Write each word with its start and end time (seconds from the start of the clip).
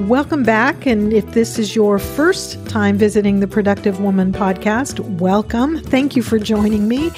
Welcome 0.00 0.42
back. 0.42 0.86
And 0.86 1.12
if 1.12 1.24
this 1.32 1.56
is 1.56 1.76
your 1.76 2.00
first 2.00 2.66
time 2.66 2.98
visiting 2.98 3.38
the 3.38 3.46
Productive 3.46 4.00
Woman 4.00 4.32
podcast, 4.32 4.98
welcome. 5.18 5.78
Thank 5.78 6.16
you 6.16 6.22
for 6.22 6.38
joining 6.38 6.88
me. 6.88 7.12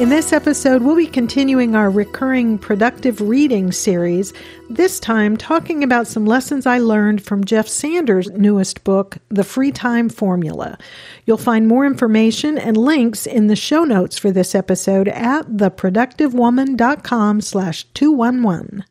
In 0.00 0.08
this 0.08 0.32
episode, 0.32 0.82
we'll 0.82 0.96
be 0.96 1.06
continuing 1.06 1.76
our 1.76 1.90
recurring 1.90 2.56
productive 2.56 3.20
reading 3.20 3.70
series, 3.70 4.32
this 4.70 4.98
time 4.98 5.36
talking 5.36 5.84
about 5.84 6.06
some 6.06 6.24
lessons 6.24 6.64
I 6.64 6.78
learned 6.78 7.22
from 7.22 7.44
Jeff 7.44 7.68
Sanders' 7.68 8.30
newest 8.30 8.82
book, 8.82 9.18
The 9.28 9.44
Free 9.44 9.70
Time 9.70 10.08
Formula. 10.08 10.78
You'll 11.26 11.36
find 11.36 11.68
more 11.68 11.84
information 11.84 12.56
and 12.56 12.78
links 12.78 13.26
in 13.26 13.48
the 13.48 13.56
show 13.56 13.84
notes 13.84 14.18
for 14.18 14.30
this 14.30 14.54
episode 14.54 15.08
at 15.08 15.46
theproductivewoman.com 15.48 17.42
slash 17.42 17.84
211. 17.92 18.84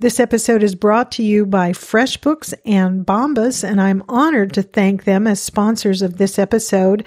This 0.00 0.18
episode 0.18 0.62
is 0.62 0.74
brought 0.74 1.12
to 1.12 1.22
you 1.22 1.44
by 1.44 1.72
FreshBooks 1.72 2.54
and 2.64 3.04
Bombas, 3.04 3.62
and 3.62 3.78
I'm 3.78 4.02
honored 4.08 4.54
to 4.54 4.62
thank 4.62 5.04
them 5.04 5.26
as 5.26 5.42
sponsors 5.42 6.00
of 6.00 6.16
this 6.16 6.38
episode. 6.38 7.06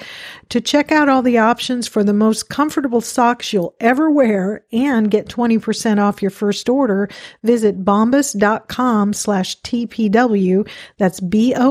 To 0.50 0.62
check 0.62 0.92
out 0.92 1.10
all 1.10 1.24
the 1.24 1.40
options 1.40 1.88
for 1.88 2.04
the 2.04 2.14
most 2.14 2.50
comfortable 2.50 3.02
socks 3.02 3.52
you'll 3.52 3.74
ever 3.80 4.12
wear 4.12 4.64
and 4.72 5.10
get 5.10 5.28
20% 5.28 6.00
off 6.00 6.22
your 6.22 6.30
first 6.30 6.70
order, 6.70 7.10
visit 7.42 7.84
bombas.com 7.84 9.14
slash 9.14 9.60
TPW. 9.62 10.70
That's 11.00 11.20
B-O-M-B-A-S 11.20 11.68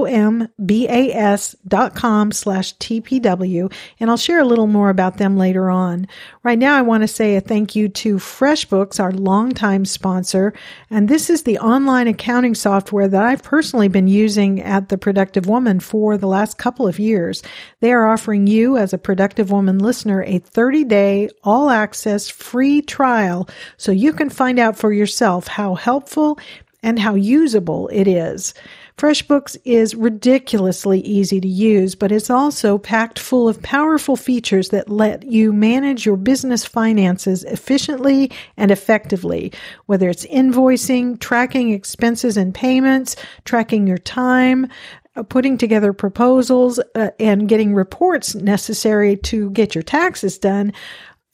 dot 1.69 1.95
com 1.95 2.33
slash 2.33 2.77
TPW. 2.79 3.73
And 4.01 4.11
I'll 4.11 4.17
share 4.17 4.41
a 4.41 4.45
little 4.45 4.67
more 4.67 4.91
about 4.91 5.19
them 5.19 5.37
later 5.39 5.71
on. 5.71 6.09
Right 6.43 6.59
now, 6.59 6.77
I 6.77 6.83
want 6.83 7.05
to 7.05 7.09
say 7.09 7.37
a 7.37 7.41
thank 7.41 7.77
you 7.77 7.89
to 7.89 8.17
FreshBooks, 8.17 8.99
our 8.99 9.13
longtime 9.13 9.85
sponsor, 9.85 10.53
and 10.91 11.12
this 11.13 11.29
is 11.29 11.43
the 11.43 11.59
online 11.59 12.09
accounting 12.09 12.55
software 12.55 13.07
that 13.07 13.23
I've 13.23 13.43
personally 13.43 13.89
been 13.89 14.09
using 14.09 14.63
at 14.63 14.89
The 14.89 14.97
Productive 14.97 15.45
Woman 15.45 15.79
for 15.79 16.17
the 16.17 16.27
last 16.27 16.57
couple 16.57 16.89
of 16.89 16.99
years. 16.99 17.43
They 17.81 17.93
are 17.93 18.09
offering 18.09 18.47
you, 18.47 18.79
as 18.79 18.95
a 18.95 18.99
Productive 18.99 19.51
Woman 19.51 19.79
listener, 19.79 20.23
a 20.23 20.39
30 20.39 20.85
day, 20.85 21.29
all 21.45 21.69
access 21.69 22.31
free 22.31 22.81
trial 22.81 23.47
so 23.77 23.93
you 23.93 24.15
can 24.15 24.31
find 24.31 24.59
out 24.59 24.79
for 24.79 24.91
yourself 24.91 25.49
how 25.49 25.75
helpful 25.75 26.39
and 26.83 26.99
how 26.99 27.15
usable 27.15 27.89
it 27.89 28.09
is. 28.09 28.55
FreshBooks 28.97 29.57
is 29.65 29.95
ridiculously 29.95 31.01
easy 31.01 31.41
to 31.41 31.49
use, 31.49 31.95
but 31.95 32.13
it's 32.13 32.31
also 32.31 32.79
packed 32.79 33.19
full 33.19 33.49
of 33.49 33.63
powerful 33.63 34.17
features 34.17 34.69
that 34.69 34.89
let 34.89 35.25
you 35.25 35.53
manage 35.53 36.07
your 36.07 36.17
business 36.17 36.65
finances 36.65 37.43
efficiently 37.45 38.31
and 38.57 38.71
effectively, 38.71 39.53
whether 39.87 40.09
it's 40.09 40.27
invoicing, 40.27 41.19
tracking 41.19 41.73
expenses 41.73 42.37
and 42.37 42.55
payments, 42.55 43.17
tracking 43.45 43.87
your 43.87 43.99
time, 43.99 44.69
uh, 45.17 45.23
putting 45.23 45.59
together 45.59 45.93
proposals, 45.93 46.79
uh, 46.95 47.11
and 47.19 47.49
getting 47.49 47.75
reports 47.75 48.35
necessary 48.35 49.17
to 49.17 49.51
get 49.51 49.75
your 49.75 49.83
taxes 49.83 50.39
done. 50.39 50.73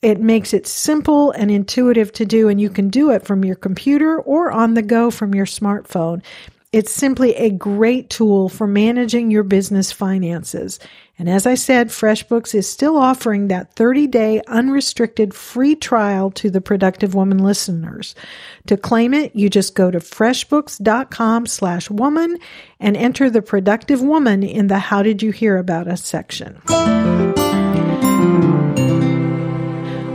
It 0.01 0.21
makes 0.21 0.53
it 0.53 0.65
simple 0.65 1.31
and 1.31 1.51
intuitive 1.51 2.13
to 2.13 2.25
do, 2.25 2.47
and 2.47 2.59
you 2.59 2.69
can 2.69 2.89
do 2.89 3.11
it 3.11 3.25
from 3.25 3.43
your 3.43 3.57
computer 3.57 4.19
or 4.21 4.49
on 4.49 4.73
the 4.73 4.81
go 4.81 5.11
from 5.11 5.35
your 5.35 5.45
smartphone. 5.45 6.23
It's 6.71 6.91
simply 6.91 7.33
a 7.33 7.49
great 7.49 8.11
tool 8.11 8.47
for 8.47 8.67
managing 8.67 9.31
your 9.31 9.41
business 9.41 9.91
finances. 9.91 10.79
And 11.17 11.27
as 11.27 11.47
I 11.47 11.55
said, 11.55 11.87
FreshBooks 11.87 12.53
is 12.53 12.69
still 12.69 12.95
offering 12.95 13.47
that 13.47 13.73
30 13.73 14.05
day 14.05 14.41
unrestricted 14.45 15.33
free 15.33 15.75
trial 15.75 16.29
to 16.31 16.51
the 16.51 16.61
Productive 16.61 17.15
Woman 17.15 17.39
listeners. 17.39 18.13
To 18.67 18.77
claim 18.77 19.15
it, 19.15 19.35
you 19.35 19.49
just 19.49 19.73
go 19.73 19.89
to 19.89 19.97
freshbooks.com 19.97 21.47
slash 21.47 21.89
woman 21.89 22.37
and 22.79 22.95
enter 22.95 23.31
the 23.31 23.41
Productive 23.41 24.03
Woman 24.03 24.43
in 24.43 24.67
the 24.67 24.77
How 24.77 25.01
Did 25.01 25.23
You 25.23 25.31
Hear 25.31 25.57
About 25.57 25.87
Us 25.87 26.05
section. 26.05 26.61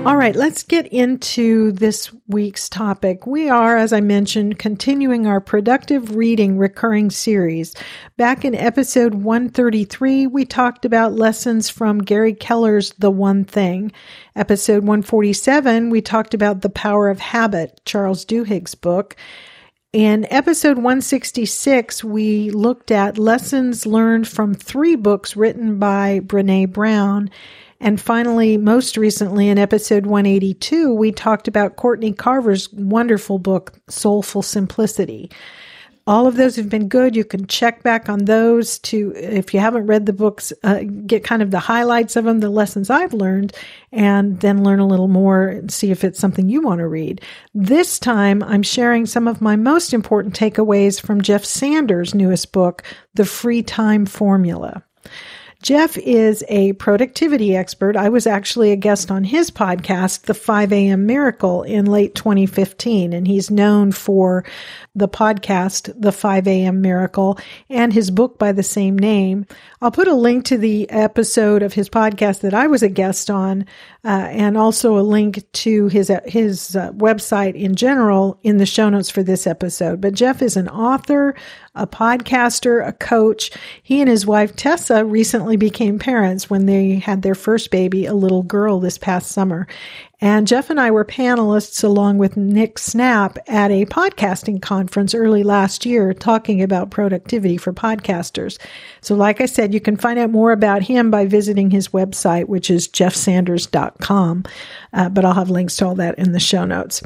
All 0.07 0.19
right, 0.19 0.37
let's 0.37 0.63
get 0.63 0.87
into 0.89 1.73
this 1.73 2.13
week's 2.29 2.69
topic. 2.69 3.27
We 3.27 3.49
are, 3.49 3.79
as 3.79 3.91
I 3.91 4.03
mentioned, 4.03 4.59
continuing 4.59 5.27
our 5.27 5.41
productive 5.41 6.15
reading 6.15 6.59
recurring 6.59 7.09
series. 7.09 7.75
Back 8.19 8.45
in 8.45 8.55
episode 8.55 9.15
133, 9.15 10.27
we 10.27 10.45
talked 10.45 10.85
about 10.85 11.15
lessons 11.15 11.71
from 11.71 12.01
Gary 12.01 12.35
Keller's 12.35 12.93
The 12.99 13.11
One 13.11 13.47
Thing. 13.47 13.93
Episode 14.37 14.83
147, 14.83 15.89
we 15.89 16.03
talked 16.03 16.35
about 16.35 16.61
The 16.61 16.69
Power 16.69 17.09
of 17.09 17.21
Habit, 17.21 17.81
Charles 17.87 18.27
Duhigg's 18.27 18.75
book. 18.75 19.17
In 19.95 20.27
episode 20.29 20.77
166, 20.77 22.05
we 22.05 22.51
looked 22.51 22.91
at 22.91 23.17
lessons 23.17 23.87
learned 23.87 24.29
from 24.29 24.53
three 24.53 24.97
books 24.97 25.35
written 25.35 25.79
by 25.79 26.21
Brene 26.21 26.71
Brown. 26.71 27.31
And 27.85 28.01
finally, 28.01 28.57
most 28.57 28.97
recently 28.97 29.47
in 29.47 29.59
episode 29.59 30.07
182, 30.07 30.95
we 30.95 31.13
talked 31.13 31.47
about 31.47 31.77
Courtney 31.77 32.15
Carver's 32.15 32.73
wonderful 32.73 33.39
book, 33.39 33.79
Soulful 33.91 34.41
Simplicity. 34.41 35.31
All 36.07 36.27
of 36.27 36.37
those 36.37 36.57
have 36.57 36.71
been 36.71 36.89
good. 36.89 37.15
You 37.15 37.27
can 37.27 37.47
check 37.47 37.83
back 37.83 38.09
on 38.09 38.25
those 38.25 38.79
to, 38.79 39.13
if 39.15 39.53
you 39.53 39.61
haven't 39.61 39.85
read 39.85 40.07
the 40.07 40.15
books, 40.15 40.51
uh, 40.63 40.81
get 41.07 41.25
kind 41.25 41.43
of 41.43 41.51
the 41.51 41.59
highlights 41.59 42.17
of 42.17 42.25
them, 42.25 42.41
the 42.41 42.49
lessons 42.49 42.89
I've 42.89 43.13
learned, 43.13 43.53
and 43.93 44.41
then 44.41 44.65
learn 44.65 44.81
a 44.81 44.87
little 44.87 45.09
more 45.09 45.49
and 45.49 45.71
see 45.71 45.91
if 45.91 46.05
it's 46.05 46.19
something 46.19 46.49
you 46.49 46.63
want 46.63 46.79
to 46.79 46.89
read. 46.89 47.21
This 47.53 47.99
time, 47.99 48.43
I'm 48.45 48.63
sharing 48.63 49.05
some 49.05 49.29
of 49.29 49.43
my 49.43 49.57
most 49.57 49.93
important 49.93 50.35
takeaways 50.35 50.99
from 50.99 51.21
Jeff 51.21 51.45
Sanders' 51.45 52.15
newest 52.15 52.51
book, 52.51 52.83
The 53.13 53.27
Free 53.27 53.63
Time 53.63 54.07
Formula. 54.07 54.83
Jeff 55.65 55.97
is 55.97 56.45
a 56.49 56.75
productivity 56.75 57.57
expert. 57.57 57.97
I 57.97 58.11
was 58.11 58.27
actually 58.27 58.71
a 58.71 58.77
guest 58.77 59.11
on 59.11 59.25
his 59.25 59.51
podcast, 59.51 60.25
The 60.25 60.35
5 60.35 60.71
a.m. 60.75 61.07
Miracle, 61.07 61.63
in 61.63 61.87
late 61.87 62.15
2015, 62.15 63.15
and 63.15 63.27
he's 63.27 63.51
known 63.51 63.91
for 63.91 64.45
the 64.95 65.09
podcast, 65.09 65.91
The 65.99 66.13
5 66.13 66.47
a.m. 66.49 66.83
Miracle, 66.83 67.39
and 67.71 67.95
his 67.95 68.11
book 68.11 68.39
by 68.39 68.53
the 68.53 68.63
same 68.63 68.99
name. 68.99 69.47
I'll 69.81 69.91
put 69.91 70.07
a 70.07 70.13
link 70.13 70.45
to 70.47 70.59
the 70.59 70.91
episode 70.91 71.63
of 71.63 71.73
his 71.73 71.89
podcast 71.89 72.41
that 72.43 72.53
I 72.53 72.67
was 72.67 72.83
a 72.83 72.91
guest 72.91 73.31
on, 73.31 73.65
uh, 74.05 74.29
and 74.31 74.59
also 74.59 74.99
a 74.99 75.01
link 75.01 75.51
to 75.53 75.89
his 75.89 76.11
uh, 76.11 76.21
his 76.27 76.77
uh, 76.77 76.93
website 76.93 77.55
in 77.55 77.75
general 77.75 78.39
in 78.43 78.59
the 78.59 78.67
show 78.67 78.91
notes 78.91 79.09
for 79.09 79.23
this 79.23 79.47
episode. 79.47 80.01
But 80.01 80.13
Jeff 80.13 80.43
is 80.43 80.57
an 80.57 80.69
author, 80.69 81.35
a 81.75 81.87
podcaster, 81.87 82.87
a 82.87 82.93
coach. 82.93 83.51
He 83.83 84.01
and 84.01 84.09
his 84.11 84.27
wife 84.27 84.55
Tessa 84.57 85.05
recently 85.05 85.57
became 85.57 85.99
parents 85.99 86.51
when 86.51 86.67
they 86.67 86.97
had 86.97 87.23
their 87.23 87.35
first 87.35 87.71
baby, 87.71 88.05
a 88.05 88.15
little 88.15 88.43
girl, 88.43 88.79
this 88.79 88.99
past 88.99 89.33
summer. 89.33 89.67
And 90.25 90.47
Jeff 90.47 90.71
and 90.71 90.81
I 90.81 90.91
were 90.91 91.05
panelists 91.05 91.85
along 91.85 92.17
with 92.17 92.35
Nick 92.35 92.79
Snap 92.79 93.39
at 93.47 93.71
a 93.71 93.85
podcasting 93.85 94.63
conference 94.63 95.15
early 95.15 95.43
last 95.43 95.85
year 95.85 96.15
talking 96.15 96.63
about 96.63 96.91
productivity 96.91 97.59
for 97.59 97.75
podcasters. 97.75 98.59
So, 99.03 99.15
like 99.15 99.43
I 99.43 99.45
said, 99.45 99.75
you 99.75 99.81
can 99.81 99.99
find 99.99 100.19
out 100.19 100.31
more 100.31 100.53
about 100.53 100.81
him 100.81 101.11
by 101.11 101.27
visiting 101.27 101.71
his 101.71 101.89
website, 101.89 102.47
which 102.47 102.71
is 102.71 102.89
jeffsanders.com. 102.89 104.45
Uh, 104.95 105.11
but 105.11 105.27
I'll 105.27 105.35
have 105.35 105.51
links 105.51 105.77
to 105.77 105.89
all 105.89 105.95
that 105.97 106.19
in 106.19 106.33
the 106.33 106.41
show 106.41 106.65
notes. 106.65 107.03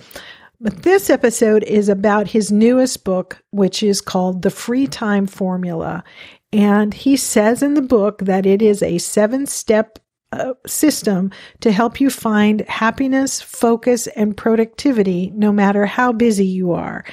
But 0.60 0.84
this 0.84 1.10
episode 1.10 1.64
is 1.64 1.88
about 1.88 2.28
his 2.28 2.52
newest 2.52 3.02
book, 3.02 3.42
which 3.50 3.82
is 3.82 4.00
called 4.00 4.42
The 4.42 4.50
Free 4.50 4.86
Time 4.86 5.26
Formula. 5.26 6.04
And 6.52 6.94
he 6.94 7.16
says 7.16 7.64
in 7.64 7.74
the 7.74 7.82
book 7.82 8.20
that 8.20 8.46
it 8.46 8.62
is 8.62 8.80
a 8.80 8.98
seven 8.98 9.46
step 9.46 9.98
uh, 10.32 10.52
system 10.66 11.30
to 11.60 11.72
help 11.72 12.00
you 12.00 12.10
find 12.10 12.60
happiness, 12.68 13.40
focus, 13.40 14.06
and 14.08 14.36
productivity 14.36 15.32
no 15.34 15.52
matter 15.52 15.86
how 15.86 16.12
busy 16.12 16.46
you 16.46 16.72
are. 16.72 17.04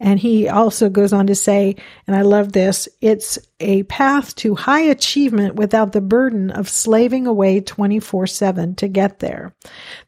And 0.00 0.18
he 0.18 0.48
also 0.48 0.88
goes 0.88 1.12
on 1.12 1.26
to 1.26 1.34
say, 1.34 1.76
and 2.06 2.16
I 2.16 2.22
love 2.22 2.52
this, 2.52 2.88
it's 3.02 3.38
a 3.60 3.82
path 3.84 4.34
to 4.36 4.54
high 4.54 4.80
achievement 4.80 5.54
without 5.54 5.92
the 5.92 6.00
burden 6.00 6.50
of 6.50 6.68
slaving 6.68 7.26
away 7.26 7.60
24 7.60 8.26
7 8.26 8.74
to 8.76 8.88
get 8.88 9.18
there. 9.18 9.54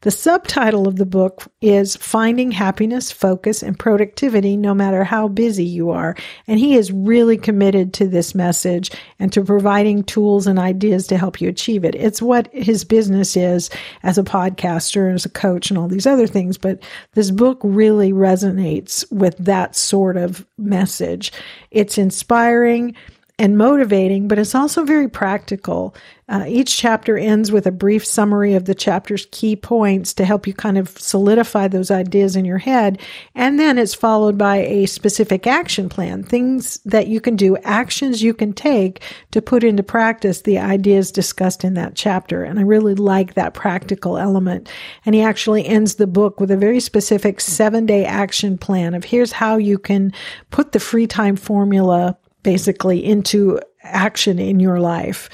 The 0.01 0.09
subtitle 0.09 0.87
of 0.87 0.95
the 0.95 1.05
book 1.05 1.45
is 1.61 1.95
Finding 1.95 2.51
Happiness, 2.51 3.11
Focus, 3.11 3.61
and 3.61 3.77
Productivity 3.77 4.57
No 4.57 4.73
Matter 4.73 5.03
How 5.03 5.27
Busy 5.27 5.63
You 5.63 5.91
Are. 5.91 6.15
And 6.47 6.59
he 6.59 6.75
is 6.75 6.91
really 6.91 7.37
committed 7.37 7.93
to 7.93 8.07
this 8.07 8.33
message 8.33 8.89
and 9.19 9.31
to 9.33 9.43
providing 9.43 10.03
tools 10.03 10.47
and 10.47 10.57
ideas 10.57 11.05
to 11.07 11.17
help 11.17 11.39
you 11.39 11.47
achieve 11.47 11.85
it. 11.85 11.93
It's 11.93 12.21
what 12.21 12.49
his 12.51 12.83
business 12.83 13.37
is 13.37 13.69
as 14.01 14.17
a 14.17 14.23
podcaster, 14.23 15.13
as 15.13 15.25
a 15.25 15.29
coach, 15.29 15.69
and 15.69 15.77
all 15.77 15.87
these 15.87 16.07
other 16.07 16.25
things. 16.25 16.57
But 16.57 16.81
this 17.13 17.29
book 17.29 17.59
really 17.63 18.11
resonates 18.11 19.09
with 19.11 19.37
that 19.37 19.75
sort 19.83 20.17
of 20.17 20.45
message. 20.57 21.31
It's 21.71 21.97
inspiring 21.97 22.95
and 23.43 23.57
motivating, 23.57 24.29
but 24.29 24.39
it's 24.39 24.55
also 24.55 24.85
very 24.85 25.09
practical. 25.09 25.93
Uh, 26.29 26.45
each 26.47 26.77
chapter 26.77 27.17
ends 27.17 27.51
with 27.51 27.67
a 27.67 27.73
brief 27.73 28.05
summary 28.05 28.53
of 28.53 28.63
the 28.63 28.73
chapter's 28.73 29.27
key 29.31 29.53
points 29.53 30.13
to 30.13 30.23
help 30.23 30.47
you 30.47 30.53
kind 30.53 30.77
of 30.77 30.97
solidify 30.97 31.67
those 31.67 31.91
ideas 31.91 32.37
in 32.37 32.45
your 32.45 32.59
head. 32.59 33.01
And 33.35 33.59
then 33.59 33.77
it's 33.77 33.93
followed 33.93 34.37
by 34.37 34.59
a 34.59 34.85
specific 34.85 35.45
action 35.45 35.89
plan, 35.89 36.23
things 36.23 36.79
that 36.85 37.07
you 37.07 37.19
can 37.19 37.35
do, 37.35 37.57
actions 37.65 38.23
you 38.23 38.33
can 38.33 38.53
take 38.53 39.01
to 39.31 39.41
put 39.41 39.65
into 39.65 39.83
practice 39.83 40.43
the 40.43 40.59
ideas 40.59 41.11
discussed 41.11 41.65
in 41.65 41.73
that 41.73 41.95
chapter. 41.95 42.45
And 42.45 42.59
I 42.59 42.61
really 42.61 42.95
like 42.95 43.33
that 43.33 43.53
practical 43.53 44.17
element. 44.17 44.69
And 45.05 45.13
he 45.13 45.21
actually 45.21 45.67
ends 45.67 45.95
the 45.95 46.07
book 46.07 46.39
with 46.39 46.49
a 46.49 46.55
very 46.55 46.79
specific 46.79 47.41
seven 47.41 47.85
day 47.85 48.05
action 48.05 48.57
plan 48.57 48.93
of 48.93 49.03
here's 49.03 49.33
how 49.33 49.57
you 49.57 49.77
can 49.77 50.13
put 50.49 50.71
the 50.71 50.79
free 50.79 51.07
time 51.07 51.35
formula 51.35 52.17
basically 52.43 53.03
into 53.03 53.59
action 53.81 54.39
in 54.39 54.59
your 54.59 54.79
life. 54.79 55.29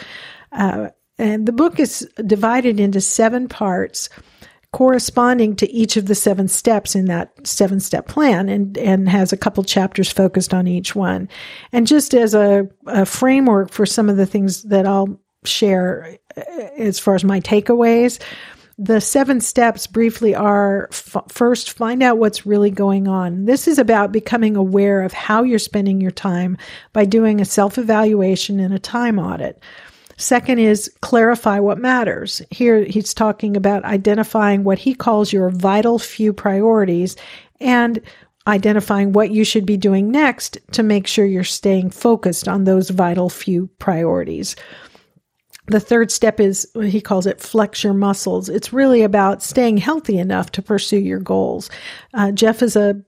Uh, 0.51 0.89
and 1.17 1.45
the 1.45 1.51
book 1.51 1.79
is 1.79 2.09
divided 2.25 2.79
into 2.79 3.01
seven 3.01 3.47
parts 3.47 4.09
corresponding 4.71 5.55
to 5.55 5.69
each 5.71 5.97
of 5.97 6.05
the 6.05 6.15
seven 6.15 6.47
steps 6.47 6.95
in 6.95 7.05
that 7.05 7.31
seven 7.45 7.79
step 7.79 8.07
plan 8.07 8.47
and, 8.49 8.77
and 8.77 9.09
has 9.09 9.33
a 9.33 9.37
couple 9.37 9.63
chapters 9.63 10.11
focused 10.11 10.53
on 10.53 10.67
each 10.67 10.95
one. 10.95 11.27
And 11.71 11.87
just 11.87 12.13
as 12.13 12.35
a, 12.35 12.69
a 12.85 13.05
framework 13.05 13.71
for 13.71 13.85
some 13.85 14.09
of 14.09 14.17
the 14.17 14.27
things 14.27 14.63
that 14.63 14.85
I'll 14.85 15.19
share 15.43 16.17
uh, 16.37 16.41
as 16.77 16.99
far 16.99 17.15
as 17.15 17.23
my 17.23 17.39
takeaways, 17.41 18.19
the 18.81 19.01
seven 19.01 19.41
steps 19.41 19.87
briefly 19.87 20.33
are 20.33 20.87
f- 20.89 21.25
first, 21.27 21.71
find 21.71 22.01
out 22.01 22.17
what's 22.17 22.45
really 22.45 22.71
going 22.71 23.09
on. 23.09 23.43
This 23.43 23.67
is 23.67 23.77
about 23.77 24.13
becoming 24.13 24.55
aware 24.55 25.01
of 25.01 25.11
how 25.11 25.43
you're 25.43 25.59
spending 25.59 25.99
your 25.99 26.11
time 26.11 26.57
by 26.93 27.03
doing 27.03 27.41
a 27.41 27.45
self 27.45 27.77
evaluation 27.77 28.57
and 28.57 28.73
a 28.73 28.79
time 28.79 29.19
audit. 29.19 29.61
Second 30.15 30.59
is 30.59 30.89
clarify 31.01 31.59
what 31.59 31.77
matters. 31.77 32.41
Here 32.51 32.85
he's 32.85 33.13
talking 33.13 33.57
about 33.57 33.83
identifying 33.83 34.63
what 34.63 34.79
he 34.79 34.93
calls 34.93 35.33
your 35.33 35.49
vital 35.49 35.99
few 35.99 36.31
priorities 36.31 37.17
and 37.59 38.01
identifying 38.47 39.11
what 39.11 39.31
you 39.31 39.43
should 39.43 39.65
be 39.65 39.77
doing 39.77 40.09
next 40.09 40.57
to 40.71 40.83
make 40.83 41.05
sure 41.05 41.25
you're 41.25 41.43
staying 41.43 41.89
focused 41.89 42.47
on 42.47 42.63
those 42.63 42.89
vital 42.89 43.29
few 43.29 43.67
priorities. 43.77 44.55
The 45.69 45.79
third 45.79 46.11
step 46.11 46.39
is 46.39 46.67
he 46.81 46.99
calls 46.99 47.27
it 47.27 47.39
flex 47.39 47.83
your 47.83 47.93
muscles. 47.93 48.49
It's 48.49 48.73
really 48.73 49.03
about 49.03 49.43
staying 49.43 49.77
healthy 49.77 50.17
enough 50.17 50.51
to 50.53 50.63
pursue 50.63 50.99
your 50.99 51.19
goals. 51.19 51.69
Uh, 52.15 52.31
Jeff 52.31 52.63
is 52.63 52.75
a, 52.75 52.99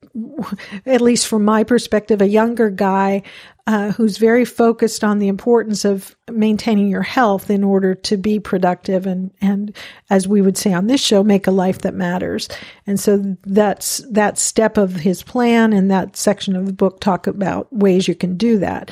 at 0.86 1.02
least 1.02 1.28
from 1.28 1.44
my 1.44 1.64
perspective, 1.64 2.22
a 2.22 2.28
younger 2.28 2.70
guy 2.70 3.24
uh, 3.68 3.92
who's 3.92 4.18
very 4.18 4.46
focused 4.46 5.04
on 5.04 5.20
the 5.20 5.28
importance 5.28 5.86
of 5.86 6.16
maintaining 6.32 6.88
your 6.88 7.02
health 7.02 7.50
in 7.50 7.64
order 7.64 7.96
to 7.96 8.18
be 8.18 8.40
productive 8.40 9.06
and 9.06 9.32
and 9.42 9.76
as 10.10 10.28
we 10.28 10.42
would 10.42 10.58
say 10.58 10.74
on 10.74 10.88
this 10.88 11.02
show, 11.02 11.24
make 11.24 11.48
a 11.48 11.52
life 11.52 11.80
that 11.80 11.94
matters. 11.94 12.48
And 12.86 13.00
so 13.00 13.38
that's 13.44 14.00
that 14.10 14.38
step 14.38 14.78
of 14.78 14.96
his 14.96 15.24
plan 15.24 15.74
and 15.74 15.90
that 15.90 16.16
section 16.16 16.56
of 16.56 16.66
the 16.66 16.74
book 16.74 17.00
talk 17.00 17.28
about 17.28 17.72
ways 17.74 18.08
you 18.08 18.16
can 18.16 18.38
do 18.38 18.60
that. 18.60 18.92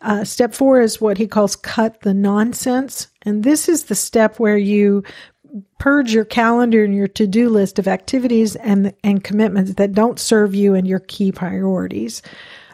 Uh, 0.00 0.24
step 0.24 0.54
four 0.54 0.80
is 0.80 1.00
what 1.00 1.18
he 1.18 1.26
calls 1.26 1.56
cut 1.56 2.00
the 2.02 2.14
nonsense. 2.14 3.08
And 3.22 3.44
this 3.44 3.68
is 3.68 3.84
the 3.84 3.94
step 3.94 4.38
where 4.38 4.58
you 4.58 5.02
purge 5.78 6.12
your 6.12 6.24
calendar 6.24 6.84
and 6.84 6.94
your 6.94 7.08
to-do 7.08 7.48
list 7.48 7.78
of 7.78 7.88
activities 7.88 8.56
and, 8.56 8.94
and 9.02 9.24
commitments 9.24 9.74
that 9.74 9.92
don't 9.92 10.20
serve 10.20 10.54
you 10.54 10.74
and 10.74 10.86
your 10.86 11.00
key 11.00 11.32
priorities. 11.32 12.22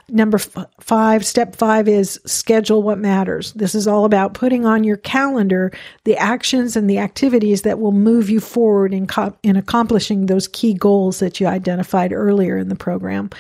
Number 0.08 0.36
f- 0.36 0.66
five, 0.80 1.24
step 1.24 1.56
five 1.56 1.88
is 1.88 2.20
schedule 2.26 2.82
what 2.82 2.98
matters. 2.98 3.52
This 3.54 3.74
is 3.74 3.88
all 3.88 4.04
about 4.04 4.34
putting 4.34 4.66
on 4.66 4.84
your 4.84 4.98
calendar 4.98 5.72
the 6.04 6.16
actions 6.16 6.76
and 6.76 6.90
the 6.90 6.98
activities 6.98 7.62
that 7.62 7.78
will 7.78 7.92
move 7.92 8.28
you 8.28 8.40
forward 8.40 8.92
in, 8.92 9.06
co- 9.06 9.36
in 9.42 9.56
accomplishing 9.56 10.26
those 10.26 10.48
key 10.48 10.74
goals 10.74 11.20
that 11.20 11.40
you 11.40 11.46
identified 11.46 12.12
earlier 12.12 12.58
in 12.58 12.68
the 12.68 12.74
program. 12.74 13.30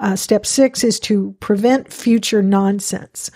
Uh, 0.00 0.16
step 0.16 0.46
six 0.46 0.84
is 0.84 1.00
to 1.00 1.34
prevent 1.40 1.92
future 1.92 2.42
nonsense. 2.42 3.30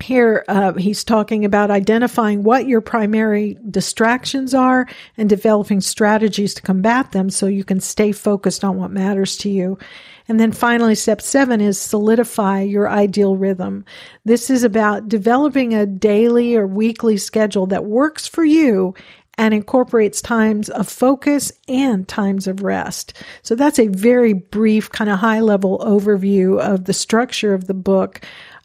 Here, 0.00 0.44
uh, 0.46 0.74
he's 0.74 1.02
talking 1.02 1.44
about 1.44 1.72
identifying 1.72 2.44
what 2.44 2.68
your 2.68 2.80
primary 2.80 3.58
distractions 3.68 4.54
are 4.54 4.86
and 5.16 5.28
developing 5.28 5.80
strategies 5.80 6.54
to 6.54 6.62
combat 6.62 7.10
them 7.10 7.30
so 7.30 7.46
you 7.46 7.64
can 7.64 7.80
stay 7.80 8.12
focused 8.12 8.62
on 8.62 8.76
what 8.76 8.92
matters 8.92 9.36
to 9.38 9.50
you. 9.50 9.76
And 10.28 10.38
then 10.38 10.52
finally, 10.52 10.94
step 10.94 11.20
seven 11.20 11.60
is 11.60 11.80
solidify 11.80 12.60
your 12.60 12.88
ideal 12.88 13.36
rhythm. 13.36 13.84
This 14.24 14.50
is 14.50 14.62
about 14.62 15.08
developing 15.08 15.74
a 15.74 15.84
daily 15.84 16.54
or 16.54 16.66
weekly 16.66 17.16
schedule 17.16 17.66
that 17.66 17.86
works 17.86 18.28
for 18.28 18.44
you 18.44 18.94
and 19.38 19.54
incorporates 19.54 20.20
times 20.20 20.68
of 20.68 20.88
focus 20.88 21.52
and 21.68 22.06
times 22.08 22.46
of 22.46 22.62
rest. 22.62 23.14
So 23.42 23.54
that's 23.54 23.78
a 23.78 23.86
very 23.86 24.32
brief, 24.32 24.90
kind 24.90 25.08
of 25.08 25.20
high 25.20 25.40
level 25.40 25.78
overview 25.78 26.60
of 26.60 26.84
the 26.84 26.92
structure 26.92 27.54
of 27.54 27.68
the 27.68 27.74
book. 27.74 28.20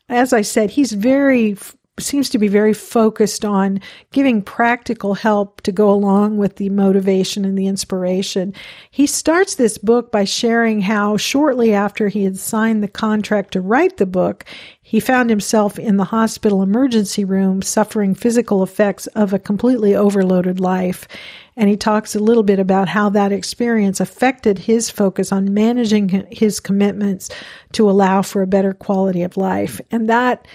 As 0.10 0.34
I 0.34 0.42
said, 0.42 0.72
he's 0.72 0.92
very 0.92 1.56
seems 2.00 2.30
to 2.30 2.40
be 2.40 2.48
very 2.48 2.74
focused 2.74 3.46
on 3.46 3.80
giving 4.12 4.42
practical 4.42 5.14
help 5.14 5.62
to 5.62 5.72
go 5.72 5.92
along 5.92 6.38
with 6.38 6.56
the 6.56 6.70
motivation 6.70 7.46
and 7.46 7.56
the 7.56 7.68
inspiration. 7.68 8.54
He 8.90 9.06
starts 9.06 9.56
this 9.56 9.78
book 9.78 10.12
by 10.12 10.24
sharing 10.24 10.82
how 10.82 11.18
shortly 11.18 11.72
after 11.72 12.08
he 12.08 12.24
had 12.24 12.38
signed 12.38 12.82
the 12.82 12.88
contract 12.88 13.54
to 13.54 13.62
write 13.62 13.98
the 13.98 14.08
book, 14.08 14.44
he 14.82 15.00
found 15.00 15.30
himself 15.30 15.78
in 15.78 15.98
the 15.98 16.04
hospital 16.04 16.64
emergency 16.64 17.24
room 17.24 17.62
suffering 17.62 18.16
physical 18.16 18.64
effects 18.64 19.08
of 19.08 19.32
a 19.32 19.40
completely 19.40 19.96
overloaded 19.96 20.60
life. 20.60 21.08
And 21.56 21.70
he 21.70 21.78
talks 21.78 22.16
a 22.16 22.20
little 22.20 22.44
bit 22.44 22.60
about 22.60 22.90
how 22.90 23.10
that 23.10 23.32
experience 23.32 24.00
affected 24.00 24.58
his 24.58 24.90
focus 24.90 25.32
on 25.32 25.54
managing 25.54 26.26
his 26.32 26.60
commitments 26.60 27.30
to 27.74 27.90
allow 27.90 28.24
for 28.24 28.42
a 28.42 28.48
better 28.48 28.74
quality 28.74 29.22
of 29.22 29.38
life. 29.38 29.80
And 29.92 30.10
that 30.10 30.48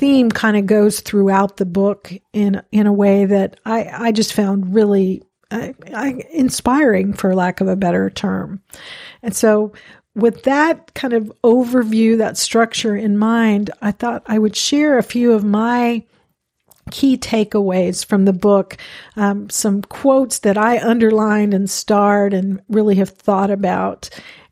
theme 0.00 0.30
kind 0.30 0.56
of 0.56 0.64
goes 0.64 1.00
throughout 1.00 1.58
the 1.58 1.66
book 1.66 2.10
in 2.32 2.62
in 2.72 2.86
a 2.86 2.92
way 2.92 3.26
that 3.26 3.60
I 3.66 3.90
I 3.92 4.12
just 4.12 4.32
found 4.32 4.74
really 4.74 5.22
uh, 5.50 5.72
inspiring, 6.30 7.12
for 7.12 7.34
lack 7.34 7.60
of 7.60 7.68
a 7.68 7.76
better 7.76 8.08
term. 8.08 8.62
And 9.22 9.36
so, 9.36 9.72
with 10.14 10.44
that 10.44 10.94
kind 10.94 11.12
of 11.12 11.32
overview, 11.44 12.16
that 12.18 12.38
structure 12.38 12.96
in 12.96 13.18
mind, 13.18 13.70
I 13.82 13.92
thought 13.92 14.22
I 14.26 14.38
would 14.38 14.56
share 14.56 14.96
a 14.96 15.02
few 15.02 15.32
of 15.32 15.44
my 15.44 16.04
key 16.90 17.18
takeaways 17.18 18.04
from 18.04 18.24
the 18.24 18.32
book, 18.32 18.76
um, 19.16 19.50
some 19.50 19.82
quotes 19.82 20.40
that 20.40 20.56
I 20.56 20.78
underlined 20.78 21.52
and 21.52 21.68
starred 21.68 22.32
and 22.32 22.60
really 22.68 22.96
have 22.96 23.10
thought 23.10 23.50
about. 23.50 24.08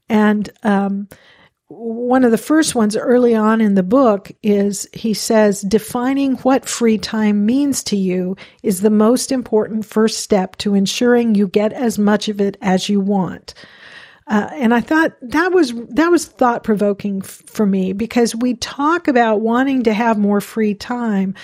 And 0.09 0.51
um, 0.63 1.09
one 1.69 2.25
of 2.25 2.31
the 2.31 2.39
first 2.39 2.75
ones 2.75 2.97
early 2.97 3.35
on 3.35 3.61
in 3.61 3.75
the 3.75 3.83
book 3.83 4.33
is 4.43 4.89
he 4.95 5.13
says, 5.13 5.61
defining 5.61 6.37
what 6.37 6.67
free 6.67 6.97
time 6.97 7.45
means 7.45 7.85
to 7.85 7.97
you 7.97 8.37
is 8.63 8.81
the 8.81 8.91
most 8.91 9.31
important 9.31 9.85
first 9.85 10.21
step 10.21 10.57
to 10.57 10.75
ensuring 10.75 11.35
you 11.35 11.47
get 11.47 11.75
as 11.75 11.99
much 11.99 12.29
of 12.29 12.41
it 12.41 12.57
as 12.63 12.89
you 12.89 13.01
want. 13.01 13.53
Uh, 14.27 14.49
and 14.55 14.75
I 14.75 14.81
thought 14.81 15.13
that 15.23 15.53
was 15.53 15.73
that 15.91 16.11
was 16.11 16.27
thought 16.27 16.63
provoking 16.63 17.23
f- 17.25 17.43
for 17.47 17.65
me 17.65 17.95
because 17.95 18.35
we 18.35 18.55
talk 18.55 19.09
about 19.09 19.41
wanting 19.41 19.85
to 19.85 19.95
have 19.95 20.19
more 20.19 20.43
free 20.43 20.75
time, 20.75 21.35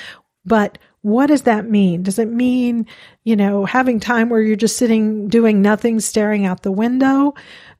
but 0.45 0.77
what 1.01 1.27
does 1.27 1.43
that 1.43 1.69
mean? 1.69 2.03
Does 2.03 2.19
it 2.19 2.31
mean, 2.31 2.87
you 3.25 3.37
know, 3.37 3.67
having 3.67 4.01
time 4.01 4.31
where 4.31 4.41
you're 4.41 4.57
just 4.57 4.79
sitting 4.79 5.29
doing 5.29 5.61
nothing, 5.61 6.01
staring 6.01 6.47
out 6.47 6.63
the 6.63 6.73
window? 6.73 7.35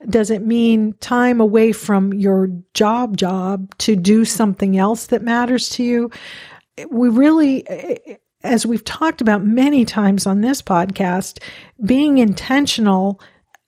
Does 0.09 0.31
it 0.31 0.45
mean 0.45 0.95
time 1.01 1.41
away 1.41 1.73
from 1.73 2.13
your 2.13 2.49
job 2.75 3.17
job 3.17 3.77
to 3.79 3.97
do 3.97 4.25
something 4.25 4.77
else 4.77 5.07
that 5.07 5.23
matters 5.23 5.69
to 5.71 5.83
you? 5.83 6.11
We 6.91 7.09
really, 7.09 7.67
as 8.43 8.67
we've 8.67 8.85
talked 8.85 9.21
about 9.21 9.45
many 9.45 9.85
times 9.85 10.27
on 10.27 10.41
this 10.41 10.61
podcast, 10.61 11.43
being 11.85 12.19
intentional 12.19 13.21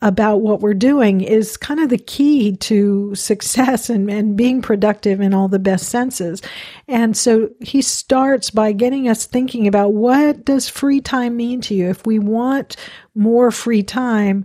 about 0.03 0.43
what 0.43 0.61
we're 0.61 0.75
doing 0.75 1.23
is 1.23 1.57
kind 1.57 1.81
of 1.81 1.89
the 1.89 1.99
key 1.99 2.55
to 2.59 3.15
success 3.15 3.89
and, 3.89 4.11
and 4.11 4.37
being 4.37 4.61
productive 4.61 5.21
in 5.21 5.33
all 5.33 5.49
the 5.49 5.59
best 5.59 5.89
senses. 5.89 6.43
And 6.87 7.17
so 7.17 7.49
he 7.61 7.81
starts 7.81 8.51
by 8.51 8.73
getting 8.73 9.09
us 9.09 9.25
thinking 9.25 9.67
about 9.67 9.95
what 9.95 10.45
does 10.45 10.69
free 10.69 11.01
time 11.01 11.37
mean 11.37 11.63
to 11.63 11.75
you? 11.75 11.89
If 11.89 12.05
we 12.07 12.19
want 12.19 12.77
more 13.15 13.51
free 13.51 13.83
time, 13.83 14.45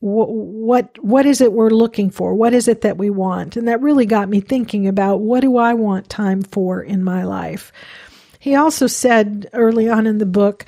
what, 0.00 1.02
what 1.02 1.26
is 1.26 1.40
it 1.40 1.52
we're 1.52 1.70
looking 1.70 2.10
for? 2.10 2.34
What 2.34 2.52
is 2.52 2.68
it 2.68 2.82
that 2.82 2.98
we 2.98 3.10
want? 3.10 3.56
And 3.56 3.66
that 3.66 3.80
really 3.80 4.06
got 4.06 4.28
me 4.28 4.40
thinking 4.40 4.86
about 4.86 5.20
what 5.20 5.40
do 5.40 5.56
I 5.56 5.74
want 5.74 6.08
time 6.08 6.42
for 6.42 6.82
in 6.82 7.02
my 7.02 7.24
life. 7.24 7.72
He 8.38 8.54
also 8.54 8.86
said 8.86 9.48
early 9.52 9.88
on 9.88 10.06
in 10.06 10.18
the 10.18 10.26
book 10.26 10.66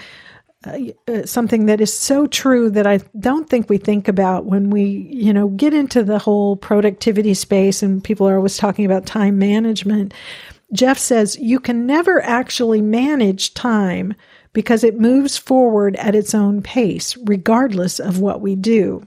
uh, 0.66 0.78
uh, 1.06 1.25
something 1.25 1.66
that 1.66 1.80
is 1.80 1.97
so 1.97 2.26
true 2.26 2.68
that 2.68 2.87
I 2.87 2.99
don't 3.20 3.49
think 3.49 3.70
we 3.70 3.78
think 3.78 4.08
about 4.08 4.47
when 4.47 4.70
we, 4.70 4.82
you 5.08 5.32
know, 5.32 5.49
get 5.50 5.73
into 5.73 6.02
the 6.02 6.18
whole 6.18 6.56
productivity 6.56 7.35
space 7.35 7.80
and 7.80 8.02
people 8.02 8.28
are 8.28 8.37
always 8.37 8.56
talking 8.56 8.85
about 8.85 9.06
time 9.06 9.38
management. 9.38 10.12
Jeff 10.73 10.99
says 10.99 11.38
you 11.38 11.61
can 11.61 11.87
never 11.87 12.20
actually 12.23 12.82
manage 12.82 13.54
time 13.54 14.14
because 14.52 14.82
it 14.82 14.99
moves 14.99 15.37
forward 15.37 15.94
at 15.97 16.16
its 16.16 16.35
own 16.35 16.61
pace, 16.61 17.16
regardless 17.18 18.00
of 18.00 18.18
what 18.18 18.40
we 18.40 18.56
do. 18.56 19.04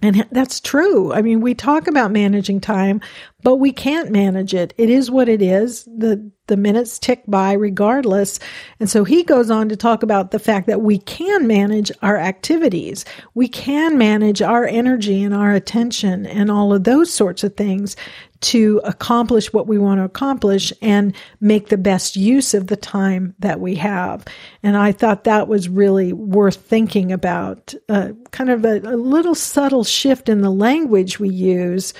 And 0.00 0.26
that's 0.30 0.60
true. 0.60 1.12
I 1.12 1.22
mean, 1.22 1.40
we 1.40 1.54
talk 1.54 1.88
about 1.88 2.12
managing 2.12 2.60
time, 2.60 3.00
but 3.42 3.56
we 3.56 3.72
can't 3.72 4.10
manage 4.10 4.52
it. 4.52 4.74
It 4.76 4.90
is 4.90 5.10
what 5.10 5.28
it 5.28 5.40
is. 5.40 5.84
The 5.84 6.30
the 6.48 6.56
minutes 6.56 6.98
tick 6.98 7.22
by 7.28 7.52
regardless. 7.52 8.40
And 8.80 8.90
so 8.90 9.04
he 9.04 9.22
goes 9.22 9.50
on 9.50 9.68
to 9.68 9.76
talk 9.76 10.02
about 10.02 10.30
the 10.30 10.38
fact 10.38 10.66
that 10.66 10.80
we 10.80 10.98
can 10.98 11.46
manage 11.46 11.92
our 12.02 12.16
activities. 12.16 13.04
We 13.34 13.48
can 13.48 13.96
manage 13.96 14.42
our 14.42 14.64
energy 14.64 15.22
and 15.22 15.34
our 15.34 15.52
attention 15.52 16.26
and 16.26 16.50
all 16.50 16.72
of 16.72 16.84
those 16.84 17.12
sorts 17.12 17.44
of 17.44 17.54
things 17.54 17.96
to 18.40 18.80
accomplish 18.84 19.52
what 19.52 19.66
we 19.66 19.78
want 19.78 19.98
to 19.98 20.04
accomplish 20.04 20.72
and 20.80 21.14
make 21.40 21.68
the 21.68 21.76
best 21.76 22.16
use 22.16 22.54
of 22.54 22.68
the 22.68 22.76
time 22.76 23.34
that 23.40 23.60
we 23.60 23.74
have. 23.74 24.24
And 24.62 24.76
I 24.76 24.92
thought 24.92 25.24
that 25.24 25.48
was 25.48 25.68
really 25.68 26.12
worth 26.12 26.56
thinking 26.56 27.12
about, 27.12 27.74
uh, 27.88 28.12
kind 28.30 28.50
of 28.50 28.64
a, 28.64 28.78
a, 28.78 28.96
little 28.96 29.34
subtle 29.34 29.82
shift 29.84 30.28
in 30.28 30.40
the 30.40 30.50
language 30.50 31.18
we 31.18 31.30
use 31.30 31.92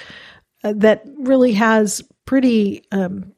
that 0.62 1.02
really 1.18 1.52
has 1.52 2.02
pretty 2.24 2.84
um, 2.92 3.32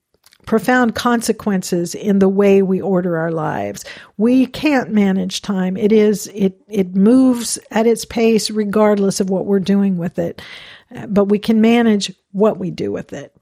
profound 0.46 0.94
consequences 0.94 1.94
in 1.94 2.18
the 2.18 2.28
way 2.28 2.62
we 2.62 2.80
order 2.80 3.16
our 3.16 3.30
lives. 3.30 3.84
We 4.16 4.46
can't 4.46 4.90
manage 4.90 5.42
time. 5.42 5.76
It 5.76 5.92
is 5.92 6.26
it 6.34 6.60
it 6.68 6.96
moves 6.96 7.58
at 7.70 7.86
its 7.86 8.04
pace 8.04 8.50
regardless 8.50 9.20
of 9.20 9.30
what 9.30 9.46
we're 9.46 9.60
doing 9.60 9.96
with 9.96 10.18
it. 10.18 10.42
Uh, 10.94 11.06
but 11.06 11.26
we 11.26 11.38
can 11.38 11.60
manage 11.60 12.12
what 12.32 12.58
we 12.58 12.70
do 12.70 12.90
with 12.90 13.12
it. 13.12 13.34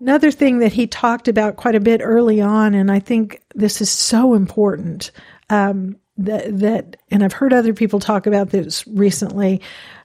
Another 0.00 0.30
thing 0.30 0.58
that 0.58 0.72
he 0.72 0.86
talked 0.86 1.26
about 1.26 1.56
quite 1.56 1.74
a 1.74 1.80
bit 1.80 2.00
early 2.04 2.40
on, 2.40 2.74
and 2.74 2.90
I 2.90 3.00
think 3.00 3.42
this 3.54 3.80
is 3.80 3.90
so 3.90 4.34
important, 4.34 5.10
um, 5.50 5.96
that, 6.18 6.58
that, 6.58 6.96
and 7.10 7.24
I've 7.24 7.32
heard 7.32 7.52
other 7.52 7.72
people 7.72 7.98
talk 7.98 8.26
about 8.26 8.50
this 8.50 8.86
recently, 8.86 9.60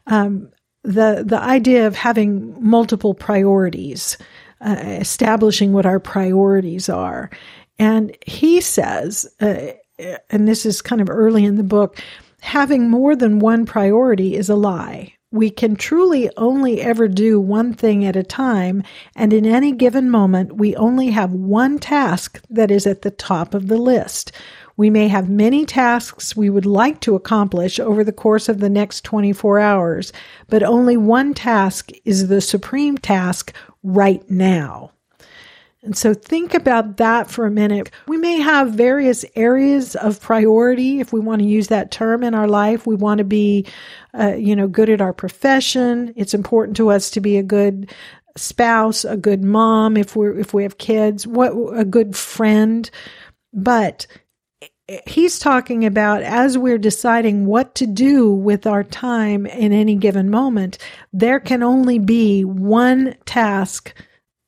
um, 0.08 0.50
the 0.84 1.24
the 1.26 1.42
idea 1.42 1.88
of 1.88 1.96
having 1.96 2.56
multiple 2.62 3.14
priorities 3.14 4.18
uh, 4.62 4.76
establishing 5.00 5.74
what 5.74 5.86
our 5.86 6.00
priorities 6.00 6.90
are. 6.90 7.30
And 7.80 8.16
he 8.26 8.62
says, 8.62 9.28
uh, 9.42 9.72
and 10.30 10.48
this 10.48 10.66
is 10.66 10.82
kind 10.82 11.02
of 11.02 11.10
early 11.10 11.44
in 11.44 11.58
the 11.58 11.64
book, 11.64 12.02
having 12.42 12.90
more 12.90 13.16
than 13.16 13.40
one 13.40 13.66
priority 13.66 14.36
is 14.36 14.50
a 14.50 14.56
lie. 14.56 15.14
We 15.32 15.50
can 15.50 15.76
truly 15.76 16.30
only 16.38 16.82
ever 16.82 17.08
do 17.08 17.42
one 17.42 17.74
thing 17.74 18.06
at 18.06 18.16
a 18.16 18.24
time, 18.24 18.84
and 19.16 19.34
in 19.34 19.48
any 19.48 19.72
given 19.72 20.12
moment, 20.12 20.58
we 20.58 20.76
only 20.76 21.10
have 21.10 21.32
one 21.34 21.80
task 21.80 22.40
that 22.52 22.70
is 22.70 22.86
at 22.86 23.02
the 23.02 23.12
top 23.12 23.56
of 23.56 23.68
the 23.68 23.78
list. 23.78 24.32
We 24.76 24.90
may 24.90 25.08
have 25.08 25.30
many 25.30 25.66
tasks 25.66 26.36
we 26.36 26.50
would 26.50 26.66
like 26.66 27.00
to 27.02 27.16
accomplish 27.16 27.80
over 27.80 28.04
the 28.04 28.12
course 28.12 28.50
of 28.50 28.60
the 28.60 28.70
next 28.70 29.04
24 29.04 29.60
hours, 29.60 30.14
but 30.48 30.64
only 30.64 30.98
one 30.98 31.34
task 31.34 31.92
is 32.06 32.28
the 32.28 32.42
supreme 32.42 32.98
task 32.98 33.54
right 33.84 34.28
now. 34.30 34.92
And 35.84 35.98
so 35.98 36.14
think 36.14 36.54
about 36.54 36.96
that 36.98 37.30
for 37.30 37.46
a 37.46 37.52
minute. 37.52 37.92
We 38.08 38.16
may 38.18 38.40
have 38.40 38.72
various 38.72 39.26
areas 39.36 39.98
of 39.98 40.22
priority, 40.22 41.02
if 41.02 41.12
we 41.12 41.20
want 41.20 41.42
to 41.42 41.48
use 41.48 41.68
that 41.68 41.92
term 41.92 42.24
in 42.24 42.34
our 42.34 42.48
life. 42.48 42.88
We 42.88 42.96
want 42.96 43.18
to 43.18 43.26
be, 43.26 43.66
uh, 44.18 44.36
you 44.36 44.56
know, 44.56 44.68
good 44.70 44.90
at 44.90 45.02
our 45.02 45.12
profession. 45.12 46.14
It's 46.16 46.34
important 46.34 46.78
to 46.78 46.90
us 46.90 47.12
to 47.12 47.20
be 47.20 47.38
a 47.38 47.44
good 47.44 47.92
spouse, 48.38 49.04
a 49.04 49.18
good 49.18 49.44
mom, 49.44 49.98
if 49.98 50.16
we're, 50.16 50.40
if 50.40 50.54
we 50.54 50.64
have 50.64 50.78
kids, 50.78 51.28
what, 51.28 51.52
a 51.78 51.84
good 51.84 52.16
friend. 52.16 52.90
But 53.52 54.08
he's 55.08 55.40
talking 55.40 55.86
about 55.86 56.24
as 56.24 56.58
we're 56.58 56.78
deciding 56.78 57.46
what 57.46 57.76
to 57.76 57.88
do 57.88 58.34
with 58.34 58.68
our 58.68 58.84
time 58.84 59.46
in 59.46 59.72
any 59.72 59.96
given 59.96 60.30
moment, 60.30 60.78
there 61.12 61.40
can 61.40 61.64
only 61.64 62.00
be 62.00 62.44
one 62.44 63.16
task 63.26 63.94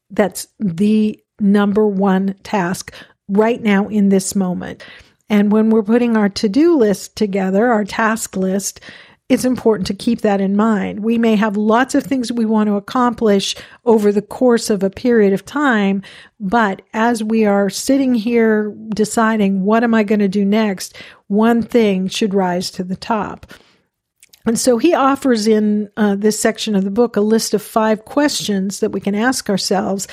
that's 0.10 0.48
the 0.60 1.20
number 1.40 1.88
one 1.88 2.36
task 2.44 2.94
right 3.28 3.62
now 3.62 3.88
in 3.88 4.10
this 4.10 4.36
moment. 4.36 4.84
And 5.30 5.52
when 5.52 5.70
we're 5.70 5.84
putting 5.84 6.16
our 6.16 6.30
to 6.30 6.50
do 6.50 6.78
list 6.78 7.16
together, 7.16 7.68
our 7.68 7.84
task 7.84 8.38
list, 8.38 8.82
it's 9.28 9.46
important 9.46 9.88
to 9.88 9.94
keep 9.94 10.22
that 10.22 10.40
in 10.40 10.56
mind. 10.56 11.00
We 11.00 11.18
may 11.18 11.36
have 11.36 11.58
lots 11.58 11.96
of 11.96 12.04
things 12.04 12.32
we 12.32 12.46
want 12.46 12.68
to 12.68 12.76
accomplish 12.76 13.56
over 13.84 14.12
the 14.12 14.22
course 14.22 14.70
of 14.70 14.84
a 14.84 14.90
period 14.90 15.34
of 15.34 15.46
time, 15.46 16.04
but 16.40 16.84
as 16.94 17.24
we 17.24 17.46
are 17.46 17.70
sitting 17.70 18.14
here 18.14 18.72
deciding 18.90 19.64
what 19.64 19.84
am 19.84 19.96
I 19.96 20.04
going 20.04 20.20
to 20.20 20.28
do 20.28 20.46
next, 20.46 20.96
one 21.28 21.64
thing 21.64 22.08
should 22.08 22.36
rise 22.36 22.70
to 22.72 22.84
the 22.84 22.96
top. 22.96 23.48
And 24.46 24.60
so 24.60 24.78
he 24.78 24.94
offers 24.94 25.48
in 25.48 25.90
uh, 25.98 26.16
this 26.16 26.40
section 26.40 26.76
of 26.76 26.84
the 26.84 26.92
book 26.92 27.16
a 27.16 27.22
list 27.22 27.56
of 27.56 27.64
five 27.64 28.06
questions 28.06 28.80
that 28.80 28.92
we 28.92 29.02
can 29.02 29.16
ask 29.16 29.50
ourselves 29.50 30.08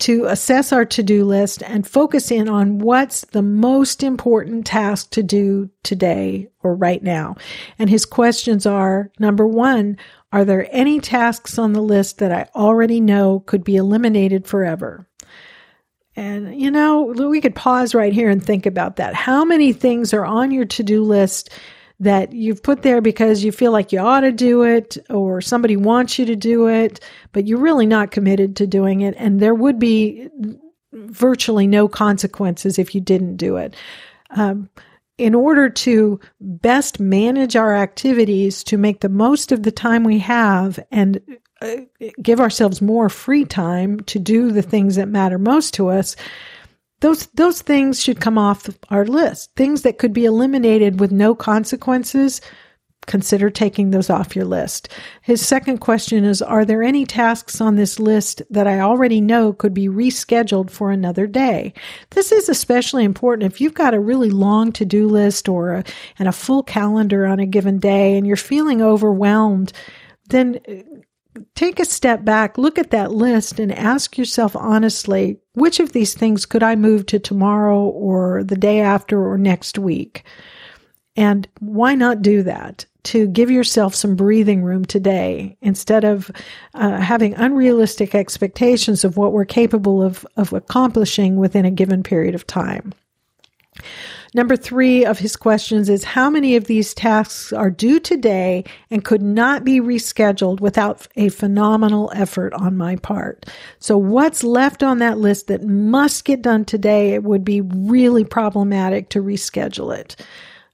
to 0.00 0.24
assess 0.24 0.72
our 0.72 0.84
to 0.86 1.02
do 1.02 1.24
list 1.24 1.62
and 1.62 1.86
focus 1.86 2.30
in 2.30 2.48
on 2.48 2.78
what's 2.78 3.22
the 3.26 3.42
most 3.42 4.02
important 4.02 4.66
task 4.66 5.10
to 5.10 5.22
do 5.22 5.70
today 5.82 6.48
or 6.62 6.74
right 6.74 7.02
now. 7.02 7.36
And 7.78 7.88
his 7.88 8.04
questions 8.04 8.66
are 8.66 9.10
number 9.18 9.46
one, 9.46 9.96
are 10.32 10.44
there 10.44 10.68
any 10.70 11.00
tasks 11.00 11.58
on 11.58 11.72
the 11.72 11.82
list 11.82 12.18
that 12.18 12.32
I 12.32 12.48
already 12.54 13.00
know 13.00 13.40
could 13.40 13.64
be 13.64 13.76
eliminated 13.76 14.46
forever? 14.46 15.06
And, 16.16 16.60
you 16.60 16.70
know, 16.70 17.02
we 17.02 17.40
could 17.40 17.54
pause 17.54 17.94
right 17.94 18.12
here 18.12 18.28
and 18.28 18.44
think 18.44 18.66
about 18.66 18.96
that. 18.96 19.14
How 19.14 19.44
many 19.44 19.72
things 19.72 20.12
are 20.12 20.24
on 20.24 20.50
your 20.50 20.64
to 20.66 20.82
do 20.82 21.02
list 21.02 21.50
that 22.00 22.32
you've 22.32 22.62
put 22.62 22.82
there 22.82 23.02
because 23.02 23.44
you 23.44 23.52
feel 23.52 23.72
like 23.72 23.92
you 23.92 24.00
ought 24.00 24.20
to 24.20 24.32
do 24.32 24.62
it 24.62 24.96
or 25.10 25.40
somebody 25.40 25.76
wants 25.76 26.18
you 26.18 26.24
to 26.24 26.34
do 26.34 26.66
it, 26.66 26.98
but 27.32 27.46
you're 27.46 27.58
really 27.58 27.86
not 27.86 28.10
committed 28.10 28.56
to 28.56 28.66
doing 28.66 29.02
it. 29.02 29.14
And 29.18 29.38
there 29.38 29.54
would 29.54 29.78
be 29.78 30.28
virtually 30.92 31.66
no 31.66 31.88
consequences 31.88 32.78
if 32.78 32.94
you 32.94 33.00
didn't 33.00 33.36
do 33.36 33.56
it. 33.56 33.76
Um, 34.30 34.70
in 35.18 35.34
order 35.34 35.68
to 35.68 36.18
best 36.40 36.98
manage 36.98 37.54
our 37.54 37.76
activities 37.76 38.64
to 38.64 38.78
make 38.78 39.00
the 39.00 39.08
most 39.10 39.52
of 39.52 39.62
the 39.62 39.70
time 39.70 40.02
we 40.02 40.18
have 40.18 40.80
and 40.90 41.20
uh, 41.60 41.76
give 42.22 42.40
ourselves 42.40 42.80
more 42.80 43.10
free 43.10 43.44
time 43.44 44.00
to 44.00 44.18
do 44.18 44.50
the 44.50 44.62
things 44.62 44.96
that 44.96 45.08
matter 45.08 45.38
most 45.38 45.74
to 45.74 45.88
us, 45.88 46.16
those 47.00 47.26
those 47.28 47.62
things 47.62 48.02
should 48.02 48.20
come 48.20 48.38
off 48.38 48.68
our 48.90 49.04
list. 49.04 49.50
Things 49.56 49.82
that 49.82 49.98
could 49.98 50.12
be 50.12 50.24
eliminated 50.24 51.00
with 51.00 51.12
no 51.12 51.34
consequences. 51.34 52.40
Consider 53.06 53.48
taking 53.48 53.90
those 53.90 54.10
off 54.10 54.36
your 54.36 54.44
list. 54.44 54.90
His 55.22 55.44
second 55.44 55.78
question 55.78 56.22
is 56.22 56.42
Are 56.42 56.66
there 56.66 56.82
any 56.82 57.06
tasks 57.06 57.60
on 57.60 57.74
this 57.74 57.98
list 57.98 58.42
that 58.50 58.66
I 58.66 58.80
already 58.80 59.20
know 59.20 59.54
could 59.54 59.72
be 59.72 59.88
rescheduled 59.88 60.70
for 60.70 60.90
another 60.90 61.26
day? 61.26 61.72
This 62.10 62.30
is 62.30 62.48
especially 62.48 63.04
important 63.04 63.50
if 63.50 63.60
you've 63.60 63.74
got 63.74 63.94
a 63.94 64.00
really 64.00 64.30
long 64.30 64.70
to 64.72 64.84
do 64.84 65.08
list 65.08 65.48
or 65.48 65.72
a, 65.72 65.84
and 66.18 66.28
a 66.28 66.32
full 66.32 66.62
calendar 66.62 67.26
on 67.26 67.40
a 67.40 67.46
given 67.46 67.78
day 67.78 68.16
and 68.16 68.26
you're 68.26 68.36
feeling 68.36 68.82
overwhelmed. 68.82 69.72
Then 70.28 70.60
take 71.54 71.80
a 71.80 71.84
step 71.84 72.24
back, 72.24 72.58
look 72.58 72.78
at 72.78 72.90
that 72.90 73.12
list, 73.12 73.58
and 73.58 73.72
ask 73.72 74.16
yourself 74.16 74.54
honestly 74.56 75.38
which 75.54 75.80
of 75.80 75.92
these 75.92 76.14
things 76.14 76.46
could 76.46 76.62
I 76.62 76.76
move 76.76 77.06
to 77.06 77.18
tomorrow 77.18 77.80
or 77.80 78.44
the 78.44 78.56
day 78.56 78.80
after 78.80 79.28
or 79.28 79.36
next 79.36 79.78
week? 79.78 80.24
And 81.16 81.48
why 81.58 81.94
not 81.94 82.22
do 82.22 82.42
that? 82.44 82.86
To 83.04 83.26
give 83.28 83.50
yourself 83.50 83.94
some 83.94 84.14
breathing 84.14 84.62
room 84.62 84.84
today 84.84 85.56
instead 85.62 86.04
of 86.04 86.30
uh, 86.74 86.98
having 86.98 87.34
unrealistic 87.34 88.14
expectations 88.14 89.04
of 89.04 89.16
what 89.16 89.32
we're 89.32 89.46
capable 89.46 90.02
of, 90.02 90.26
of 90.36 90.52
accomplishing 90.52 91.36
within 91.36 91.64
a 91.64 91.70
given 91.70 92.02
period 92.02 92.34
of 92.34 92.46
time. 92.46 92.92
Number 94.32 94.56
three 94.56 95.04
of 95.04 95.18
his 95.18 95.34
questions 95.34 95.88
is 95.88 96.04
how 96.04 96.30
many 96.30 96.54
of 96.54 96.64
these 96.64 96.94
tasks 96.94 97.52
are 97.52 97.70
due 97.70 97.98
today 97.98 98.64
and 98.90 99.04
could 99.04 99.22
not 99.22 99.64
be 99.64 99.80
rescheduled 99.80 100.60
without 100.60 101.08
a 101.16 101.30
phenomenal 101.30 102.12
effort 102.14 102.54
on 102.54 102.76
my 102.76 102.94
part? 102.96 103.46
So 103.80 103.98
what's 103.98 104.44
left 104.44 104.84
on 104.84 104.98
that 104.98 105.18
list 105.18 105.48
that 105.48 105.64
must 105.64 106.24
get 106.24 106.42
done 106.42 106.64
today? 106.64 107.14
It 107.14 107.24
would 107.24 107.44
be 107.44 107.60
really 107.60 108.24
problematic 108.24 109.08
to 109.10 109.22
reschedule 109.22 109.96
it. 109.96 110.16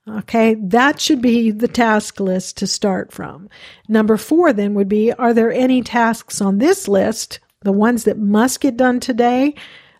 Okay, 0.08 0.54
that 0.54 1.00
should 1.00 1.20
be 1.20 1.50
the 1.50 1.66
task 1.66 2.20
list 2.20 2.58
to 2.58 2.66
start 2.66 3.10
from. 3.10 3.48
Number 3.88 4.16
four 4.16 4.52
then 4.52 4.74
would 4.74 4.88
be 4.88 5.12
Are 5.14 5.34
there 5.34 5.50
any 5.50 5.82
tasks 5.82 6.40
on 6.40 6.58
this 6.58 6.86
list, 6.86 7.40
the 7.62 7.72
ones 7.72 8.04
that 8.04 8.18
must 8.18 8.60
get 8.60 8.76
done 8.76 9.00
today, 9.00 9.54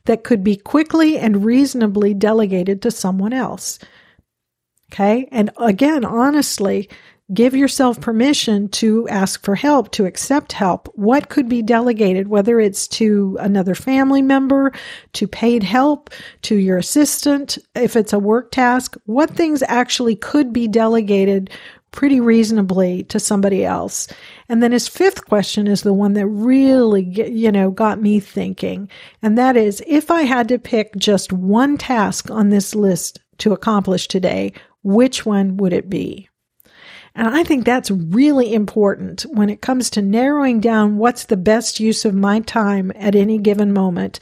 that 0.06 0.24
could 0.24 0.42
be 0.42 0.56
quickly 0.56 1.18
and 1.18 1.44
reasonably 1.44 2.14
delegated 2.14 2.82
to 2.82 2.90
someone 2.90 3.32
else. 3.32 3.78
Okay. 4.92 5.28
And 5.32 5.50
again, 5.58 6.04
honestly, 6.04 6.88
give 7.34 7.56
yourself 7.56 8.00
permission 8.00 8.68
to 8.68 9.08
ask 9.08 9.44
for 9.44 9.56
help, 9.56 9.90
to 9.90 10.04
accept 10.06 10.52
help. 10.52 10.88
What 10.94 11.28
could 11.28 11.48
be 11.48 11.60
delegated, 11.60 12.28
whether 12.28 12.60
it's 12.60 12.86
to 12.88 13.36
another 13.40 13.74
family 13.74 14.22
member, 14.22 14.72
to 15.14 15.26
paid 15.26 15.64
help, 15.64 16.10
to 16.42 16.56
your 16.56 16.78
assistant, 16.78 17.58
if 17.74 17.96
it's 17.96 18.12
a 18.12 18.18
work 18.18 18.52
task, 18.52 18.96
what 19.06 19.30
things 19.30 19.64
actually 19.66 20.14
could 20.14 20.52
be 20.52 20.68
delegated 20.68 21.50
pretty 21.92 22.20
reasonably 22.20 23.04
to 23.04 23.18
somebody 23.18 23.64
else. 23.64 24.06
And 24.48 24.62
then 24.62 24.72
his 24.72 24.86
fifth 24.86 25.24
question 25.26 25.66
is 25.66 25.82
the 25.82 25.94
one 25.94 26.12
that 26.12 26.26
really, 26.26 27.02
you 27.02 27.50
know, 27.50 27.70
got 27.70 28.00
me 28.00 28.20
thinking. 28.20 28.90
And 29.22 29.38
that 29.38 29.56
is, 29.56 29.82
if 29.86 30.10
I 30.10 30.22
had 30.22 30.48
to 30.48 30.58
pick 30.58 30.94
just 30.96 31.32
one 31.32 31.78
task 31.78 32.30
on 32.30 32.50
this 32.50 32.74
list 32.74 33.20
to 33.38 33.52
accomplish 33.52 34.08
today, 34.08 34.52
which 34.82 35.24
one 35.24 35.56
would 35.56 35.72
it 35.72 35.88
be? 35.88 36.28
And 37.14 37.28
I 37.28 37.44
think 37.44 37.64
that's 37.64 37.90
really 37.90 38.52
important 38.52 39.22
when 39.22 39.48
it 39.48 39.62
comes 39.62 39.88
to 39.90 40.02
narrowing 40.02 40.60
down 40.60 40.98
what's 40.98 41.24
the 41.24 41.36
best 41.36 41.80
use 41.80 42.04
of 42.04 42.14
my 42.14 42.40
time 42.40 42.92
at 42.94 43.14
any 43.14 43.38
given 43.38 43.72
moment. 43.72 44.20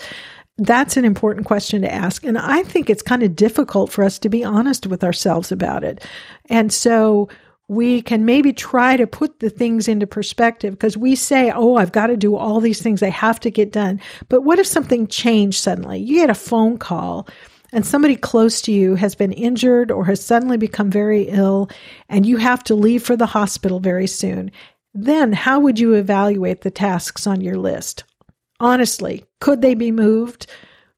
That's 0.59 0.97
an 0.97 1.05
important 1.05 1.45
question 1.45 1.83
to 1.83 1.93
ask. 1.93 2.25
And 2.25 2.39
I 2.39 2.63
think 2.63 2.89
it's 2.89 3.03
kind 3.03 3.25
of 3.25 3.35
difficult 3.35 3.91
for 3.91 4.05
us 4.05 4.21
to 4.21 4.29
be 4.29 4.45
honest 4.45 4.87
with 4.87 5.03
ourselves 5.03 5.51
about 5.51 5.83
it. 5.83 6.05
And 6.49 6.73
so 6.73 7.29
we 7.69 8.03
can 8.03 8.25
maybe 8.25 8.53
try 8.53 8.97
to 8.97 9.07
put 9.07 9.41
the 9.41 9.51
things 9.51 9.89
into 9.89 10.07
perspective 10.07 10.75
because 10.75 10.97
we 10.97 11.15
say, 11.15 11.51
Oh, 11.55 11.77
I've 11.77 11.93
got 11.93 12.09
to 12.09 12.17
do 12.17 12.37
all 12.37 12.61
these 12.61 12.83
things. 12.83 13.03
I 13.03 13.09
have 13.11 13.41
to 13.41 13.51
get 13.51 13.73
done. 13.73 14.01
But 14.29 14.43
what 14.43 14.59
if 14.59 14.67
something 14.67 15.07
changed 15.07 15.61
suddenly? 15.61 15.99
You 15.99 16.17
get 16.17 16.31
a 16.31 16.35
phone 16.35 16.79
call 16.79 17.27
and 17.73 17.87
somebody 17.87 18.17
close 18.17 18.61
to 18.63 18.73
you 18.73 18.95
has 18.97 19.15
been 19.15 19.33
injured 19.33 19.91
or 19.91 20.05
has 20.05 20.25
suddenly 20.25 20.59
become 20.59 20.91
very 20.91 21.23
ill 21.25 21.71
and 22.09 22.27
you 22.27 22.37
have 22.37 22.63
to 22.65 22.75
leave 22.75 23.03
for 23.03 23.17
the 23.17 23.27
hospital 23.27 23.81
very 23.81 24.07
soon. 24.07 24.51
Then 24.93 25.33
how 25.33 25.59
would 25.59 25.79
you 25.79 25.95
evaluate 25.95 26.61
the 26.61 26.71
tasks 26.71 27.27
on 27.27 27.41
your 27.41 27.57
list? 27.57 28.05
Honestly, 28.61 29.25
could 29.41 29.63
they 29.63 29.75
be 29.75 29.91
moved? 29.91 30.47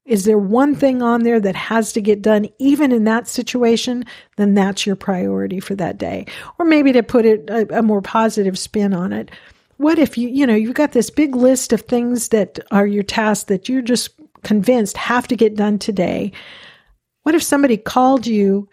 Is 0.07 0.23
there 0.23 0.37
one 0.37 0.73
thing 0.73 1.01
on 1.01 1.23
there 1.23 1.39
that 1.39 1.55
has 1.55 1.91
to 1.91 2.01
get 2.01 2.21
done 2.21 2.47
even 2.59 2.93
in 2.93 3.03
that 3.03 3.27
situation? 3.27 4.05
Then 4.37 4.53
that's 4.53 4.85
your 4.85 4.95
priority 4.95 5.59
for 5.59 5.75
that 5.75 5.97
day. 5.97 6.25
Or 6.57 6.65
maybe 6.65 6.93
to 6.93 7.03
put 7.03 7.25
it 7.25 7.49
a, 7.49 7.79
a 7.79 7.83
more 7.83 8.01
positive 8.01 8.57
spin 8.57 8.93
on 8.93 9.11
it. 9.11 9.29
What 9.75 9.99
if 9.99 10.17
you, 10.17 10.29
you 10.29 10.47
know, 10.47 10.55
you've 10.55 10.73
got 10.73 10.93
this 10.93 11.09
big 11.09 11.35
list 11.35 11.73
of 11.73 11.81
things 11.81 12.29
that 12.29 12.57
are 12.71 12.87
your 12.87 13.03
tasks 13.03 13.43
that 13.45 13.67
you're 13.67 13.81
just 13.81 14.11
convinced 14.43 14.95
have 14.95 15.27
to 15.27 15.35
get 15.35 15.57
done 15.57 15.77
today? 15.77 16.31
What 17.23 17.35
if 17.35 17.43
somebody 17.43 17.75
called 17.75 18.25
you 18.25 18.69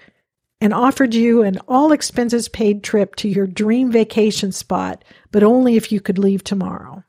and 0.61 0.73
offered 0.73 1.15
you 1.15 1.43
an 1.43 1.59
all 1.67 1.91
expenses 1.91 2.49
paid 2.49 2.85
trip 2.85 3.17
to 3.17 3.29
your 3.29 3.49
dream 3.49 3.91
vacation 3.91 4.53
spot, 4.53 5.05
but 5.33 5.43
only 5.43 5.75
if 5.75 5.91
you 5.91 6.01
could 6.01 6.17
leave 6.17 6.45
tomorrow? 6.45 7.03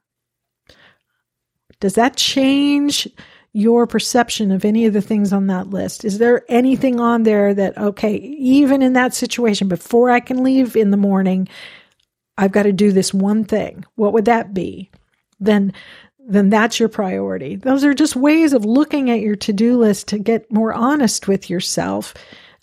Does 1.79 1.93
that 1.93 2.15
change 2.15 3.07
your 3.55 3.87
perception 3.87 4.51
of 4.51 4.65
any 4.65 4.85
of 4.85 4.91
the 4.91 5.01
things 5.01 5.31
on 5.31 5.47
that 5.47 5.69
list? 5.69 6.03
Is 6.03 6.17
there 6.17 6.43
anything 6.49 6.99
on 6.99 7.23
there 7.23 7.53
that, 7.53 7.77
okay, 7.77 8.15
even 8.15 8.81
in 8.81 8.91
that 8.93 9.13
situation, 9.13 9.69
before 9.69 10.11
I 10.11 10.19
can 10.19 10.43
leave 10.43 10.75
in 10.75 10.91
the 10.91 10.97
morning, 10.97 11.47
I've 12.37 12.51
got 12.51 12.63
to 12.63 12.73
do 12.73 12.91
this 12.91 13.13
one 13.13 13.45
thing? 13.45 13.85
What 13.95 14.11
would 14.11 14.25
that 14.25 14.53
be? 14.53 14.91
Then, 15.39 15.71
then 16.19 16.49
that's 16.49 16.81
your 16.81 16.89
priority. 16.89 17.55
Those 17.55 17.85
are 17.85 17.93
just 17.93 18.17
ways 18.17 18.51
of 18.51 18.65
looking 18.65 19.09
at 19.09 19.21
your 19.21 19.37
to-do 19.37 19.77
list 19.77 20.09
to 20.09 20.19
get 20.19 20.51
more 20.51 20.73
honest 20.73 21.29
with 21.29 21.49
yourself. 21.49 22.13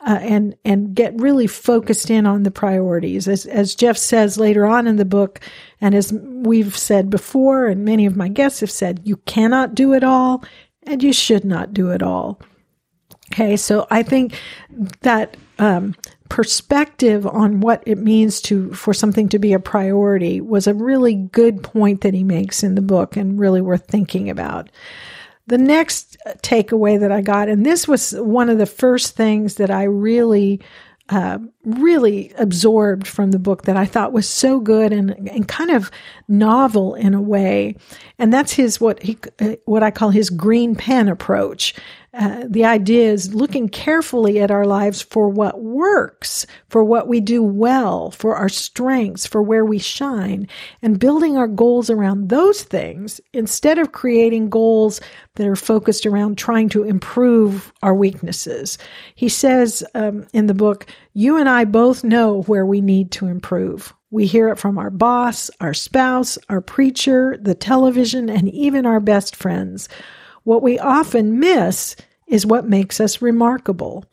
Uh, 0.05 0.19
and 0.21 0.57
and 0.65 0.97
get 0.97 1.15
really 1.21 1.47
focused 1.47 2.11
in 2.11 2.27
on 2.27 2.43
the 2.43 2.51
priorities. 2.51 3.29
As 3.29 3.47
as 3.47 3.77
Jeff 3.77 3.97
says 3.97 4.37
later 4.37 4.67
on 4.67 4.89
in 4.89 4.97
the 4.97 5.05
book, 5.05 5.39
and 5.81 5.95
as 5.95 6.13
we've 6.13 6.77
said 6.77 7.09
before, 7.09 7.69
and 7.69 7.85
many 7.85 8.05
of 8.05 8.17
my 8.17 8.27
guests 8.27 8.59
have 8.59 8.71
said, 8.71 9.01
you 9.05 9.19
cannot 9.19 9.77
do 9.77 9.93
it 9.95 10.03
all, 10.03 10.43
and 10.85 11.03
you 11.03 11.13
should 11.13 11.45
not 11.45 11.75
do 11.75 11.91
it 11.91 12.03
all. 12.03 12.41
Okay, 13.33 13.57
so 13.57 13.87
I 13.91 14.03
think 14.03 14.39
that 15.01 15.37
um, 15.59 15.95
perspective 16.29 17.27
on 17.27 17.61
what 17.61 17.83
it 17.87 17.99
means 17.99 18.41
to 18.43 18.73
for 18.73 18.93
something 18.93 19.29
to 19.29 19.39
be 19.39 19.53
a 19.53 19.59
priority 19.59 20.41
was 20.41 20.67
a 20.67 20.75
really 20.75 21.15
good 21.15 21.63
point 21.63 22.03
that 22.03 22.15
he 22.15 22.25
makes 22.25 22.63
in 22.63 22.75
the 22.75 22.83
book 22.83 23.17
and 23.17 23.39
really 23.39 23.61
worth 23.61 23.87
thinking 23.87 24.29
about. 24.29 24.71
The 25.47 25.59
next 25.59 26.17
takeaway 26.43 26.99
that 27.01 27.13
I 27.13 27.21
got, 27.21 27.49
and 27.49 27.67
this 27.67 27.89
was 27.89 28.13
one 28.13 28.49
of 28.49 28.59
the 28.59 28.67
first 28.67 29.17
things 29.17 29.57
that 29.57 29.71
I 29.71 29.85
really 29.85 30.61
uh, 31.09 31.39
really 31.65 32.33
absorbed 32.39 33.07
from 33.07 33.33
the 33.33 33.39
book 33.39 33.63
that 33.63 33.77
I 33.77 33.85
thought 33.85 34.13
was 34.13 34.29
so 34.29 34.61
good 34.61 34.93
and, 34.93 35.11
and 35.29 35.47
kind 35.49 35.71
of 35.71 35.91
novel 36.29 36.95
in 36.95 37.13
a 37.13 37.21
way. 37.21 37.77
And 38.19 38.33
that's 38.33 38.53
his 38.53 38.81
what 38.81 39.03
he 39.03 39.19
uh, 39.41 39.57
what 39.65 39.83
I 39.83 39.91
call 39.91 40.11
his 40.11 40.31
green 40.31 40.75
pen 40.75 41.09
approach. 41.09 41.75
Uh, 42.15 42.45
the 42.47 42.65
idea 42.65 43.11
is 43.11 43.35
looking 43.35 43.71
carefully 43.71 44.39
at 44.39 44.51
our 44.51 44.67
lives 44.67 45.01
for 45.01 45.31
what 45.31 45.63
works, 45.63 46.47
for 46.69 46.85
what 46.85 47.09
we 47.09 47.21
do 47.21 47.43
well, 47.43 48.11
for 48.11 48.37
our 48.37 48.51
strengths, 48.51 49.27
for 49.27 49.43
where 49.43 49.65
we 49.65 49.79
shine, 49.79 50.47
and 50.83 51.01
building 51.01 51.39
our 51.39 51.49
goals 51.49 51.89
around 51.89 52.29
those 52.29 52.65
things 52.65 53.19
instead 53.33 53.79
of 53.79 53.93
creating 53.93 54.51
goals 54.51 55.01
that 55.37 55.47
are 55.47 55.57
focused 55.57 56.05
around 56.05 56.37
trying 56.37 56.69
to 56.69 56.85
improve 56.85 57.73
our 57.83 57.95
weaknesses. 57.95 58.77
He 59.15 59.31
says 59.31 59.83
um, 59.95 60.27
in 60.35 60.49
the 60.49 60.55
book, 60.55 60.85
You 61.15 61.39
and 61.39 61.49
I 61.49 61.65
both 61.65 62.05
know 62.05 62.43
where 62.43 62.67
we 62.67 62.83
need 62.83 63.11
to 63.13 63.27
improve. 63.27 63.95
We 64.11 64.27
hear 64.27 64.51
it 64.51 64.59
from 64.59 64.77
our 64.77 64.91
boss, 64.91 65.51
our 65.63 65.73
spouse, 65.73 66.37
our 66.51 66.61
preacher, 66.61 67.39
the 67.41 67.55
television, 67.55 68.29
and 68.29 68.51
even 68.51 68.85
our 68.85 69.01
best 69.01 69.35
friends. 69.35 69.89
What 70.45 70.63
we 70.63 70.79
often 70.79 71.39
miss 71.39 71.97
is 72.27 72.47
what 72.47 72.69
makes 72.69 73.01
us 73.01 73.23
remarkable. 73.23 74.05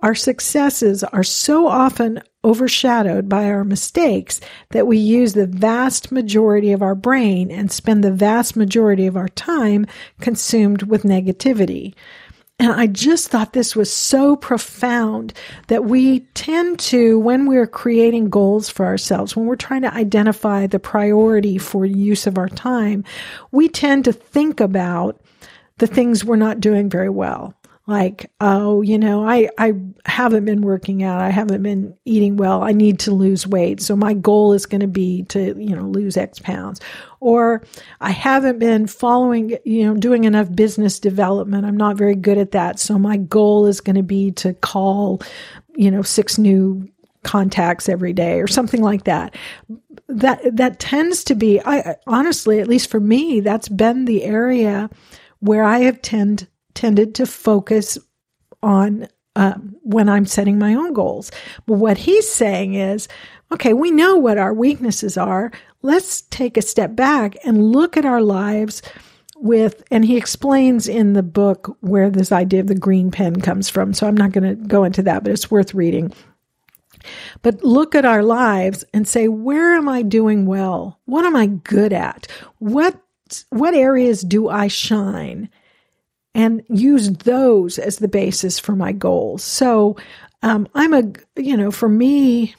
Our 0.00 0.14
successes 0.14 1.02
are 1.04 1.24
so 1.24 1.66
often 1.66 2.22
overshadowed 2.44 3.28
by 3.28 3.46
our 3.46 3.64
mistakes 3.64 4.40
that 4.70 4.86
we 4.86 4.98
use 4.98 5.32
the 5.32 5.46
vast 5.46 6.12
majority 6.12 6.72
of 6.72 6.82
our 6.82 6.94
brain 6.94 7.50
and 7.50 7.72
spend 7.72 8.04
the 8.04 8.12
vast 8.12 8.56
majority 8.56 9.06
of 9.06 9.16
our 9.16 9.28
time 9.30 9.86
consumed 10.20 10.84
with 10.84 11.02
negativity. 11.02 11.94
And 12.58 12.72
I 12.72 12.86
just 12.86 13.28
thought 13.28 13.52
this 13.52 13.76
was 13.76 13.92
so 13.92 14.36
profound 14.36 15.34
that 15.66 15.84
we 15.84 16.20
tend 16.34 16.78
to, 16.80 17.18
when 17.18 17.46
we're 17.46 17.66
creating 17.66 18.30
goals 18.30 18.70
for 18.70 18.86
ourselves, 18.86 19.36
when 19.36 19.46
we're 19.46 19.56
trying 19.56 19.82
to 19.82 19.92
identify 19.92 20.66
the 20.66 20.78
priority 20.78 21.58
for 21.58 21.84
use 21.84 22.26
of 22.26 22.38
our 22.38 22.48
time, 22.48 23.04
we 23.50 23.68
tend 23.68 24.04
to 24.04 24.12
think 24.12 24.60
about 24.60 25.20
the 25.78 25.86
things 25.86 26.24
we're 26.24 26.36
not 26.36 26.60
doing 26.60 26.88
very 26.88 27.10
well. 27.10 27.54
Like, 27.88 28.32
oh, 28.40 28.82
you 28.82 28.98
know, 28.98 29.24
I, 29.28 29.48
I 29.58 29.74
haven't 30.06 30.44
been 30.44 30.62
working 30.62 31.04
out. 31.04 31.20
I 31.20 31.30
haven't 31.30 31.62
been 31.62 31.94
eating 32.04 32.36
well. 32.36 32.64
I 32.64 32.72
need 32.72 32.98
to 33.00 33.12
lose 33.12 33.46
weight. 33.46 33.80
So 33.80 33.94
my 33.94 34.12
goal 34.12 34.52
is 34.54 34.66
going 34.66 34.80
to 34.80 34.88
be 34.88 35.22
to, 35.24 35.54
you 35.56 35.76
know, 35.76 35.84
lose 35.84 36.16
X 36.16 36.40
pounds. 36.40 36.80
Or 37.20 37.62
I 38.00 38.10
haven't 38.10 38.58
been 38.58 38.88
following, 38.88 39.56
you 39.64 39.84
know, 39.84 39.94
doing 39.94 40.24
enough 40.24 40.52
business 40.52 40.98
development. 40.98 41.64
I'm 41.64 41.76
not 41.76 41.96
very 41.96 42.16
good 42.16 42.38
at 42.38 42.50
that. 42.50 42.80
So 42.80 42.98
my 42.98 43.18
goal 43.18 43.66
is 43.66 43.80
going 43.80 43.96
to 43.96 44.02
be 44.02 44.32
to 44.32 44.52
call, 44.54 45.22
you 45.76 45.92
know, 45.92 46.02
six 46.02 46.38
new 46.38 46.88
contacts 47.22 47.88
every 47.88 48.12
day 48.12 48.40
or 48.40 48.46
something 48.46 48.82
like 48.82 49.04
that 49.04 49.34
that 50.06 50.40
that 50.56 50.78
tends 50.78 51.24
to 51.24 51.34
be 51.34 51.60
i 51.64 51.96
honestly 52.06 52.60
at 52.60 52.68
least 52.68 52.88
for 52.88 53.00
me 53.00 53.40
that's 53.40 53.68
been 53.68 54.04
the 54.04 54.22
area 54.22 54.88
where 55.46 55.64
I 55.64 55.78
have 55.80 56.02
tend 56.02 56.46
tended 56.74 57.14
to 57.16 57.26
focus 57.26 57.98
on 58.62 59.08
uh, 59.34 59.54
when 59.82 60.08
I'm 60.08 60.26
setting 60.26 60.58
my 60.58 60.74
own 60.74 60.92
goals. 60.92 61.30
But 61.66 61.74
what 61.74 61.98
he's 61.98 62.28
saying 62.28 62.74
is, 62.74 63.08
okay, 63.52 63.72
we 63.72 63.90
know 63.90 64.16
what 64.16 64.38
our 64.38 64.52
weaknesses 64.52 65.16
are. 65.16 65.52
Let's 65.82 66.22
take 66.22 66.56
a 66.56 66.62
step 66.62 66.96
back 66.96 67.36
and 67.44 67.72
look 67.72 67.96
at 67.96 68.04
our 68.04 68.22
lives 68.22 68.82
with, 69.36 69.84
and 69.90 70.04
he 70.04 70.16
explains 70.16 70.88
in 70.88 71.12
the 71.12 71.22
book 71.22 71.76
where 71.80 72.10
this 72.10 72.32
idea 72.32 72.60
of 72.60 72.66
the 72.66 72.74
green 72.74 73.10
pen 73.10 73.40
comes 73.40 73.68
from. 73.68 73.92
So 73.92 74.06
I'm 74.06 74.16
not 74.16 74.32
going 74.32 74.48
to 74.48 74.66
go 74.66 74.84
into 74.84 75.02
that, 75.02 75.22
but 75.22 75.32
it's 75.32 75.50
worth 75.50 75.74
reading. 75.74 76.12
But 77.42 77.62
look 77.62 77.94
at 77.94 78.04
our 78.04 78.22
lives 78.22 78.84
and 78.92 79.06
say, 79.06 79.28
where 79.28 79.74
am 79.74 79.88
I 79.88 80.02
doing 80.02 80.46
well? 80.46 80.98
What 81.04 81.24
am 81.24 81.36
I 81.36 81.46
good 81.46 81.92
at? 81.92 82.26
What, 82.58 83.00
what 83.50 83.74
areas 83.74 84.22
do 84.22 84.48
I 84.48 84.68
shine? 84.68 85.48
And 86.34 86.62
use 86.68 87.10
those 87.10 87.78
as 87.78 87.96
the 87.96 88.08
basis 88.08 88.58
for 88.58 88.76
my 88.76 88.92
goals. 88.92 89.42
So, 89.42 89.96
um, 90.42 90.68
I'm 90.74 90.92
a, 90.92 91.02
you 91.36 91.56
know, 91.56 91.70
for 91.70 91.88
me, 91.88 92.54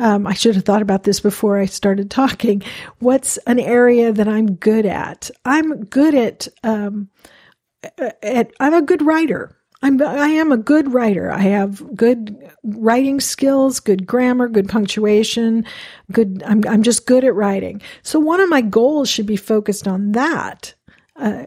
um, 0.00 0.26
I 0.26 0.34
should 0.34 0.54
have 0.56 0.64
thought 0.64 0.82
about 0.82 1.04
this 1.04 1.20
before 1.20 1.58
I 1.58 1.66
started 1.66 2.10
talking. 2.10 2.62
What's 2.98 3.36
an 3.46 3.60
area 3.60 4.12
that 4.12 4.26
I'm 4.26 4.54
good 4.54 4.86
at? 4.86 5.30
I'm 5.44 5.84
good 5.84 6.14
at, 6.14 6.48
um, 6.64 7.08
at 8.22 8.52
I'm 8.58 8.74
a 8.74 8.82
good 8.82 9.02
writer. 9.02 9.56
I'm 9.82 10.00
I 10.02 10.28
am 10.28 10.52
a 10.52 10.58
good 10.58 10.92
writer. 10.92 11.30
I 11.30 11.42
have 11.42 11.96
good 11.96 12.36
writing 12.62 13.18
skills, 13.20 13.80
good 13.80 14.06
grammar, 14.06 14.48
good 14.48 14.68
punctuation, 14.68 15.64
good. 16.12 16.42
I'm 16.46 16.62
I'm 16.68 16.82
just 16.82 17.06
good 17.06 17.24
at 17.24 17.34
writing. 17.34 17.80
So 18.02 18.20
one 18.20 18.40
of 18.40 18.50
my 18.50 18.60
goals 18.60 19.08
should 19.08 19.26
be 19.26 19.36
focused 19.36 19.88
on 19.88 20.12
that. 20.12 20.74
Uh, 21.16 21.46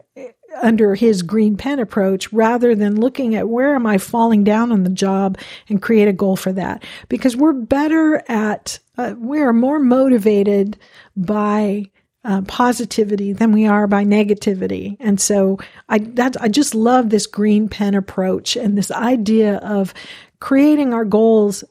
under 0.62 0.96
his 0.96 1.22
green 1.22 1.58
pen 1.58 1.80
approach 1.80 2.32
rather 2.32 2.76
than 2.76 3.00
looking 3.00 3.36
at 3.36 3.50
where 3.50 3.76
am 3.76 3.86
I 3.86 3.98
falling 3.98 4.44
down 4.44 4.72
on 4.72 4.84
the 4.84 4.90
job 4.90 5.38
and 5.70 5.82
create 5.82 6.08
a 6.08 6.14
goal 6.14 6.36
for 6.36 6.52
that. 6.54 6.84
Because 7.10 7.36
we're 7.36 7.54
better 7.54 8.24
at, 8.28 8.80
uh, 8.98 9.16
we're 9.18 9.54
more 9.54 9.80
motivated 9.80 10.78
by 11.16 11.90
uh, 12.24 12.42
positivity 12.44 13.34
than 13.34 13.52
we 13.52 13.68
are 13.68 13.88
by 13.88 14.04
negativity. 14.06 14.96
And 15.00 15.20
so 15.20 15.60
I, 15.90 16.00
that, 16.00 16.42
I 16.42 16.48
just 16.48 16.74
love 16.74 17.10
this 17.10 17.28
green 17.28 17.68
pen 17.68 17.96
approach 17.96 18.56
and 18.56 18.78
this 18.78 18.92
idea 18.92 19.58
of 19.58 19.94
creating 20.40 20.94
our 20.94 21.06
goals 21.06 21.64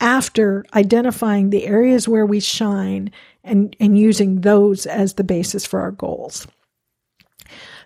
after 0.00 0.64
identifying 0.74 1.50
the 1.50 1.66
areas 1.66 2.08
where 2.08 2.26
we 2.26 2.40
shine 2.40 3.10
and, 3.44 3.74
and 3.80 3.98
using 3.98 4.40
those 4.40 4.86
as 4.86 5.14
the 5.14 5.24
basis 5.24 5.66
for 5.66 5.80
our 5.80 5.90
goals. 5.90 6.46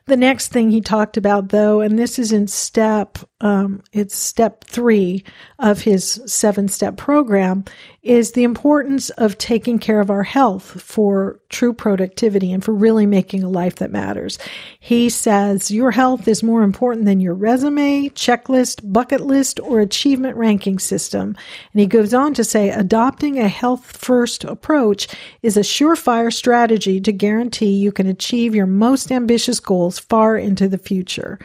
The 0.07 0.17
next 0.17 0.49
thing 0.49 0.71
he 0.71 0.81
talked 0.81 1.17
about, 1.17 1.51
though, 1.51 1.81
and 1.81 1.97
this 1.99 2.19
is 2.19 2.33
in 2.33 2.49
step, 2.49 3.19
um, 3.43 3.83
it's 3.93 4.17
step 4.17 4.65
three 4.65 5.25
of 5.59 5.83
his 5.83 6.23
seven 6.27 6.69
step 6.69 6.97
program, 6.97 7.65
is 8.03 8.33
the 8.33 8.45
importance 8.45 9.11
of 9.11 9.39
taking 9.39 9.79
care 9.79 10.01
of 10.01 10.11
our 10.11 10.23
health 10.23 10.81
for 10.81 11.41
true 11.51 11.73
productivity 11.73 12.53
and 12.53 12.65
for 12.65 12.73
really 12.73 13.07
making 13.07 13.43
a 13.43 13.49
life 13.49 13.77
that 13.77 13.91
matters. 13.91 14.39
He 14.81 15.09
says 15.09 15.71
your 15.71 15.91
health 15.91 16.27
is 16.27 16.43
more 16.43 16.63
important 16.63 17.05
than 17.05 17.21
your 17.21 17.35
resume, 17.35 18.09
checklist, 18.11 18.81
bucket 18.93 19.21
list, 19.21 19.61
or 19.61 19.81
achievement 19.81 20.37
ranking 20.37 20.79
system. 20.79 21.37
And 21.73 21.81
he 21.81 21.87
goes 21.87 22.15
on 22.15 22.35
to 22.35 22.45
say 22.45 22.71
adopting 22.71 23.39
a 23.39 23.49
health 23.49 23.97
first 23.97 24.45
approach 24.45 25.09
is 25.43 25.57
a 25.57 25.61
surefire 25.61 26.33
strategy 26.33 27.01
to 27.01 27.13
guarantee 27.13 27.75
you 27.75 27.93
can 27.93 28.07
achieve 28.07 28.55
your 28.55 28.67
most 28.67 29.11
ambitious 29.11 29.59
goals 29.61 29.99
far 29.99 30.37
into 30.37 30.69
the 30.69 30.79
future. 30.79 31.39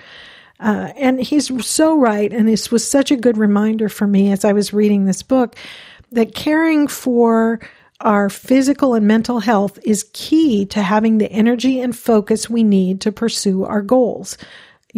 Uh, 0.59 0.91
and 0.95 1.21
he's 1.21 1.65
so 1.65 1.97
right. 1.97 2.31
And 2.33 2.47
this 2.47 2.71
was 2.71 2.87
such 2.87 3.11
a 3.11 3.17
good 3.17 3.37
reminder 3.37 3.89
for 3.89 4.07
me 4.07 4.31
as 4.31 4.43
I 4.43 4.53
was 4.53 4.73
reading 4.73 5.05
this 5.05 5.21
book 5.21 5.55
that 6.11 6.33
caring 6.33 6.87
for 6.87 7.59
our 8.01 8.29
physical 8.29 8.93
and 8.93 9.07
mental 9.07 9.39
health 9.39 9.79
is 9.83 10.09
key 10.13 10.65
to 10.67 10.81
having 10.83 11.17
the 11.17 11.31
energy 11.31 11.79
and 11.79 11.95
focus 11.95 12.49
we 12.49 12.63
need 12.63 13.01
to 13.01 13.11
pursue 13.11 13.63
our 13.63 13.81
goals. 13.81 14.37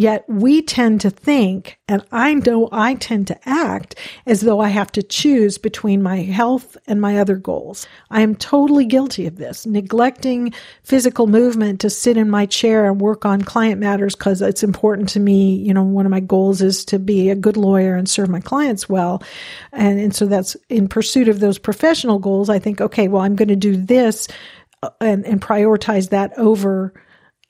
Yet 0.00 0.24
we 0.28 0.62
tend 0.62 1.02
to 1.02 1.10
think, 1.10 1.78
and 1.86 2.02
I 2.10 2.32
know 2.32 2.70
I 2.72 2.94
tend 2.94 3.26
to 3.26 3.38
act 3.46 3.96
as 4.24 4.40
though 4.40 4.58
I 4.58 4.68
have 4.68 4.90
to 4.92 5.02
choose 5.02 5.58
between 5.58 6.02
my 6.02 6.22
health 6.22 6.74
and 6.86 7.02
my 7.02 7.18
other 7.18 7.36
goals. 7.36 7.86
I 8.10 8.22
am 8.22 8.34
totally 8.34 8.86
guilty 8.86 9.26
of 9.26 9.36
this, 9.36 9.66
neglecting 9.66 10.54
physical 10.84 11.26
movement 11.26 11.80
to 11.80 11.90
sit 11.90 12.16
in 12.16 12.30
my 12.30 12.46
chair 12.46 12.88
and 12.90 12.98
work 12.98 13.26
on 13.26 13.42
client 13.42 13.78
matters 13.78 14.16
because 14.16 14.40
it's 14.40 14.62
important 14.62 15.10
to 15.10 15.20
me. 15.20 15.56
You 15.56 15.74
know, 15.74 15.82
one 15.82 16.06
of 16.06 16.10
my 16.10 16.20
goals 16.20 16.62
is 16.62 16.82
to 16.86 16.98
be 16.98 17.28
a 17.28 17.34
good 17.34 17.58
lawyer 17.58 17.94
and 17.94 18.08
serve 18.08 18.30
my 18.30 18.40
clients 18.40 18.88
well. 18.88 19.22
And, 19.70 20.00
and 20.00 20.16
so 20.16 20.24
that's 20.24 20.56
in 20.70 20.88
pursuit 20.88 21.28
of 21.28 21.40
those 21.40 21.58
professional 21.58 22.18
goals. 22.18 22.48
I 22.48 22.58
think, 22.58 22.80
okay, 22.80 23.08
well, 23.08 23.20
I'm 23.20 23.36
going 23.36 23.48
to 23.48 23.54
do 23.54 23.76
this 23.76 24.28
uh, 24.82 24.88
and, 25.02 25.26
and 25.26 25.42
prioritize 25.42 26.08
that 26.08 26.32
over 26.38 26.94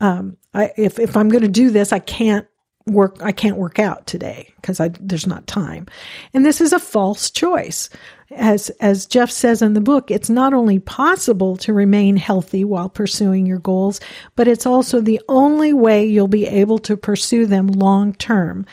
um, 0.00 0.36
I, 0.54 0.72
if 0.76 0.98
if 0.98 1.16
I'm 1.16 1.28
going 1.28 1.42
to 1.42 1.48
do 1.48 1.70
this, 1.70 1.92
I 1.92 1.98
can't 1.98 2.46
work. 2.86 3.16
I 3.22 3.32
can't 3.32 3.56
work 3.56 3.78
out 3.78 4.06
today 4.06 4.52
because 4.56 4.80
there's 5.00 5.26
not 5.26 5.46
time, 5.46 5.86
and 6.34 6.44
this 6.44 6.60
is 6.60 6.72
a 6.72 6.78
false 6.78 7.30
choice. 7.30 7.88
As 8.32 8.70
as 8.80 9.06
Jeff 9.06 9.30
says 9.30 9.60
in 9.60 9.74
the 9.74 9.80
book, 9.80 10.10
it's 10.10 10.30
not 10.30 10.54
only 10.54 10.78
possible 10.78 11.56
to 11.58 11.72
remain 11.72 12.16
healthy 12.16 12.64
while 12.64 12.88
pursuing 12.88 13.46
your 13.46 13.58
goals, 13.58 14.00
but 14.36 14.48
it's 14.48 14.66
also 14.66 15.00
the 15.00 15.20
only 15.28 15.72
way 15.72 16.06
you'll 16.06 16.28
be 16.28 16.46
able 16.46 16.78
to 16.80 16.96
pursue 16.96 17.46
them 17.46 17.66
long 17.66 18.14
term. 18.14 18.66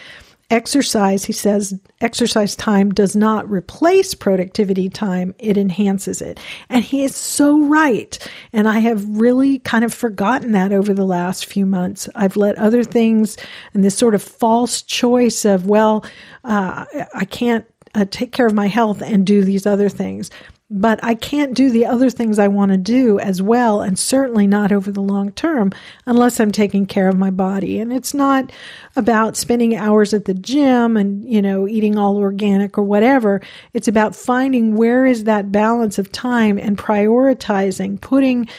Exercise, 0.49 1.25
he 1.25 1.33
says, 1.33 1.77
exercise 1.99 2.55
time 2.55 2.93
does 2.93 3.17
not 3.17 3.49
replace 3.49 4.13
productivity 4.13 4.87
time, 4.87 5.35
it 5.39 5.57
enhances 5.57 6.21
it. 6.21 6.39
And 6.69 6.85
he 6.85 7.03
is 7.03 7.15
so 7.15 7.59
right. 7.65 8.17
And 8.53 8.65
I 8.67 8.79
have 8.79 9.05
really 9.09 9.59
kind 9.59 9.83
of 9.83 9.93
forgotten 9.93 10.53
that 10.53 10.71
over 10.71 10.93
the 10.93 11.05
last 11.05 11.47
few 11.47 11.65
months. 11.65 12.07
I've 12.15 12.37
let 12.37 12.57
other 12.57 12.85
things 12.85 13.35
and 13.73 13.83
this 13.83 13.97
sort 13.97 14.15
of 14.15 14.23
false 14.23 14.81
choice 14.81 15.43
of, 15.43 15.65
well, 15.65 16.05
uh, 16.45 16.85
I 17.13 17.25
can't 17.25 17.65
uh, 17.93 18.05
take 18.09 18.31
care 18.31 18.47
of 18.47 18.53
my 18.53 18.67
health 18.67 19.01
and 19.01 19.27
do 19.27 19.43
these 19.43 19.65
other 19.65 19.89
things 19.89 20.29
but 20.69 20.99
I 21.01 21.15
can't 21.15 21.53
do 21.53 21.69
the 21.69 21.85
other 21.85 22.09
things 22.09 22.37
I 22.37 22.49
want 22.49 22.71
to 22.71 22.77
do 22.77 23.19
as 23.19 23.41
well, 23.41 23.81
and 23.81 23.97
certainly 23.97 24.47
not 24.47 24.73
over 24.73 24.91
the 24.91 25.01
long 25.01 25.31
term 25.31 25.71
unless 26.05 26.39
I'm 26.39 26.51
taking 26.51 26.85
care 26.85 27.07
of 27.07 27.17
my 27.17 27.31
body. 27.31 27.79
And 27.79 27.93
it's 27.93 28.13
not 28.13 28.51
about 28.97 29.37
spending 29.37 29.77
hours 29.77 30.13
at 30.13 30.25
the 30.25 30.33
gym 30.33 30.97
and, 30.97 31.23
you 31.23 31.41
know, 31.41 31.67
eating 31.69 31.97
all 31.97 32.17
organic 32.17 32.77
or 32.77 32.83
whatever. 32.83 33.41
It's 33.73 33.87
about 33.87 34.15
finding 34.15 34.75
where 34.75 35.05
is 35.05 35.23
that 35.23 35.53
balance 35.53 35.97
of 35.97 36.11
time 36.11 36.57
and 36.57 36.77
prioritizing, 36.77 38.01
putting, 38.01 38.49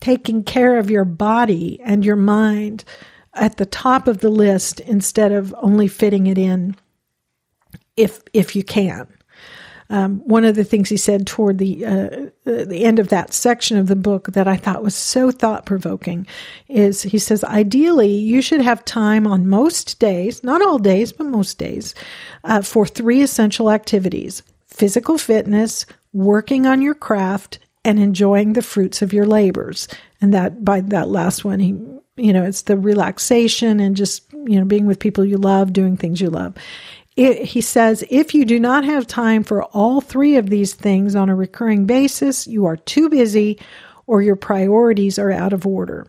taking 0.00 0.42
care 0.42 0.76
of 0.76 0.90
your 0.90 1.04
body 1.04 1.80
and 1.84 2.04
your 2.04 2.16
mind 2.16 2.84
at 3.32 3.58
the 3.58 3.66
top 3.66 4.08
of 4.08 4.18
the 4.18 4.28
list 4.28 4.80
instead 4.80 5.30
of 5.30 5.54
only 5.58 5.86
fitting 5.86 6.26
it 6.26 6.38
in 6.38 6.74
if, 7.96 8.20
if 8.32 8.56
you 8.56 8.64
can. 8.64 9.06
Um, 9.94 10.22
one 10.24 10.44
of 10.44 10.56
the 10.56 10.64
things 10.64 10.88
he 10.88 10.96
said 10.96 11.24
toward 11.24 11.58
the 11.58 11.86
uh, 11.86 12.26
the 12.44 12.82
end 12.84 12.98
of 12.98 13.10
that 13.10 13.32
section 13.32 13.78
of 13.78 13.86
the 13.86 13.94
book 13.94 14.26
that 14.32 14.48
I 14.48 14.56
thought 14.56 14.82
was 14.82 14.96
so 14.96 15.30
thought 15.30 15.66
provoking 15.66 16.26
is 16.66 17.02
he 17.02 17.20
says 17.20 17.44
ideally 17.44 18.12
you 18.12 18.42
should 18.42 18.60
have 18.60 18.84
time 18.84 19.24
on 19.24 19.46
most 19.46 20.00
days, 20.00 20.42
not 20.42 20.62
all 20.62 20.78
days, 20.78 21.12
but 21.12 21.28
most 21.28 21.58
days, 21.58 21.94
uh, 22.42 22.60
for 22.62 22.86
three 22.86 23.22
essential 23.22 23.70
activities: 23.70 24.42
physical 24.66 25.16
fitness, 25.16 25.86
working 26.12 26.66
on 26.66 26.82
your 26.82 26.96
craft, 26.96 27.60
and 27.84 28.00
enjoying 28.00 28.54
the 28.54 28.62
fruits 28.62 29.00
of 29.00 29.12
your 29.12 29.26
labors. 29.26 29.86
And 30.20 30.34
that 30.34 30.64
by 30.64 30.80
that 30.80 31.08
last 31.08 31.44
one, 31.44 31.60
he 31.60 31.68
you 32.16 32.32
know 32.32 32.42
it's 32.42 32.62
the 32.62 32.76
relaxation 32.76 33.78
and 33.78 33.94
just 33.94 34.24
you 34.32 34.58
know 34.58 34.64
being 34.64 34.86
with 34.86 34.98
people 34.98 35.24
you 35.24 35.36
love, 35.36 35.72
doing 35.72 35.96
things 35.96 36.20
you 36.20 36.30
love. 36.30 36.56
It, 37.16 37.44
he 37.44 37.60
says, 37.60 38.04
if 38.10 38.34
you 38.34 38.44
do 38.44 38.58
not 38.58 38.84
have 38.84 39.06
time 39.06 39.44
for 39.44 39.62
all 39.64 40.00
three 40.00 40.36
of 40.36 40.50
these 40.50 40.74
things 40.74 41.14
on 41.14 41.28
a 41.28 41.34
recurring 41.36 41.86
basis, 41.86 42.46
you 42.46 42.66
are 42.66 42.76
too 42.76 43.08
busy 43.08 43.58
or 44.06 44.20
your 44.20 44.36
priorities 44.36 45.18
are 45.18 45.30
out 45.30 45.52
of 45.52 45.66
order. 45.66 46.06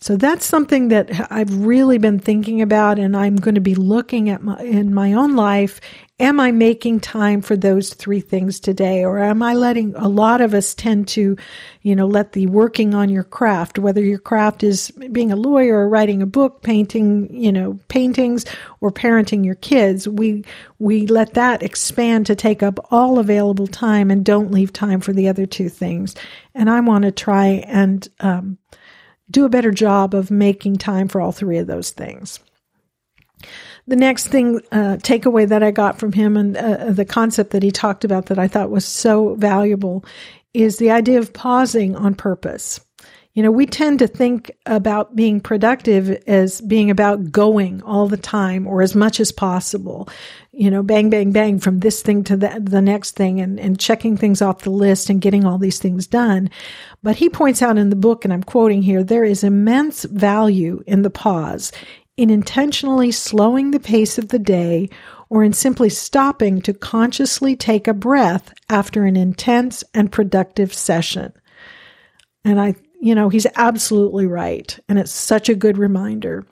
So 0.00 0.16
that's 0.16 0.46
something 0.46 0.88
that 0.88 1.26
I've 1.30 1.52
really 1.66 1.98
been 1.98 2.20
thinking 2.20 2.62
about 2.62 3.00
and 3.00 3.16
I'm 3.16 3.34
going 3.34 3.56
to 3.56 3.60
be 3.60 3.74
looking 3.74 4.30
at 4.30 4.42
my, 4.42 4.60
in 4.62 4.94
my 4.94 5.12
own 5.12 5.34
life. 5.34 5.80
Am 6.20 6.38
I 6.38 6.52
making 6.52 7.00
time 7.00 7.42
for 7.42 7.56
those 7.56 7.94
three 7.94 8.20
things 8.20 8.60
today? 8.60 9.04
Or 9.04 9.18
am 9.18 9.42
I 9.42 9.54
letting 9.54 9.94
a 9.96 10.08
lot 10.08 10.40
of 10.40 10.54
us 10.54 10.72
tend 10.72 11.08
to, 11.08 11.36
you 11.82 11.96
know, 11.96 12.06
let 12.06 12.32
the 12.32 12.46
working 12.46 12.94
on 12.94 13.08
your 13.08 13.24
craft, 13.24 13.78
whether 13.78 14.00
your 14.00 14.18
craft 14.20 14.62
is 14.62 14.92
being 15.10 15.32
a 15.32 15.36
lawyer 15.36 15.78
or 15.78 15.88
writing 15.88 16.22
a 16.22 16.26
book, 16.26 16.62
painting, 16.62 17.28
you 17.34 17.50
know, 17.50 17.78
paintings 17.88 18.44
or 18.80 18.92
parenting 18.92 19.44
your 19.44 19.56
kids, 19.56 20.06
we, 20.06 20.44
we 20.78 21.08
let 21.08 21.34
that 21.34 21.62
expand 21.62 22.24
to 22.26 22.36
take 22.36 22.62
up 22.62 22.78
all 22.92 23.18
available 23.18 23.66
time 23.66 24.12
and 24.12 24.24
don't 24.24 24.52
leave 24.52 24.72
time 24.72 25.00
for 25.00 25.12
the 25.12 25.28
other 25.28 25.46
two 25.46 25.68
things. 25.68 26.14
And 26.54 26.70
I 26.70 26.80
want 26.80 27.02
to 27.02 27.10
try 27.10 27.64
and, 27.66 28.08
um, 28.20 28.58
do 29.30 29.44
a 29.44 29.50
better 29.50 29.70
job 29.70 30.14
of 30.14 30.30
making 30.30 30.76
time 30.76 31.08
for 31.08 31.20
all 31.20 31.32
three 31.32 31.58
of 31.58 31.66
those 31.66 31.90
things. 31.90 32.40
The 33.86 33.96
next 33.96 34.28
thing, 34.28 34.60
uh, 34.70 34.98
takeaway 35.00 35.48
that 35.48 35.62
I 35.62 35.70
got 35.70 35.98
from 35.98 36.12
him 36.12 36.36
and 36.36 36.56
uh, 36.56 36.92
the 36.92 37.04
concept 37.04 37.50
that 37.52 37.62
he 37.62 37.70
talked 37.70 38.04
about 38.04 38.26
that 38.26 38.38
I 38.38 38.48
thought 38.48 38.70
was 38.70 38.84
so 38.84 39.34
valuable 39.36 40.04
is 40.52 40.76
the 40.76 40.90
idea 40.90 41.18
of 41.18 41.32
pausing 41.32 41.96
on 41.96 42.14
purpose. 42.14 42.80
You 43.38 43.44
know, 43.44 43.52
we 43.52 43.66
tend 43.66 44.00
to 44.00 44.08
think 44.08 44.50
about 44.66 45.14
being 45.14 45.40
productive 45.40 46.10
as 46.26 46.60
being 46.60 46.90
about 46.90 47.30
going 47.30 47.80
all 47.84 48.08
the 48.08 48.16
time 48.16 48.66
or 48.66 48.82
as 48.82 48.96
much 48.96 49.20
as 49.20 49.30
possible. 49.30 50.08
You 50.50 50.72
know, 50.72 50.82
bang, 50.82 51.08
bang, 51.08 51.30
bang 51.30 51.60
from 51.60 51.78
this 51.78 52.02
thing 52.02 52.24
to 52.24 52.36
the, 52.36 52.60
the 52.60 52.82
next 52.82 53.12
thing 53.12 53.40
and, 53.40 53.60
and 53.60 53.78
checking 53.78 54.16
things 54.16 54.42
off 54.42 54.62
the 54.62 54.70
list 54.70 55.08
and 55.08 55.20
getting 55.20 55.44
all 55.44 55.56
these 55.56 55.78
things 55.78 56.08
done. 56.08 56.50
But 57.04 57.14
he 57.14 57.28
points 57.28 57.62
out 57.62 57.78
in 57.78 57.90
the 57.90 57.94
book, 57.94 58.24
and 58.24 58.34
I'm 58.34 58.42
quoting 58.42 58.82
here, 58.82 59.04
there 59.04 59.22
is 59.22 59.44
immense 59.44 60.02
value 60.02 60.82
in 60.88 61.02
the 61.02 61.08
pause, 61.08 61.70
in 62.16 62.30
intentionally 62.30 63.12
slowing 63.12 63.70
the 63.70 63.78
pace 63.78 64.18
of 64.18 64.30
the 64.30 64.40
day 64.40 64.90
or 65.28 65.44
in 65.44 65.52
simply 65.52 65.90
stopping 65.90 66.60
to 66.62 66.74
consciously 66.74 67.54
take 67.54 67.86
a 67.86 67.94
breath 67.94 68.52
after 68.68 69.04
an 69.04 69.14
intense 69.14 69.84
and 69.94 70.10
productive 70.10 70.74
session. 70.74 71.32
And 72.44 72.60
I, 72.60 72.74
you 73.00 73.14
know, 73.14 73.28
he's 73.28 73.46
absolutely 73.56 74.26
right. 74.26 74.78
And 74.88 74.98
it's 74.98 75.12
such 75.12 75.48
a 75.48 75.54
good 75.54 75.78
reminder. 75.78 76.46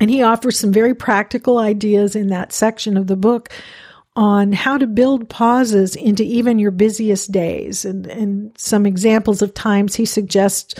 And 0.00 0.10
he 0.10 0.22
offers 0.22 0.58
some 0.58 0.72
very 0.72 0.94
practical 0.94 1.58
ideas 1.58 2.16
in 2.16 2.28
that 2.28 2.52
section 2.52 2.96
of 2.96 3.06
the 3.06 3.16
book 3.16 3.50
on 4.16 4.52
how 4.52 4.76
to 4.76 4.86
build 4.86 5.28
pauses 5.28 5.94
into 5.94 6.22
even 6.24 6.58
your 6.58 6.70
busiest 6.70 7.30
days 7.30 7.84
and, 7.84 8.06
and 8.06 8.52
some 8.58 8.84
examples 8.84 9.40
of 9.40 9.54
times 9.54 9.94
he 9.94 10.04
suggests 10.04 10.74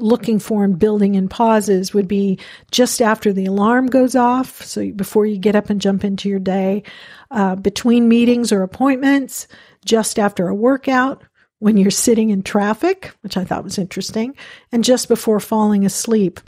looking 0.00 0.38
for 0.38 0.62
and 0.62 0.78
building 0.78 1.14
in 1.14 1.28
pauses 1.28 1.94
would 1.94 2.06
be 2.06 2.38
just 2.70 3.00
after 3.00 3.32
the 3.32 3.46
alarm 3.46 3.86
goes 3.86 4.14
off. 4.14 4.62
So 4.62 4.90
before 4.92 5.24
you 5.24 5.38
get 5.38 5.56
up 5.56 5.70
and 5.70 5.80
jump 5.80 6.04
into 6.04 6.28
your 6.28 6.38
day, 6.38 6.82
uh, 7.30 7.56
between 7.56 8.08
meetings 8.08 8.52
or 8.52 8.62
appointments, 8.62 9.48
just 9.84 10.18
after 10.18 10.48
a 10.48 10.54
workout, 10.54 11.22
when 11.58 11.76
you're 11.76 11.90
sitting 11.90 12.30
in 12.30 12.42
traffic, 12.42 13.12
which 13.22 13.36
I 13.36 13.44
thought 13.44 13.64
was 13.64 13.78
interesting, 13.78 14.34
and 14.72 14.84
just 14.84 15.08
before 15.08 15.40
falling 15.40 15.84
asleep. 15.84 16.40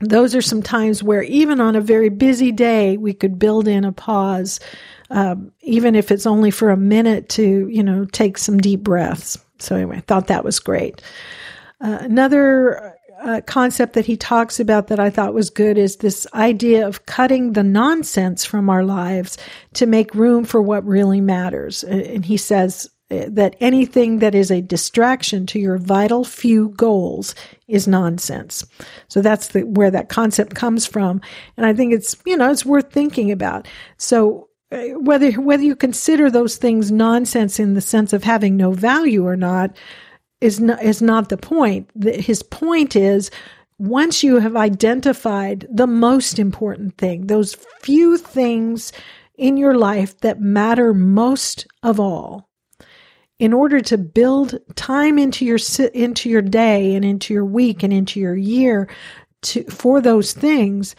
Those 0.00 0.34
are 0.34 0.42
some 0.42 0.62
times 0.62 1.02
where, 1.02 1.22
even 1.22 1.60
on 1.60 1.76
a 1.76 1.80
very 1.80 2.08
busy 2.08 2.50
day, 2.50 2.96
we 2.96 3.14
could 3.14 3.38
build 3.38 3.68
in 3.68 3.84
a 3.84 3.92
pause, 3.92 4.58
um, 5.10 5.52
even 5.60 5.94
if 5.94 6.10
it's 6.10 6.26
only 6.26 6.50
for 6.50 6.70
a 6.70 6.76
minute 6.76 7.28
to, 7.30 7.68
you 7.68 7.82
know, 7.82 8.04
take 8.06 8.36
some 8.38 8.58
deep 8.58 8.80
breaths. 8.80 9.38
So, 9.58 9.76
anyway, 9.76 9.98
I 9.98 10.00
thought 10.00 10.26
that 10.26 10.44
was 10.44 10.58
great. 10.58 11.00
Uh, 11.80 11.98
another 12.00 12.96
uh, 13.22 13.40
concept 13.46 13.92
that 13.92 14.06
he 14.06 14.16
talks 14.16 14.58
about 14.58 14.88
that 14.88 14.98
I 14.98 15.10
thought 15.10 15.34
was 15.34 15.50
good 15.50 15.78
is 15.78 15.96
this 15.96 16.26
idea 16.34 16.86
of 16.86 17.06
cutting 17.06 17.52
the 17.52 17.62
nonsense 17.62 18.44
from 18.44 18.68
our 18.68 18.84
lives 18.84 19.38
to 19.74 19.86
make 19.86 20.14
room 20.14 20.44
for 20.44 20.60
what 20.60 20.84
really 20.84 21.20
matters. 21.20 21.84
And 21.84 22.24
he 22.24 22.36
says 22.36 22.88
uh, 22.88 22.91
that 23.28 23.56
anything 23.60 24.18
that 24.20 24.34
is 24.34 24.50
a 24.50 24.62
distraction 24.62 25.46
to 25.46 25.58
your 25.58 25.78
vital 25.78 26.24
few 26.24 26.70
goals 26.70 27.34
is 27.68 27.86
nonsense. 27.86 28.64
So 29.08 29.20
that's 29.20 29.48
the, 29.48 29.62
where 29.62 29.90
that 29.90 30.08
concept 30.08 30.54
comes 30.54 30.86
from. 30.86 31.20
And 31.56 31.66
I 31.66 31.74
think 31.74 31.92
it's, 31.92 32.16
you 32.24 32.36
know, 32.36 32.50
it's 32.50 32.64
worth 32.64 32.92
thinking 32.92 33.30
about. 33.30 33.68
So 33.96 34.48
uh, 34.70 34.82
whether, 34.98 35.32
whether 35.32 35.62
you 35.62 35.76
consider 35.76 36.30
those 36.30 36.56
things 36.56 36.90
nonsense 36.90 37.60
in 37.60 37.74
the 37.74 37.80
sense 37.80 38.12
of 38.12 38.24
having 38.24 38.56
no 38.56 38.72
value 38.72 39.26
or 39.26 39.36
not, 39.36 39.76
is 40.40 40.58
not, 40.58 40.82
is 40.82 41.00
not 41.00 41.28
the 41.28 41.36
point. 41.36 41.88
His 42.02 42.42
point 42.42 42.96
is 42.96 43.30
once 43.78 44.22
you 44.22 44.38
have 44.38 44.56
identified 44.56 45.66
the 45.70 45.86
most 45.86 46.38
important 46.38 46.96
thing, 46.98 47.26
those 47.26 47.56
few 47.80 48.16
things 48.16 48.92
in 49.36 49.56
your 49.56 49.76
life 49.76 50.18
that 50.20 50.40
matter 50.40 50.94
most 50.94 51.66
of 51.82 51.98
all, 51.98 52.48
in 53.42 53.52
order 53.52 53.80
to 53.80 53.98
build 53.98 54.56
time 54.76 55.18
into 55.18 55.44
your 55.44 55.58
into 55.94 56.30
your 56.30 56.42
day 56.42 56.94
and 56.94 57.04
into 57.04 57.34
your 57.34 57.44
week 57.44 57.82
and 57.82 57.92
into 57.92 58.20
your 58.20 58.36
year 58.36 58.88
to 59.40 59.64
for 59.64 60.00
those 60.00 60.32
things, 60.32 60.94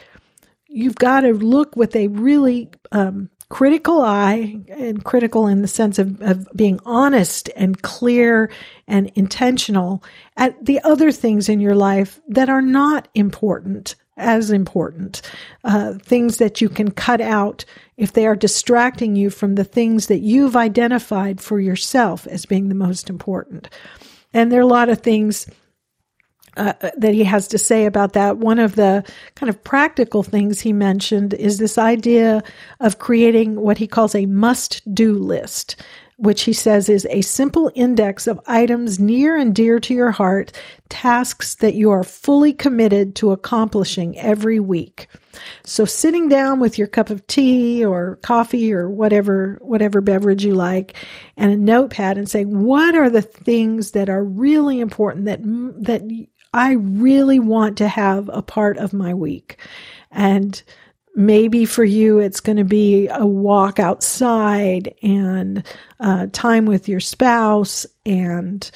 you've 0.68 0.98
got 0.98 1.22
to 1.22 1.32
look 1.32 1.74
with 1.78 1.96
a 1.96 2.10
really 2.10 2.70
um, 2.92 3.30
critical 3.48 4.02
eye 4.02 4.60
and 4.68 5.06
critical 5.06 5.48
in 5.48 5.62
the 5.62 5.70
sense 5.70 5.98
of, 5.98 6.22
of 6.22 6.46
being 6.54 6.82
honest 6.86 7.50
and 7.56 7.82
clear 7.82 8.52
and 8.90 9.10
intentional 9.16 10.04
at 10.36 10.66
the 10.66 10.82
other 10.82 11.14
things 11.14 11.48
in 11.48 11.62
your 11.62 11.76
life 11.76 12.20
that 12.28 12.50
are 12.50 12.62
not 12.62 13.08
important 13.16 13.96
as 14.18 14.52
important 14.52 15.22
uh, 15.64 15.94
things 15.94 16.38
that 16.38 16.60
you 16.60 16.68
can 16.68 16.92
cut 16.92 17.22
out 17.22 17.64
if 17.98 18.12
they 18.12 18.26
are 18.26 18.36
distracting 18.36 19.16
you 19.16 19.30
from 19.30 19.56
the 19.56 19.64
things 19.64 20.08
that 20.08 20.20
you've 20.20 20.56
identified 20.56 21.40
for 21.40 21.60
yourself 21.60 22.26
as 22.28 22.46
being 22.46 22.70
the 22.70 22.76
most 22.76 23.10
important 23.10 23.70
and 24.34 24.52
there 24.52 24.60
are 24.60 24.64
a 24.64 24.68
lot 24.68 24.90
of 24.90 25.00
things 25.00 25.48
uh, 26.58 26.74
that 26.98 27.14
he 27.14 27.24
has 27.24 27.48
to 27.48 27.58
say 27.58 27.86
about 27.86 28.14
that. 28.14 28.38
One 28.38 28.60
of 28.60 28.76
the 28.76 29.04
kind 29.36 29.50
of 29.50 29.64
practical 29.64 30.22
things 30.22 30.60
he 30.60 30.74
mentioned 30.74 31.34
is 31.34 31.58
this 31.58 31.78
idea 31.78 32.44
of 32.80 33.00
creating 33.00 33.60
what 33.60 33.78
he 33.78 33.88
calls 33.88 34.14
a 34.14 34.28
must 34.28 34.82
do 34.94 35.14
list, 35.14 35.76
which 36.18 36.44
he 36.44 36.54
says 36.54 36.90
is 36.90 37.08
a 37.10 37.22
simple 37.22 37.72
index 37.74 38.28
of 38.28 38.40
items 38.46 39.00
near 39.00 39.36
and 39.36 39.56
dear 39.56 39.80
to 39.80 39.94
your 39.96 40.12
heart, 40.12 40.52
tasks 40.90 41.56
that 41.56 41.74
you 41.74 41.90
are 41.90 42.04
fully 42.04 42.54
committed 42.54 43.16
to 43.16 43.32
accomplishing 43.32 44.18
every 44.20 44.60
week. 44.60 45.08
So 45.66 45.86
sitting 45.86 46.30
down 46.30 46.60
with 46.60 46.78
your 46.78 46.88
cup 46.88 47.10
of 47.10 47.26
tea 47.28 47.84
or 47.84 48.18
coffee 48.18 48.74
or 48.74 48.90
whatever 48.90 49.58
whatever 49.62 50.02
beverage 50.02 50.46
you 50.46 50.56
like 50.56 50.96
and 51.38 51.52
a 51.52 51.58
notepad 51.58 52.18
and 52.18 52.30
saying 52.30 52.64
what 52.64 52.96
are 52.96 53.10
the 53.10 53.22
things 53.22 53.92
that 53.92 54.10
are 54.10 54.24
really 54.24 54.80
important 54.80 55.26
that 55.26 55.42
that 55.44 56.02
I 56.54 56.74
really 56.74 57.40
want 57.40 57.80
to 57.80 57.88
have 57.88 58.30
a 58.32 58.44
part 58.44 58.78
of 58.78 58.94
my 58.94 59.14
week. 59.14 59.58
And 60.12 60.62
maybe 61.16 61.66
for 61.66 61.84
you, 61.84 62.20
it's 62.20 62.40
going 62.40 62.58
to 62.58 62.64
be 62.64 63.08
a 63.08 63.26
walk 63.26 63.80
outside 63.80 64.94
and 65.02 65.66
uh, 66.00 66.28
time 66.32 66.66
with 66.66 66.88
your 66.88 67.00
spouse 67.00 67.86
and, 68.06 68.70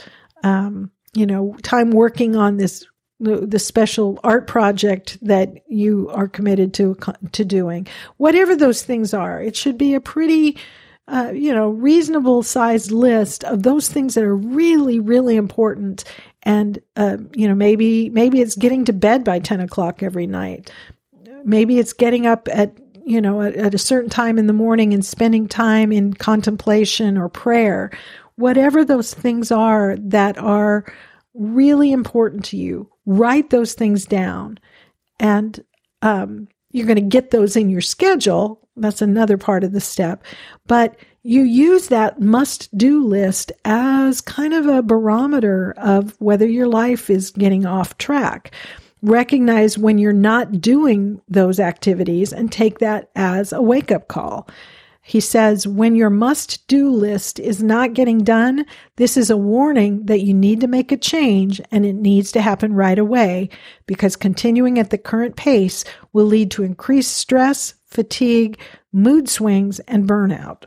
um, 0.44 0.92
you 1.14 1.28
know, 1.28 1.56
time 1.62 1.92
working 1.92 2.36
on 2.36 2.58
this 2.58 2.86
the, 3.20 3.60
special 3.60 4.20
art 4.24 4.46
project 4.46 5.18
that 5.24 5.64
you 5.68 6.10
are 6.14 6.28
committed 6.28 6.74
to 6.76 6.96
to 7.32 7.44
doing 7.44 7.88
whatever 8.18 8.56
those 8.56 8.84
things 8.84 9.14
are 9.14 9.42
it 9.42 9.56
should 9.56 9.78
be 9.78 9.96
a 9.96 10.02
pretty 10.02 10.58
uh, 11.10 11.32
you 11.34 11.54
know, 11.54 11.70
reasonable 11.70 12.44
sized 12.44 12.92
list 12.92 13.44
of 13.46 13.64
those 13.64 13.88
things 13.88 14.14
that 14.16 14.24
are 14.24 14.36
really, 14.36 15.00
really 15.00 15.38
important. 15.38 16.04
And, 16.44 16.80
uh, 16.98 17.18
you 17.34 17.48
know, 17.48 17.56
maybe, 17.56 18.10
maybe 18.10 18.42
it's 18.42 18.56
getting 18.56 18.84
to 18.86 18.94
bed 18.94 19.24
by 19.24 19.40
10 19.40 19.62
o'clock 19.62 20.04
every 20.04 20.28
night. 20.28 20.72
Maybe 21.46 21.80
it's 21.80 21.94
getting 21.94 22.26
up 22.26 22.50
at, 22.52 22.78
you 23.06 23.22
know, 23.22 23.42
at, 23.42 23.56
at 23.56 23.74
a 23.74 23.78
certain 23.78 24.10
time 24.10 24.38
in 24.38 24.48
the 24.48 24.54
morning 24.54 24.94
and 24.94 25.06
spending 25.06 25.48
time 25.48 25.94
in 25.94 26.14
contemplation 26.14 27.18
or 27.18 27.30
prayer. 27.30 27.90
Whatever 28.36 28.84
those 28.84 29.14
things 29.14 29.50
are 29.50 29.96
that 29.98 30.38
are 30.38 30.86
really 31.34 31.94
important 31.94 32.44
to 32.46 32.58
you, 32.58 32.90
write 33.08 33.50
those 33.50 33.74
things 33.74 34.06
down. 34.06 34.60
And, 35.20 35.64
um, 36.04 36.48
you're 36.70 36.86
going 36.86 36.98
to 36.98 37.02
get 37.02 37.32
those 37.32 37.56
in 37.56 37.72
your 37.72 37.82
schedule 37.82 38.68
that's 38.78 39.02
another 39.02 39.38
part 39.38 39.64
of 39.64 39.72
the 39.72 39.82
step. 39.82 40.24
But 40.68 40.96
you 41.24 41.42
use 41.42 41.88
that 41.88 42.22
must 42.22 42.76
do 42.78 43.06
list 43.06 43.52
as 43.66 44.22
kind 44.22 44.54
of 44.54 44.68
a 44.68 44.84
barometer 44.84 45.74
of 45.78 46.16
whether 46.20 46.48
your 46.48 46.68
life 46.68 47.10
is 47.10 47.32
getting 47.32 47.66
off 47.66 47.98
track. 47.98 48.54
Recognize 49.02 49.78
when 49.78 49.98
you're 49.98 50.14
not 50.14 50.62
doing 50.62 51.22
those 51.28 51.60
activities 51.60 52.32
and 52.32 52.52
take 52.52 52.80
that 52.80 53.10
as 53.16 53.52
a 53.52 53.62
wake 53.62 53.92
up 53.92 54.08
call. 54.08 54.48
He 55.08 55.22
says, 55.22 55.66
when 55.66 55.96
your 55.96 56.10
must 56.10 56.68
do 56.68 56.90
list 56.90 57.40
is 57.40 57.64
not 57.64 57.94
getting 57.94 58.26
done, 58.26 58.66
this 58.98 59.16
is 59.16 59.30
a 59.30 59.38
warning 59.38 60.06
that 60.08 60.20
you 60.20 60.34
need 60.34 60.60
to 60.60 60.68
make 60.68 60.92
a 60.92 60.98
change 60.98 61.62
and 61.72 61.86
it 61.86 61.94
needs 61.94 62.30
to 62.34 62.42
happen 62.42 62.74
right 62.74 63.00
away 63.00 63.48
because 63.86 64.18
continuing 64.18 64.78
at 64.78 64.90
the 64.90 64.98
current 64.98 65.38
pace 65.38 65.86
will 66.12 66.26
lead 66.26 66.52
to 66.52 66.64
increased 66.64 67.16
stress, 67.16 67.76
fatigue, 67.86 68.60
mood 68.92 69.30
swings, 69.30 69.80
and 69.88 70.10
burnout. 70.10 70.64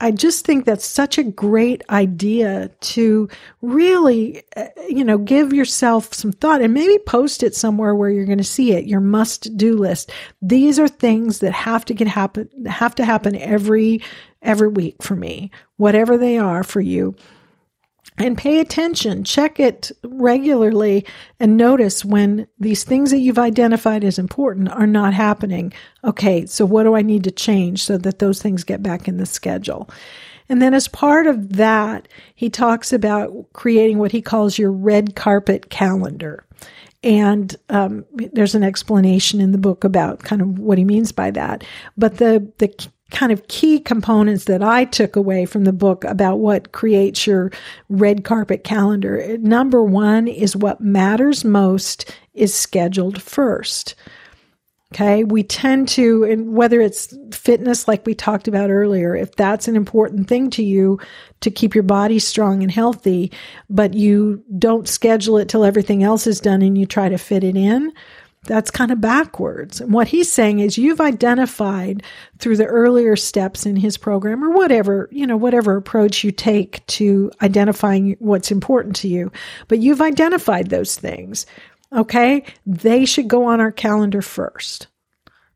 I 0.00 0.10
just 0.10 0.44
think 0.44 0.64
that's 0.64 0.84
such 0.84 1.16
a 1.16 1.24
great 1.24 1.82
idea 1.88 2.68
to 2.68 3.28
really, 3.62 4.42
uh, 4.54 4.66
you 4.88 5.02
know, 5.02 5.16
give 5.16 5.54
yourself 5.54 6.12
some 6.12 6.32
thought 6.32 6.60
and 6.60 6.74
maybe 6.74 6.98
post 7.06 7.42
it 7.42 7.54
somewhere 7.54 7.94
where 7.94 8.10
you're 8.10 8.26
going 8.26 8.36
to 8.36 8.44
see 8.44 8.72
it, 8.72 8.84
your 8.84 9.00
must 9.00 9.56
do 9.56 9.74
list. 9.74 10.12
These 10.42 10.78
are 10.78 10.88
things 10.88 11.38
that 11.38 11.52
have 11.52 11.86
to 11.86 11.94
get 11.94 12.08
happen, 12.08 12.48
have 12.66 12.94
to 12.96 13.06
happen 13.06 13.36
every, 13.36 14.02
every 14.42 14.68
week 14.68 15.02
for 15.02 15.16
me, 15.16 15.50
whatever 15.76 16.18
they 16.18 16.36
are 16.36 16.62
for 16.62 16.82
you 16.82 17.14
and 18.18 18.38
pay 18.38 18.60
attention, 18.60 19.24
check 19.24 19.60
it 19.60 19.92
regularly, 20.04 21.04
and 21.38 21.56
notice 21.56 22.04
when 22.04 22.46
these 22.58 22.84
things 22.84 23.10
that 23.10 23.18
you've 23.18 23.38
identified 23.38 24.04
as 24.04 24.18
important 24.18 24.68
are 24.70 24.86
not 24.86 25.12
happening. 25.12 25.72
Okay, 26.04 26.46
so 26.46 26.64
what 26.64 26.84
do 26.84 26.94
I 26.94 27.02
need 27.02 27.24
to 27.24 27.30
change 27.30 27.82
so 27.82 27.98
that 27.98 28.18
those 28.18 28.40
things 28.40 28.64
get 28.64 28.82
back 28.82 29.06
in 29.06 29.18
the 29.18 29.26
schedule? 29.26 29.90
And 30.48 30.62
then 30.62 30.74
as 30.74 30.88
part 30.88 31.26
of 31.26 31.54
that, 31.54 32.08
he 32.34 32.48
talks 32.48 32.92
about 32.92 33.32
creating 33.52 33.98
what 33.98 34.12
he 34.12 34.22
calls 34.22 34.58
your 34.58 34.72
red 34.72 35.16
carpet 35.16 35.70
calendar. 35.70 36.44
And 37.02 37.54
um, 37.68 38.04
there's 38.32 38.54
an 38.54 38.62
explanation 38.62 39.40
in 39.40 39.52
the 39.52 39.58
book 39.58 39.84
about 39.84 40.20
kind 40.20 40.40
of 40.40 40.58
what 40.58 40.78
he 40.78 40.84
means 40.84 41.12
by 41.12 41.30
that. 41.32 41.62
But 41.96 42.18
the 42.18 42.50
the 42.58 42.74
kind 43.10 43.30
of 43.30 43.46
key 43.48 43.78
components 43.78 44.44
that 44.44 44.62
I 44.62 44.84
took 44.84 45.14
away 45.14 45.46
from 45.46 45.64
the 45.64 45.72
book 45.72 46.04
about 46.04 46.38
what 46.38 46.72
creates 46.72 47.26
your 47.26 47.52
red 47.88 48.24
carpet 48.24 48.64
calendar. 48.64 49.38
Number 49.38 49.82
one 49.82 50.26
is 50.26 50.56
what 50.56 50.80
matters 50.80 51.44
most 51.44 52.16
is 52.34 52.54
scheduled 52.54 53.22
first. 53.22 53.94
Okay. 54.94 55.24
We 55.24 55.42
tend 55.42 55.88
to, 55.90 56.24
and 56.24 56.54
whether 56.54 56.80
it's 56.80 57.16
fitness, 57.32 57.88
like 57.88 58.06
we 58.06 58.14
talked 58.14 58.46
about 58.48 58.70
earlier, 58.70 59.16
if 59.16 59.34
that's 59.34 59.66
an 59.66 59.76
important 59.76 60.28
thing 60.28 60.48
to 60.50 60.62
you 60.62 61.00
to 61.40 61.50
keep 61.50 61.74
your 61.74 61.82
body 61.82 62.18
strong 62.18 62.62
and 62.62 62.70
healthy, 62.70 63.32
but 63.68 63.94
you 63.94 64.42
don't 64.58 64.88
schedule 64.88 65.38
it 65.38 65.48
till 65.48 65.64
everything 65.64 66.02
else 66.02 66.26
is 66.26 66.40
done 66.40 66.62
and 66.62 66.78
you 66.78 66.86
try 66.86 67.08
to 67.08 67.18
fit 67.18 67.42
it 67.42 67.56
in, 67.56 67.92
that's 68.46 68.70
kind 68.70 68.90
of 68.90 69.00
backwards. 69.00 69.80
And 69.80 69.92
what 69.92 70.08
he's 70.08 70.32
saying 70.32 70.60
is 70.60 70.78
you've 70.78 71.00
identified 71.00 72.02
through 72.38 72.56
the 72.56 72.66
earlier 72.66 73.16
steps 73.16 73.66
in 73.66 73.76
his 73.76 73.96
program 73.96 74.42
or 74.42 74.50
whatever, 74.50 75.08
you 75.12 75.26
know, 75.26 75.36
whatever 75.36 75.76
approach 75.76 76.24
you 76.24 76.30
take 76.30 76.86
to 76.86 77.30
identifying 77.42 78.16
what's 78.18 78.50
important 78.50 78.96
to 78.96 79.08
you, 79.08 79.30
but 79.68 79.78
you've 79.78 80.00
identified 80.00 80.70
those 80.70 80.96
things. 80.96 81.46
Okay. 81.92 82.44
They 82.64 83.04
should 83.04 83.28
go 83.28 83.44
on 83.44 83.60
our 83.60 83.72
calendar 83.72 84.22
first 84.22 84.88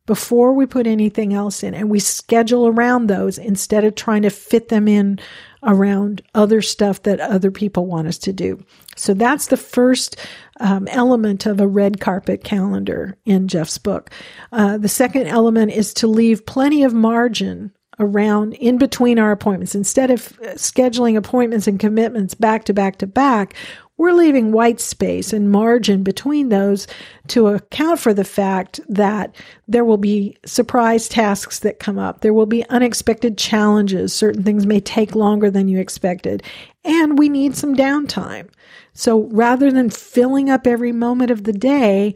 before 0.05 0.53
we 0.53 0.65
put 0.65 0.87
anything 0.87 1.33
else 1.33 1.63
in 1.63 1.73
and 1.73 1.89
we 1.89 1.99
schedule 1.99 2.67
around 2.67 3.07
those 3.07 3.37
instead 3.37 3.83
of 3.83 3.95
trying 3.95 4.23
to 4.23 4.29
fit 4.29 4.69
them 4.69 4.87
in 4.87 5.19
around 5.63 6.21
other 6.33 6.61
stuff 6.61 7.03
that 7.03 7.19
other 7.19 7.51
people 7.51 7.85
want 7.85 8.07
us 8.07 8.17
to 8.17 8.33
do. 8.33 8.63
So 8.95 9.13
that's 9.13 9.47
the 9.47 9.57
first 9.57 10.15
um, 10.59 10.87
element 10.89 11.45
of 11.45 11.59
a 11.59 11.67
red 11.67 11.99
carpet 11.99 12.43
calendar 12.43 13.17
in 13.25 13.47
Jeff's 13.47 13.77
book. 13.77 14.09
Uh, 14.51 14.77
the 14.77 14.89
second 14.89 15.27
element 15.27 15.71
is 15.71 15.93
to 15.95 16.07
leave 16.07 16.45
plenty 16.45 16.83
of 16.83 16.93
margin 16.93 17.71
around 18.01 18.53
in 18.53 18.77
between 18.77 19.19
our 19.19 19.31
appointments. 19.31 19.75
Instead 19.75 20.11
of 20.11 20.39
uh, 20.41 20.53
scheduling 20.55 21.15
appointments 21.15 21.67
and 21.67 21.79
commitments 21.79 22.33
back 22.33 22.63
to 22.65 22.73
back 22.73 22.97
to 22.97 23.07
back, 23.07 23.55
we're 24.01 24.13
leaving 24.13 24.51
white 24.51 24.81
space 24.81 25.31
and 25.31 25.51
margin 25.51 26.01
between 26.01 26.49
those 26.49 26.87
to 27.27 27.47
account 27.49 27.99
for 27.99 28.15
the 28.15 28.23
fact 28.23 28.79
that 28.89 29.35
there 29.67 29.85
will 29.85 29.97
be 29.97 30.35
surprise 30.43 31.07
tasks 31.07 31.59
that 31.59 31.79
come 31.79 31.99
up. 31.99 32.21
There 32.21 32.33
will 32.33 32.47
be 32.47 32.67
unexpected 32.69 33.37
challenges. 33.37 34.11
Certain 34.11 34.41
things 34.41 34.65
may 34.65 34.79
take 34.79 35.13
longer 35.13 35.51
than 35.51 35.67
you 35.67 35.79
expected. 35.79 36.41
And 36.83 37.19
we 37.19 37.29
need 37.29 37.55
some 37.55 37.75
downtime. 37.75 38.49
So 38.93 39.29
rather 39.31 39.71
than 39.71 39.91
filling 39.91 40.49
up 40.49 40.65
every 40.65 40.91
moment 40.91 41.29
of 41.29 41.43
the 41.43 41.53
day, 41.53 42.15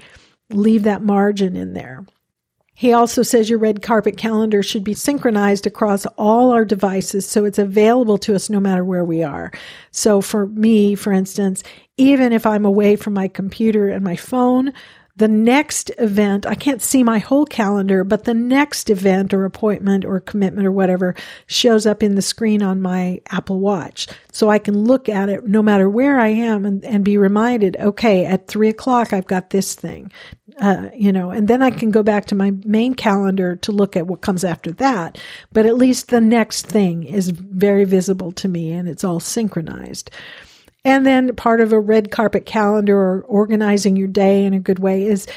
leave 0.50 0.84
that 0.84 1.04
margin 1.04 1.56
in 1.56 1.74
there. 1.74 2.04
He 2.76 2.92
also 2.92 3.24
says 3.24 3.50
your 3.50 3.58
red 3.58 3.82
carpet 3.82 4.18
calendar 4.18 4.62
should 4.62 4.84
be 4.84 4.94
synchronized 4.94 5.66
across 5.66 6.06
all 6.18 6.52
our 6.52 6.66
devices 6.66 7.26
so 7.26 7.46
it's 7.46 7.58
available 7.58 8.18
to 8.20 8.36
us 8.36 8.50
no 8.50 8.60
matter 8.60 8.84
where 8.84 9.06
we 9.06 9.24
are. 9.24 9.52
So 9.92 10.22
for 10.22 10.48
me, 10.48 10.94
for 10.94 11.14
instance, 11.14 11.64
even 11.98 12.34
if 12.34 12.46
I'm 12.46 12.66
away 12.66 12.98
from 12.98 13.14
my 13.14 13.30
computer 13.30 13.88
and 13.88 14.04
my 14.04 14.18
phone, 14.18 14.74
the 15.18 15.28
next 15.30 15.92
event, 15.98 16.46
I 16.46 16.56
can't 16.56 16.82
see 16.82 17.02
my 17.02 17.20
whole 17.20 17.46
calendar, 17.46 18.04
but 18.04 18.26
the 18.26 18.34
next 18.34 18.90
event 18.90 19.34
or 19.34 19.46
appointment 19.46 20.04
or 20.04 20.20
commitment 20.20 20.68
or 20.68 20.74
whatever 20.74 21.16
shows 21.48 21.86
up 21.86 22.04
in 22.04 22.16
the 22.16 22.22
screen 22.22 22.62
on 22.62 22.82
my 22.82 23.22
Apple 23.30 23.62
Watch. 23.62 24.08
So 24.34 24.50
I 24.50 24.60
can 24.60 24.78
look 24.78 25.08
at 25.08 25.30
it 25.30 25.48
no 25.48 25.64
matter 25.64 25.90
where 25.90 26.20
I 26.20 26.28
am 26.28 26.66
and, 26.66 26.84
and 26.84 27.06
be 27.06 27.18
reminded, 27.18 27.78
okay, 27.78 28.26
at 28.26 28.48
three 28.48 28.68
o'clock, 28.68 29.14
I've 29.14 29.28
got 29.28 29.52
this 29.52 29.74
thing, 29.74 30.12
uh, 30.60 30.90
you 30.96 31.12
know, 31.12 31.32
and 31.32 31.48
then 31.48 31.62
I 31.62 31.70
can 31.70 31.92
go 31.92 32.02
back 32.02 32.26
to 32.26 32.36
my 32.36 32.52
main 32.64 32.94
calendar 32.94 33.58
to 33.58 33.72
look 33.72 33.98
at 33.98 34.08
what 34.08 34.22
comes 34.22 34.44
after 34.44 34.72
that. 34.74 35.18
But 35.52 35.66
at 35.66 35.76
least 35.76 36.10
the 36.10 36.22
next 36.22 36.66
thing 36.66 37.04
is 37.04 37.30
very 37.30 37.84
visible 37.84 38.32
to 38.34 38.48
me 38.48 38.72
and 38.72 38.88
it's 38.88 39.04
all 39.04 39.20
synchronized. 39.20 40.12
And 40.86 41.06
then 41.06 41.36
part 41.36 41.62
of 41.62 41.74
a 41.74 41.80
red 41.80 42.12
carpet 42.12 42.46
calendar 42.46 42.98
or 42.98 43.22
organizing 43.24 43.96
your 43.96 44.08
day 44.08 44.46
in 44.46 44.54
a 44.54 44.60
good 44.60 44.80
way 44.80 45.06
is 45.06 45.28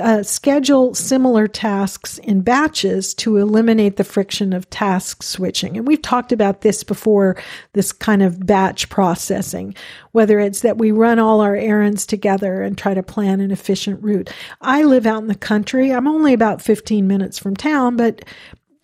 uh, 0.00 0.22
schedule 0.22 0.94
similar 0.94 1.48
tasks 1.48 2.18
in 2.18 2.42
batches 2.42 3.14
to 3.14 3.38
eliminate 3.38 3.96
the 3.96 4.04
friction 4.04 4.52
of 4.52 4.68
task 4.68 5.22
switching. 5.22 5.76
And 5.76 5.86
we've 5.86 6.02
talked 6.02 6.30
about 6.30 6.60
this 6.60 6.84
before, 6.84 7.36
this 7.72 7.90
kind 7.90 8.22
of 8.22 8.44
batch 8.44 8.90
processing, 8.90 9.74
whether 10.12 10.38
it's 10.38 10.60
that 10.60 10.76
we 10.76 10.90
run 10.90 11.18
all 11.18 11.40
our 11.40 11.56
errands 11.56 12.04
together 12.04 12.62
and 12.62 12.76
try 12.76 12.92
to 12.92 13.02
plan 13.02 13.40
an 13.40 13.50
efficient 13.50 14.02
route. 14.02 14.30
I 14.60 14.82
live 14.82 15.06
out 15.06 15.22
in 15.22 15.28
the 15.28 15.34
country. 15.34 15.90
I'm 15.90 16.06
only 16.06 16.34
about 16.34 16.60
15 16.60 17.06
minutes 17.06 17.38
from 17.38 17.56
town, 17.56 17.96
but 17.96 18.24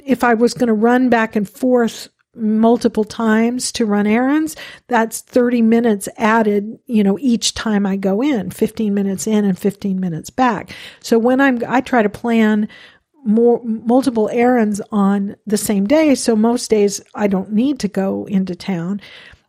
if 0.05 0.25
I 0.25 0.35
was 0.35 0.55
going 0.55 0.69
to 0.69 0.75
run 0.75 1.11
back 1.11 1.37
and 1.37 1.49
forth 1.49 2.09
multiple 2.35 3.05
times 3.05 3.73
to 3.73 3.87
run 3.87 4.07
errands, 4.07 4.57
that's 4.88 5.20
30 5.20 5.62
minutes 5.62 6.09
added, 6.16 6.79
you 6.87 7.03
know, 7.03 7.18
each 7.20 7.55
time 7.55 7.87
I 7.87 7.97
go 7.97 8.23
in, 8.23 8.51
15 8.51 8.92
minutes 8.94 9.27
in 9.27 9.44
and 9.44 9.59
15 9.59 10.01
minutes 10.01 10.31
back. 10.31 10.75
So 11.01 11.18
when 11.18 11.40
I'm, 11.40 11.62
I 11.66 11.81
try 11.81 12.03
to 12.03 12.09
plan 12.09 12.68
more, 13.25 13.61
multiple 13.64 14.29
errands 14.33 14.81
on 14.92 15.37
the 15.47 15.57
same 15.57 15.87
day. 15.87 16.14
So 16.14 16.37
most 16.37 16.70
days 16.70 17.01
I 17.14 17.27
don't 17.27 17.53
need 17.53 17.81
to 17.81 17.88
go 17.88 18.27
into 18.27 18.55
town. 18.55 19.01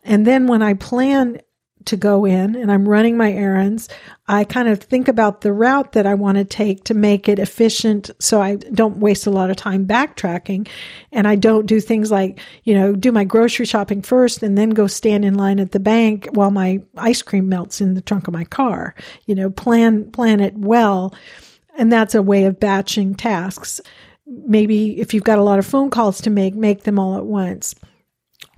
And 0.04 0.26
then 0.26 0.48
when 0.48 0.62
I 0.62 0.76
plan 0.76 1.39
to 1.86 1.98
go 1.98 2.26
in 2.26 2.56
and 2.56 2.71
I'm 2.71 2.88
running 2.88 3.17
my 3.17 3.32
errands, 3.32 3.89
I 4.28 4.43
kind 4.43 4.67
of 4.67 4.80
think 4.80 5.08
about 5.08 5.41
the 5.41 5.54
route 5.54 5.91
that 5.91 6.06
I 6.06 6.15
want 6.15 6.38
to 6.38 6.45
take 6.45 6.84
to 6.86 6.93
make 6.93 7.30
it 7.30 7.39
efficient 7.39 8.10
so 8.19 8.41
I 8.41 8.56
don't 8.56 8.98
waste 8.98 9.28
a 9.28 9.32
lot 9.32 9.50
of 9.50 9.56
time 9.56 9.86
backtracking. 9.86 10.67
And 11.12 11.28
I 11.28 11.36
don't 11.36 11.65
do 11.65 11.80
things 11.80 12.12
like, 12.12 12.39
you 12.63 12.74
know, 12.74 12.95
do 12.95 13.12
my 13.12 13.24
grocery 13.24 13.65
shopping 13.65 14.02
first 14.02 14.41
and 14.41 14.58
then 14.58 14.71
go 14.71 14.88
stand 14.88 15.26
in 15.26 15.36
line 15.36 15.60
at 15.60 15.71
the 15.71 15.80
bank 15.80 16.28
while 16.32 16.52
my 16.52 16.82
ice 16.98 17.21
cream 17.21 17.50
melts 17.50 17.82
in 17.82 17.93
the 17.93 18.02
trunk 18.02 18.28
of 18.28 18.34
my 18.34 18.45
car. 18.45 18.95
You 19.26 19.36
know, 19.36 19.50
plan, 19.50 20.12
plan 20.12 20.39
it 20.39 20.56
well. 20.58 21.13
And 21.78 21.91
that's 21.91 22.15
a 22.15 22.21
way 22.21 22.45
of 22.45 22.60
batching 22.60 23.15
tasks. 23.15 23.82
Maybe 24.26 25.00
if 25.00 25.13
you've 25.13 25.24
got 25.24 25.39
a 25.39 25.43
lot 25.43 25.60
of 25.60 25.65
phone 25.65 25.89
calls 25.89 26.21
to 26.21 26.30
make, 26.30 26.56
make 26.56 26.84
them 26.84 26.98
all 26.98 27.15
at 27.15 27.26
once 27.26 27.76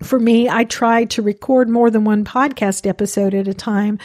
for 0.04 0.20
me, 0.20 0.50
I 0.50 0.64
try 0.64 1.06
to 1.06 1.22
record 1.22 1.70
more 1.70 1.90
than 1.90 2.04
one 2.04 2.24
podcast 2.24 2.88
episode 2.88 3.34
at 3.34 3.48
a 3.48 3.54
time 3.54 4.00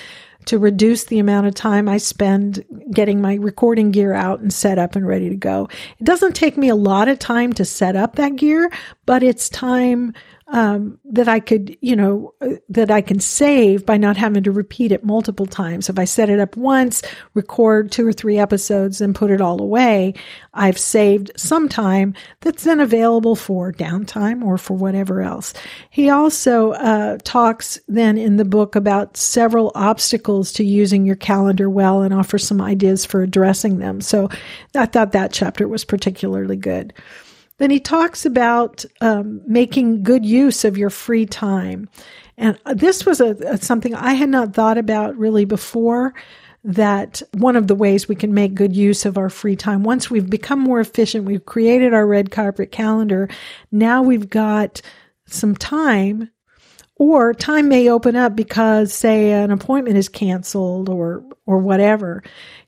to 0.46 0.58
reduce 0.58 1.04
the 1.04 1.18
amount 1.18 1.46
of 1.46 1.54
time 1.54 1.88
I 1.88 1.98
spend 1.98 2.64
getting 2.90 3.20
my 3.20 3.34
recording 3.34 3.90
gear 3.90 4.12
out 4.12 4.40
and 4.40 4.52
set 4.52 4.78
up 4.78 4.96
and 4.96 5.06
ready 5.06 5.28
to 5.28 5.36
go. 5.36 5.68
It 5.98 6.04
doesn't 6.04 6.34
take 6.34 6.56
me 6.56 6.68
a 6.68 6.74
lot 6.74 7.08
of 7.08 7.18
time 7.18 7.52
to 7.54 7.64
set 7.64 7.94
up 7.94 8.16
that 8.16 8.36
gear, 8.36 8.70
but 9.06 9.22
it's 9.22 9.48
time 9.48 10.14
um, 10.52 10.98
that 11.06 11.28
I 11.28 11.40
could, 11.40 11.76
you 11.80 11.96
know, 11.96 12.34
uh, 12.42 12.56
that 12.68 12.90
I 12.90 13.00
can 13.00 13.20
save 13.20 13.86
by 13.86 13.96
not 13.96 14.18
having 14.18 14.42
to 14.42 14.52
repeat 14.52 14.92
it 14.92 15.02
multiple 15.02 15.46
times. 15.46 15.88
If 15.88 15.98
I 15.98 16.04
set 16.04 16.28
it 16.28 16.38
up 16.38 16.56
once, 16.58 17.02
record 17.32 17.90
two 17.90 18.06
or 18.06 18.12
three 18.12 18.38
episodes, 18.38 19.00
and 19.00 19.14
put 19.14 19.30
it 19.30 19.40
all 19.40 19.60
away, 19.62 20.12
I've 20.52 20.78
saved 20.78 21.32
some 21.36 21.70
time 21.70 22.14
that's 22.40 22.64
then 22.64 22.80
available 22.80 23.34
for 23.34 23.72
downtime 23.72 24.44
or 24.44 24.58
for 24.58 24.74
whatever 24.74 25.22
else. 25.22 25.54
He 25.88 26.10
also 26.10 26.72
uh, 26.72 27.16
talks 27.24 27.80
then 27.88 28.18
in 28.18 28.36
the 28.36 28.44
book 28.44 28.76
about 28.76 29.16
several 29.16 29.72
obstacles 29.74 30.52
to 30.52 30.64
using 30.64 31.06
your 31.06 31.16
calendar 31.16 31.70
well 31.70 32.02
and 32.02 32.12
offers 32.12 32.46
some 32.46 32.60
ideas 32.60 33.06
for 33.06 33.22
addressing 33.22 33.78
them. 33.78 34.02
So 34.02 34.28
I 34.74 34.84
thought 34.84 35.12
that 35.12 35.32
chapter 35.32 35.66
was 35.66 35.86
particularly 35.86 36.56
good. 36.56 36.92
Then 37.62 37.70
he 37.70 37.78
talks 37.78 38.26
about 38.26 38.84
um, 39.00 39.40
making 39.46 40.02
good 40.02 40.26
use 40.26 40.64
of 40.64 40.76
your 40.76 40.90
free 40.90 41.26
time. 41.26 41.88
And 42.36 42.58
this 42.74 43.06
was 43.06 43.20
a, 43.20 43.36
a, 43.46 43.56
something 43.56 43.94
I 43.94 44.14
had 44.14 44.30
not 44.30 44.52
thought 44.52 44.78
about 44.78 45.16
really 45.16 45.44
before. 45.44 46.12
That 46.64 47.22
one 47.34 47.54
of 47.54 47.68
the 47.68 47.76
ways 47.76 48.08
we 48.08 48.16
can 48.16 48.34
make 48.34 48.56
good 48.56 48.74
use 48.74 49.04
of 49.04 49.16
our 49.16 49.30
free 49.30 49.54
time, 49.54 49.84
once 49.84 50.10
we've 50.10 50.28
become 50.28 50.58
more 50.58 50.80
efficient, 50.80 51.24
we've 51.24 51.46
created 51.46 51.94
our 51.94 52.04
red 52.04 52.32
carpet 52.32 52.72
calendar. 52.72 53.28
Now 53.70 54.02
we've 54.02 54.28
got 54.28 54.82
some 55.26 55.54
time 55.54 56.32
or 56.96 57.32
time 57.32 57.68
may 57.68 57.88
open 57.88 58.16
up 58.16 58.34
because 58.34 58.92
say 58.92 59.30
an 59.32 59.52
appointment 59.52 59.96
is 59.96 60.08
canceled 60.08 60.88
or 60.88 61.24
or 61.46 61.58
whatever 61.58 62.22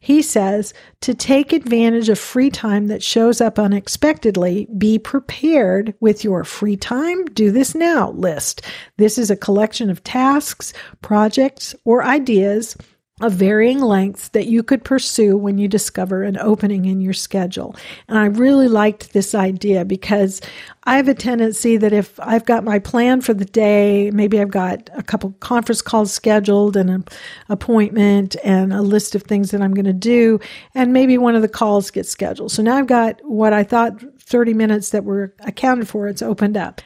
he 0.05 0.21
says 0.21 0.75
to 1.01 1.15
take 1.15 1.55
advantage 1.55 2.11
of 2.11 2.19
free 2.19 2.51
time 2.51 2.89
that 2.89 3.03
shows 3.03 3.41
up 3.41 3.59
unexpectedly 3.59 4.69
be 4.77 4.99
prepared 4.99 5.95
with 5.99 6.23
your 6.23 6.45
free 6.45 6.77
time. 6.77 7.25
Do 7.25 7.51
this 7.51 7.75
now. 7.75 8.11
List. 8.11 8.61
This 8.99 9.17
is 9.17 9.31
a 9.31 9.37
collection 9.37 9.89
of 9.89 10.05
tasks 10.05 10.75
projects 11.01 11.75
or 11.87 12.05
ideas 12.05 12.77
of 13.21 13.33
varying 13.33 13.79
lengths 13.79 14.29
that 14.31 14.47
you 14.47 14.61
could 14.61 14.83
pursue 14.83 15.37
when 15.37 15.57
you 15.57 15.69
discover 15.69 16.25
an 16.25 16.37
opening 16.39 16.85
in 16.85 17.01
your 17.01 17.13
schedule. 17.13 17.77
And 18.09 18.19
I 18.19 18.25
really 18.25 18.67
liked 18.67 19.13
this 19.13 19.37
idea 19.37 19.85
because 19.85 20.41
I 20.83 20.97
have 20.97 21.07
a 21.07 21.15
tendency 21.15 21.77
that 21.77 21.93
if 21.93 22.19
I've 22.19 22.45
got 22.45 22.65
my 22.65 22.81
plan 22.81 23.21
for 23.21 23.33
the 23.33 23.45
day, 23.45 24.11
maybe 24.11 24.41
I've 24.41 24.51
got 24.51 24.91
a 24.97 25.03
couple 25.03 25.31
conference 25.39 25.81
calls 25.81 26.13
scheduled 26.13 26.77
and 26.77 26.91
an 26.91 27.05
appointment 27.49 28.35
and 28.43 28.73
a 28.73 28.83
list 28.83 29.15
of 29.15 29.23
things 29.23 29.53
that 29.53 29.63
I'm 29.63 29.75
going 29.75 29.85
to 29.85 29.93
do, 29.93 30.41
and 30.75 30.93
maybe 30.93 31.17
one 31.17 31.37
of 31.37 31.43
the 31.43 31.49
calls 31.49 31.93
gets 31.93 32.11
scheduled. 32.11 32.51
So 32.51 32.65
now 32.65 32.77
I've 32.77 32.89
got 32.89 33.21
what 33.25 33.53
I 33.53 33.63
thought 33.63 34.03
30 34.19 34.55
minutes 34.55 34.91
that 34.91 35.05
were 35.05 35.33
accounted 35.41 35.87
for, 35.87 36.09
it's 36.09 36.23
opened 36.23 36.57
up 36.57 36.81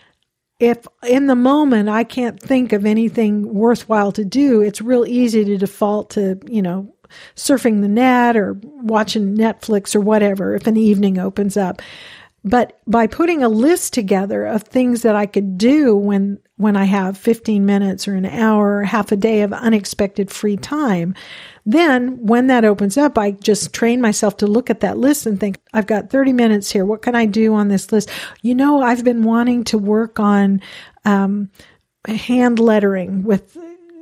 if 0.60 0.86
in 1.06 1.26
the 1.26 1.36
moment 1.36 1.88
I 1.88 2.04
can't 2.04 2.40
think 2.40 2.72
of 2.72 2.84
anything 2.84 3.54
worthwhile 3.54 4.12
to 4.12 4.24
do, 4.24 4.60
it's 4.60 4.80
real 4.80 5.06
easy 5.06 5.44
to 5.44 5.56
default 5.56 6.10
to, 6.10 6.38
you 6.46 6.62
know, 6.62 6.94
surfing 7.36 7.80
the 7.80 7.88
net 7.88 8.36
or 8.36 8.58
watching 8.62 9.36
Netflix 9.36 9.94
or 9.94 10.00
whatever 10.00 10.54
if 10.54 10.66
an 10.66 10.76
evening 10.76 11.18
opens 11.18 11.56
up. 11.56 11.80
But 12.48 12.80
by 12.86 13.06
putting 13.06 13.42
a 13.42 13.48
list 13.48 13.92
together 13.92 14.46
of 14.46 14.62
things 14.62 15.02
that 15.02 15.14
I 15.14 15.26
could 15.26 15.58
do 15.58 15.94
when 15.94 16.38
when 16.56 16.76
I 16.76 16.84
have 16.84 17.16
15 17.16 17.64
minutes 17.64 18.08
or 18.08 18.14
an 18.14 18.26
hour 18.26 18.82
half 18.82 19.12
a 19.12 19.16
day 19.16 19.42
of 19.42 19.52
unexpected 19.52 20.28
free 20.28 20.56
time, 20.56 21.14
then 21.64 22.26
when 22.26 22.48
that 22.48 22.64
opens 22.64 22.96
up, 22.96 23.16
I 23.16 23.30
just 23.32 23.72
train 23.72 24.00
myself 24.00 24.38
to 24.38 24.48
look 24.48 24.68
at 24.68 24.80
that 24.80 24.98
list 24.98 25.24
and 25.24 25.38
think, 25.38 25.60
I've 25.72 25.86
got 25.86 26.10
30 26.10 26.32
minutes 26.32 26.72
here. 26.72 26.84
What 26.84 27.02
can 27.02 27.14
I 27.14 27.26
do 27.26 27.54
on 27.54 27.68
this 27.68 27.92
list? 27.92 28.10
You 28.42 28.56
know, 28.56 28.82
I've 28.82 29.04
been 29.04 29.22
wanting 29.22 29.62
to 29.64 29.78
work 29.78 30.18
on 30.18 30.60
um, 31.04 31.50
hand 32.08 32.58
lettering 32.58 33.22
with 33.22 33.56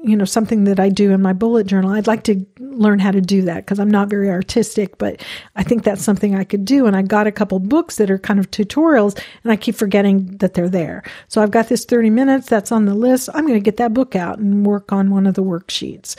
you 0.06 0.16
know 0.16 0.24
something 0.24 0.64
that 0.64 0.78
I 0.78 0.88
do 0.88 1.10
in 1.10 1.20
my 1.20 1.32
bullet 1.32 1.66
journal. 1.66 1.90
I'd 1.90 2.06
like 2.06 2.22
to 2.24 2.46
learn 2.60 3.00
how 3.00 3.10
to 3.10 3.20
do 3.20 3.42
that 3.42 3.64
because 3.66 3.80
I'm 3.80 3.90
not 3.90 4.08
very 4.08 4.30
artistic, 4.30 4.98
but 4.98 5.20
I 5.56 5.64
think 5.64 5.82
that's 5.82 6.04
something 6.04 6.34
I 6.36 6.44
could 6.44 6.64
do. 6.64 6.86
And 6.86 6.94
I 6.94 7.02
got 7.02 7.26
a 7.26 7.32
couple 7.32 7.58
books 7.58 7.96
that 7.96 8.10
are 8.10 8.18
kind 8.18 8.38
of 8.38 8.50
tutorials, 8.52 9.20
and 9.42 9.52
I 9.52 9.56
keep 9.56 9.74
forgetting 9.74 10.36
that 10.36 10.54
they're 10.54 10.68
there. 10.68 11.02
So 11.26 11.42
I've 11.42 11.50
got 11.50 11.68
this 11.68 11.84
30 11.84 12.10
minutes 12.10 12.48
that's 12.48 12.70
on 12.70 12.84
the 12.84 12.94
list. 12.94 13.28
I'm 13.34 13.46
going 13.46 13.58
to 13.58 13.64
get 13.64 13.78
that 13.78 13.94
book 13.94 14.14
out 14.14 14.38
and 14.38 14.64
work 14.64 14.92
on 14.92 15.10
one 15.10 15.26
of 15.26 15.34
the 15.34 15.42
worksheets. 15.42 16.14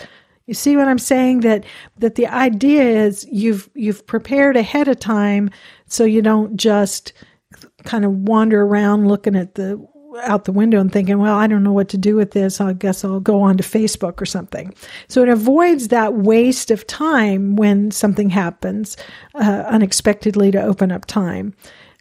You 0.48 0.54
see 0.54 0.76
what 0.76 0.88
I'm 0.88 1.00
saying? 1.00 1.42
That 1.42 1.66
that 1.98 2.16
the 2.16 2.28
idea 2.28 2.84
is 2.84 3.26
you've 3.32 3.70
you've 3.74 4.06
prepared 4.06 4.58
ahead 4.58 4.88
of 4.88 5.00
time 5.00 5.50
so 5.88 6.04
you 6.04 6.22
don't 6.22 6.58
just 6.58 7.14
kind 7.84 8.06
of 8.06 8.12
wander 8.12 8.64
around 8.64 9.08
looking 9.08 9.36
at 9.36 9.56
the 9.56 9.86
out 10.24 10.46
the 10.46 10.52
window 10.52 10.80
and 10.80 10.92
thinking, 10.92 11.20
well, 11.20 11.36
I 11.36 11.48
don't 11.48 11.64
know 11.64 11.72
what 11.72 11.90
to 11.90 11.98
do 11.98 12.16
with 12.16 12.32
this. 12.32 12.60
I 12.60 12.74
guess 12.74 13.04
I'll 13.04 13.20
go 13.20 13.42
on 13.42 13.58
to 13.58 13.64
Facebook 13.64 14.22
or 14.22 14.26
something. 14.26 14.74
So 15.08 15.24
it 15.24 15.30
avoids 15.30 15.90
that 15.90 16.14
waste 16.16 16.72
of 16.72 16.88
time 16.88 17.56
when 17.56 17.92
something 17.92 18.30
happens 18.30 18.98
uh, 19.36 19.64
unexpectedly 19.68 20.52
to 20.52 20.62
open 20.62 20.92
up 20.92 21.06
time. 21.06 21.54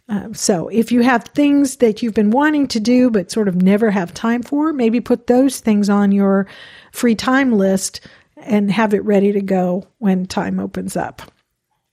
Uh, 0.09 0.31
so 0.31 0.69
if 0.69 0.91
you 0.91 1.01
have 1.01 1.25
things 1.25 1.77
that 1.77 2.01
you've 2.01 2.13
been 2.13 2.31
wanting 2.31 2.67
to 2.67 2.79
do 2.79 3.09
but 3.09 3.29
sort 3.29 3.47
of 3.47 3.61
never 3.61 3.91
have 3.91 4.13
time 4.13 4.41
for, 4.41 4.71
maybe 4.71 5.01
put 5.01 5.27
those 5.27 5.59
things 5.59 5.89
on 5.89 6.11
your 6.11 6.47
free 6.93 7.15
time 7.15 7.51
list 7.51 7.99
and 8.37 8.71
have 8.71 8.93
it 8.93 9.03
ready 9.03 9.31
to 9.33 9.41
go 9.41 9.85
when 9.97 10.25
time 10.25 10.59
opens 10.59 10.95
up. 10.95 11.21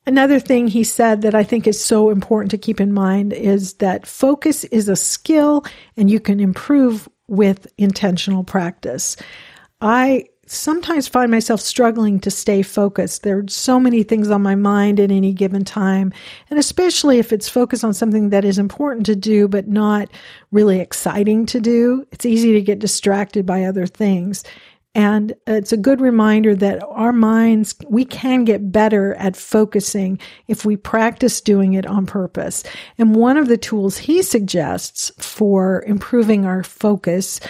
Another 0.07 0.39
thing 0.39 0.69
he 0.69 0.85
said 0.85 1.23
that 1.23 1.35
I 1.35 1.45
think 1.45 1.67
is 1.67 1.83
so 1.83 2.11
important 2.11 2.51
to 2.51 2.59
keep 2.59 2.81
in 2.81 2.93
mind 2.93 3.33
is 3.33 3.75
that 3.75 4.07
focus 4.07 4.65
is 4.65 4.89
a 4.89 4.97
skill 4.97 5.65
and 5.97 6.11
you 6.11 6.21
can 6.21 6.41
improve 6.41 7.09
with 7.27 7.67
intentional 7.79 8.45
practice. 8.45 9.17
I 9.81 10.27
sometimes 10.47 11.09
find 11.09 11.31
myself 11.31 11.61
struggling 11.61 12.21
to 12.21 12.31
stay 12.31 12.63
focused. 12.63 13.23
There 13.23 13.39
are 13.39 13.49
so 13.49 13.81
many 13.81 14.03
things 14.03 14.31
on 14.31 14.43
my 14.43 14.55
mind 14.55 15.01
at 15.01 15.11
any 15.11 15.33
given 15.33 15.65
time, 15.65 16.13
and 16.51 16.59
especially 16.59 17.19
if 17.19 17.33
it's 17.33 17.49
focused 17.49 17.85
on 17.85 17.95
something 17.95 18.31
that 18.31 18.45
is 18.45 18.59
important 18.59 19.07
to 19.07 19.17
do 19.17 19.49
but 19.49 19.69
not 19.69 20.09
really 20.53 20.81
exciting 20.81 21.47
to 21.47 21.61
do, 21.61 22.07
it's 22.13 22.27
easy 22.27 22.53
to 22.53 22.61
get 22.61 22.79
distracted 22.79 23.47
by 23.47 23.65
other 23.65 23.87
things. 23.87 24.45
And 24.95 25.35
it's 25.47 25.73
a 25.73 25.77
good 25.77 26.01
reminder 26.01 26.55
that 26.55 26.83
our 26.85 27.13
minds, 27.13 27.75
we 27.89 28.05
can 28.05 28.45
get 28.45 28.71
better 28.71 29.15
at 29.15 29.37
focusing 29.37 30.21
if 30.47 30.65
we 30.65 30.77
practice 30.77 31.41
doing 31.41 31.75
it 31.75 31.87
on 31.87 32.07
purpose. 32.07 32.63
And 32.97 33.17
one 33.17 33.37
of 33.37 33.49
the 33.49 33.59
tools 33.59 33.99
he 33.99 34.23
suggests 34.23 35.11
for 35.19 35.83
improving 35.87 36.45
our 36.45 36.63
focus 36.63 37.41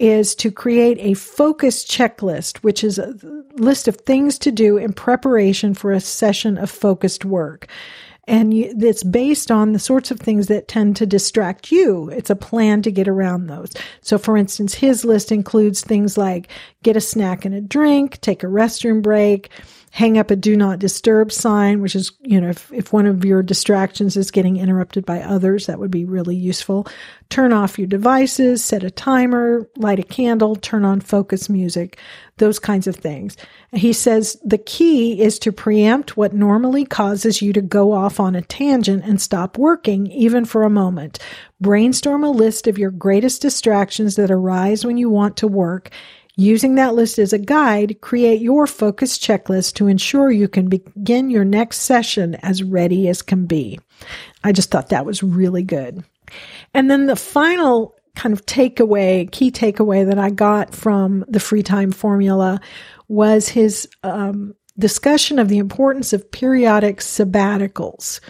is 0.00 0.34
to 0.36 0.50
create 0.50 0.98
a 1.00 1.14
focus 1.14 1.84
checklist, 1.84 2.58
which 2.58 2.82
is 2.82 2.98
a 2.98 3.14
list 3.54 3.88
of 3.88 3.96
things 3.96 4.38
to 4.38 4.52
do 4.52 4.76
in 4.76 4.92
preparation 4.92 5.74
for 5.74 5.92
a 5.92 6.00
session 6.00 6.58
of 6.58 6.70
focused 6.70 7.24
work 7.24 7.68
and 8.28 8.52
you, 8.52 8.74
it's 8.78 9.02
based 9.02 9.50
on 9.50 9.72
the 9.72 9.78
sorts 9.78 10.10
of 10.10 10.20
things 10.20 10.46
that 10.48 10.68
tend 10.68 10.96
to 10.96 11.06
distract 11.06 11.72
you. 11.72 12.10
It's 12.10 12.30
a 12.30 12.36
plan 12.36 12.82
to 12.82 12.92
get 12.92 13.08
around 13.08 13.46
those. 13.46 13.72
So, 14.02 14.18
for 14.18 14.36
instance, 14.36 14.74
his 14.74 15.04
list 15.04 15.32
includes 15.32 15.80
things 15.80 16.18
like 16.18 16.48
get 16.82 16.96
a 16.96 17.00
snack 17.00 17.44
and 17.44 17.54
a 17.54 17.60
drink, 17.60 18.20
take 18.20 18.44
a 18.44 18.46
restroom 18.46 19.02
break, 19.02 19.50
hang 19.98 20.16
up 20.16 20.30
a 20.30 20.36
do 20.36 20.56
not 20.56 20.78
disturb 20.78 21.32
sign, 21.32 21.80
which 21.80 21.96
is, 21.96 22.12
you 22.20 22.40
know, 22.40 22.50
if, 22.50 22.72
if 22.72 22.92
one 22.92 23.04
of 23.04 23.24
your 23.24 23.42
distractions 23.42 24.16
is 24.16 24.30
getting 24.30 24.56
interrupted 24.56 25.04
by 25.04 25.20
others, 25.20 25.66
that 25.66 25.80
would 25.80 25.90
be 25.90 26.04
really 26.04 26.36
useful. 26.36 26.86
Turn 27.30 27.52
off 27.52 27.80
your 27.80 27.88
devices, 27.88 28.64
set 28.64 28.84
a 28.84 28.92
timer, 28.92 29.68
light 29.76 29.98
a 29.98 30.04
candle, 30.04 30.54
turn 30.54 30.84
on 30.84 31.00
focus 31.00 31.48
music, 31.48 31.98
those 32.36 32.60
kinds 32.60 32.86
of 32.86 32.94
things. 32.94 33.36
He 33.72 33.92
says 33.92 34.38
the 34.44 34.58
key 34.58 35.20
is 35.20 35.36
to 35.40 35.50
preempt 35.50 36.16
what 36.16 36.32
normally 36.32 36.84
causes 36.84 37.42
you 37.42 37.52
to 37.52 37.60
go 37.60 37.90
off 37.90 38.20
on 38.20 38.36
a 38.36 38.42
tangent 38.42 39.02
and 39.04 39.20
stop 39.20 39.58
working, 39.58 40.06
even 40.12 40.44
for 40.44 40.62
a 40.62 40.70
moment. 40.70 41.18
Brainstorm 41.60 42.22
a 42.22 42.30
list 42.30 42.68
of 42.68 42.78
your 42.78 42.92
greatest 42.92 43.42
distractions 43.42 44.14
that 44.14 44.30
arise 44.30 44.86
when 44.86 44.96
you 44.96 45.10
want 45.10 45.36
to 45.38 45.48
work 45.48 45.90
Using 46.40 46.76
that 46.76 46.94
list 46.94 47.18
as 47.18 47.32
a 47.32 47.38
guide, 47.38 48.00
create 48.00 48.40
your 48.40 48.68
focus 48.68 49.18
checklist 49.18 49.74
to 49.74 49.88
ensure 49.88 50.30
you 50.30 50.46
can 50.46 50.68
begin 50.68 51.30
your 51.30 51.44
next 51.44 51.80
session 51.80 52.36
as 52.36 52.62
ready 52.62 53.08
as 53.08 53.22
can 53.22 53.46
be. 53.46 53.80
I 54.44 54.52
just 54.52 54.70
thought 54.70 54.90
that 54.90 55.04
was 55.04 55.20
really 55.20 55.64
good. 55.64 56.04
And 56.74 56.88
then 56.88 57.06
the 57.06 57.16
final 57.16 57.96
kind 58.14 58.32
of 58.32 58.46
takeaway, 58.46 59.28
key 59.32 59.50
takeaway 59.50 60.06
that 60.06 60.20
I 60.20 60.30
got 60.30 60.76
from 60.76 61.24
the 61.26 61.40
free 61.40 61.64
time 61.64 61.90
formula 61.90 62.60
was 63.08 63.48
his 63.48 63.88
um, 64.04 64.54
discussion 64.78 65.40
of 65.40 65.48
the 65.48 65.58
importance 65.58 66.12
of 66.12 66.30
periodic 66.30 66.98
sabbaticals 66.98 68.20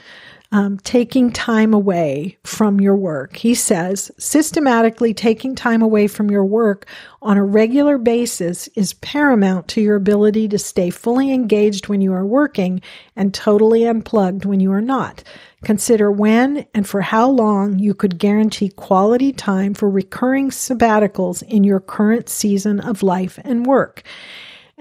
um, 0.51 0.79
taking 0.79 1.31
time 1.31 1.75
away 1.75 2.39
from 2.43 2.81
your 2.81 2.97
work. 2.97 3.37
He 3.37 3.55
says 3.55 4.11
systematically 4.19 5.13
taking 5.13 5.55
time 5.55 5.83
away 5.83 6.07
from 6.07 6.31
your 6.31 6.45
work 6.45 6.87
on 7.21 7.37
a 7.37 7.45
regular 7.45 7.99
basis 7.99 8.67
is 8.69 8.95
paramount 8.95 9.69
to 9.69 9.83
your 9.83 9.97
ability 9.97 10.49
to 10.49 10.59
stay 10.59 10.89
fully 10.89 11.33
engaged 11.33 11.89
when 11.89 12.01
you 12.01 12.15
are 12.15 12.25
working 12.25 12.81
and 13.15 13.35
totally 13.35 13.87
unplugged 13.87 14.47
when 14.47 14.61
you 14.61 14.73
are 14.73 14.81
not. 14.81 15.23
Consider 15.65 16.11
when 16.11 16.65
and 16.73 16.89
for 16.89 17.03
how 17.03 17.29
long 17.29 17.79
you 17.79 17.93
could 17.93 18.19
guarantee 18.19 18.71
quality 18.71 19.33
time 19.33 19.75
for 19.75 19.91
recurring 19.91 20.51
sabbaticals 20.51 21.43
in 21.43 21.63
your 21.63 21.81
current 21.81 22.29
season 22.29 22.81
of 22.81 23.03
life 23.03 23.39
and 23.45 23.67
work. 23.67 24.03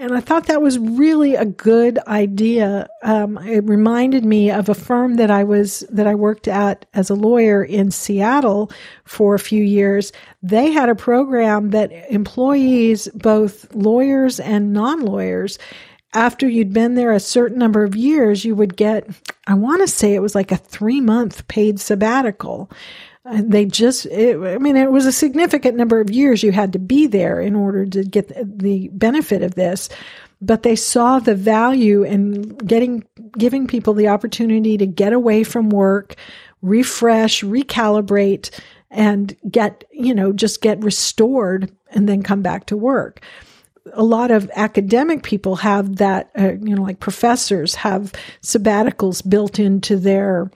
And 0.00 0.14
I 0.14 0.20
thought 0.20 0.46
that 0.46 0.62
was 0.62 0.78
really 0.78 1.34
a 1.34 1.44
good 1.44 1.98
idea. 2.06 2.88
Um, 3.02 3.36
it 3.38 3.64
reminded 3.64 4.24
me 4.24 4.48
of 4.48 4.68
a 4.68 4.74
firm 4.74 5.16
that 5.16 5.28
I 5.28 5.42
was 5.42 5.80
that 5.90 6.06
I 6.06 6.14
worked 6.14 6.46
at 6.46 6.86
as 6.94 7.10
a 7.10 7.16
lawyer 7.16 7.64
in 7.64 7.90
Seattle 7.90 8.70
for 9.04 9.34
a 9.34 9.40
few 9.40 9.62
years. 9.62 10.12
They 10.40 10.70
had 10.70 10.88
a 10.88 10.94
program 10.94 11.70
that 11.70 11.90
employees, 12.10 13.08
both 13.12 13.74
lawyers 13.74 14.38
and 14.38 14.72
non-lawyers, 14.72 15.58
after 16.14 16.48
you'd 16.48 16.72
been 16.72 16.94
there 16.94 17.12
a 17.12 17.20
certain 17.20 17.58
number 17.58 17.84
of 17.84 17.94
years, 17.94 18.44
you 18.44 18.54
would 18.54 18.76
get, 18.76 19.08
I 19.46 19.54
want 19.54 19.82
to 19.82 19.88
say 19.88 20.14
it 20.14 20.22
was 20.22 20.34
like 20.34 20.52
a 20.52 20.56
three 20.56 21.00
month 21.00 21.46
paid 21.48 21.80
sabbatical 21.80 22.70
they 23.32 23.64
just 23.64 24.06
it, 24.06 24.36
i 24.38 24.58
mean 24.58 24.76
it 24.76 24.90
was 24.90 25.06
a 25.06 25.12
significant 25.12 25.76
number 25.76 26.00
of 26.00 26.10
years 26.10 26.42
you 26.42 26.52
had 26.52 26.72
to 26.72 26.78
be 26.78 27.06
there 27.06 27.40
in 27.40 27.54
order 27.54 27.86
to 27.86 28.04
get 28.04 28.28
the 28.58 28.88
benefit 28.92 29.42
of 29.42 29.54
this 29.54 29.88
but 30.40 30.62
they 30.62 30.76
saw 30.76 31.18
the 31.18 31.34
value 31.34 32.04
in 32.04 32.42
getting 32.58 33.04
giving 33.36 33.66
people 33.66 33.94
the 33.94 34.08
opportunity 34.08 34.76
to 34.76 34.86
get 34.86 35.12
away 35.12 35.42
from 35.42 35.70
work 35.70 36.14
refresh 36.62 37.42
recalibrate 37.42 38.50
and 38.90 39.36
get 39.50 39.84
you 39.90 40.14
know 40.14 40.32
just 40.32 40.60
get 40.62 40.82
restored 40.82 41.70
and 41.90 42.08
then 42.08 42.22
come 42.22 42.42
back 42.42 42.66
to 42.66 42.76
work. 42.76 43.20
A 43.94 44.02
lot 44.02 44.30
of 44.30 44.50
academic 44.54 45.22
people 45.22 45.56
have 45.56 45.96
that 45.96 46.30
uh, 46.38 46.52
you 46.60 46.74
know 46.74 46.82
like 46.82 47.00
professors 47.00 47.74
have 47.74 48.12
sabbaticals 48.42 49.28
built 49.28 49.58
into 49.58 49.96
their 49.96 50.50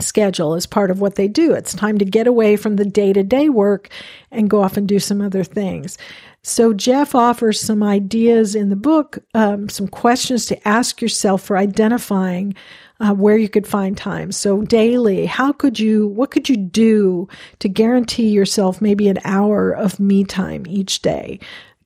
schedule 0.00 0.54
as 0.54 0.66
part 0.66 0.90
of 0.90 1.00
what 1.00 1.14
they 1.14 1.28
do. 1.28 1.52
It's 1.52 1.74
time 1.74 1.98
to 1.98 2.04
get 2.04 2.26
away 2.26 2.56
from 2.56 2.76
the 2.76 2.84
day 2.84 3.12
to 3.12 3.22
day 3.22 3.48
work 3.48 3.88
and 4.30 4.50
go 4.50 4.62
off 4.62 4.76
and 4.76 4.88
do 4.88 4.98
some 4.98 5.20
other 5.20 5.44
things. 5.44 5.98
So, 6.46 6.74
Jeff 6.74 7.14
offers 7.14 7.58
some 7.58 7.82
ideas 7.82 8.54
in 8.54 8.68
the 8.68 8.76
book, 8.76 9.18
um, 9.32 9.70
some 9.70 9.88
questions 9.88 10.44
to 10.46 10.68
ask 10.68 11.00
yourself 11.00 11.42
for 11.42 11.56
identifying 11.56 12.54
uh, 13.00 13.14
where 13.14 13.38
you 13.38 13.48
could 13.48 13.66
find 13.66 13.96
time. 13.96 14.30
So, 14.30 14.60
daily, 14.60 15.24
how 15.24 15.52
could 15.52 15.78
you, 15.78 16.06
what 16.08 16.30
could 16.30 16.50
you 16.50 16.56
do 16.56 17.28
to 17.60 17.68
guarantee 17.68 18.28
yourself 18.28 18.82
maybe 18.82 19.08
an 19.08 19.20
hour 19.24 19.70
of 19.72 19.98
me 19.98 20.22
time 20.22 20.66
each 20.68 21.00
day? 21.00 21.40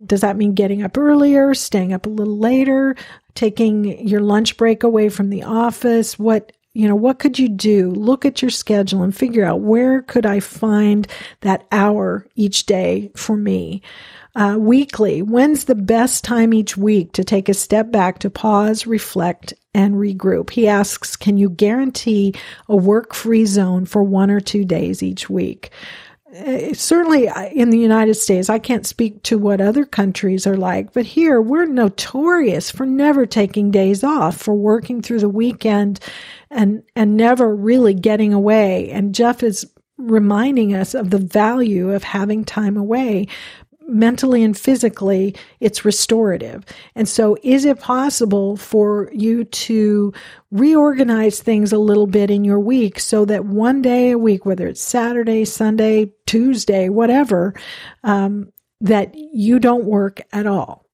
Does 0.04 0.22
that 0.22 0.36
mean 0.36 0.54
getting 0.54 0.82
up 0.82 0.98
earlier, 0.98 1.54
staying 1.54 1.92
up 1.92 2.06
a 2.06 2.10
little 2.10 2.38
later, 2.38 2.96
taking 3.34 4.06
your 4.06 4.20
lunch 4.20 4.56
break 4.56 4.82
away 4.82 5.08
from 5.08 5.30
the 5.30 5.44
office? 5.44 6.18
What 6.18 6.50
you 6.74 6.86
know, 6.86 6.94
what 6.94 7.18
could 7.18 7.38
you 7.38 7.48
do? 7.48 7.90
Look 7.90 8.24
at 8.24 8.42
your 8.42 8.50
schedule 8.50 9.02
and 9.02 9.16
figure 9.16 9.44
out 9.44 9.60
where 9.60 10.02
could 10.02 10.26
I 10.26 10.40
find 10.40 11.08
that 11.40 11.66
hour 11.72 12.26
each 12.36 12.66
day 12.66 13.10
for 13.16 13.36
me. 13.36 13.82
Uh, 14.34 14.56
weekly, 14.56 15.20
when's 15.20 15.64
the 15.64 15.74
best 15.74 16.22
time 16.22 16.54
each 16.54 16.76
week 16.76 17.12
to 17.12 17.24
take 17.24 17.48
a 17.48 17.54
step 17.54 17.90
back 17.90 18.20
to 18.20 18.30
pause, 18.30 18.86
reflect, 18.86 19.52
and 19.74 19.94
regroup? 19.94 20.50
He 20.50 20.68
asks, 20.68 21.16
can 21.16 21.36
you 21.38 21.50
guarantee 21.50 22.34
a 22.68 22.76
work 22.76 23.14
free 23.14 23.46
zone 23.46 23.84
for 23.84 24.04
one 24.04 24.30
or 24.30 24.38
two 24.38 24.64
days 24.64 25.02
each 25.02 25.28
week? 25.28 25.70
Uh, 26.38 26.72
certainly 26.74 27.28
in 27.52 27.70
the 27.70 27.78
United 27.78 28.14
States, 28.14 28.48
I 28.48 28.58
can't 28.58 28.86
speak 28.86 29.22
to 29.24 29.38
what 29.38 29.60
other 29.60 29.84
countries 29.84 30.46
are 30.46 30.56
like, 30.56 30.92
but 30.92 31.04
here 31.06 31.40
we're 31.40 31.66
notorious 31.66 32.70
for 32.70 32.86
never 32.86 33.26
taking 33.26 33.70
days 33.70 34.04
off, 34.04 34.36
for 34.36 34.54
working 34.54 35.02
through 35.02 35.20
the 35.20 35.28
weekend 35.28 36.00
and, 36.50 36.82
and 36.94 37.16
never 37.16 37.54
really 37.54 37.94
getting 37.94 38.32
away. 38.32 38.90
And 38.90 39.14
Jeff 39.14 39.42
is 39.42 39.66
reminding 39.96 40.74
us 40.74 40.94
of 40.94 41.10
the 41.10 41.18
value 41.18 41.90
of 41.90 42.04
having 42.04 42.44
time 42.44 42.76
away 42.76 43.26
mentally 43.88 44.42
and 44.44 44.56
physically, 44.56 45.34
it's 45.60 45.84
restorative. 45.84 46.64
And 46.94 47.08
so, 47.08 47.36
is 47.42 47.64
it 47.64 47.80
possible 47.80 48.56
for 48.56 49.10
you 49.12 49.44
to 49.44 50.12
reorganize 50.50 51.40
things 51.40 51.72
a 51.72 51.78
little 51.78 52.06
bit 52.06 52.30
in 52.30 52.44
your 52.44 52.60
week 52.60 53.00
so 53.00 53.24
that 53.24 53.46
one 53.46 53.82
day 53.82 54.12
a 54.12 54.18
week, 54.18 54.46
whether 54.46 54.68
it's 54.68 54.82
Saturday, 54.82 55.44
Sunday, 55.44 56.12
Tuesday, 56.26 56.88
whatever, 56.88 57.54
um, 58.04 58.52
that 58.80 59.14
you 59.14 59.58
don't 59.58 59.84
work 59.84 60.20
at 60.32 60.46
all? 60.46 60.88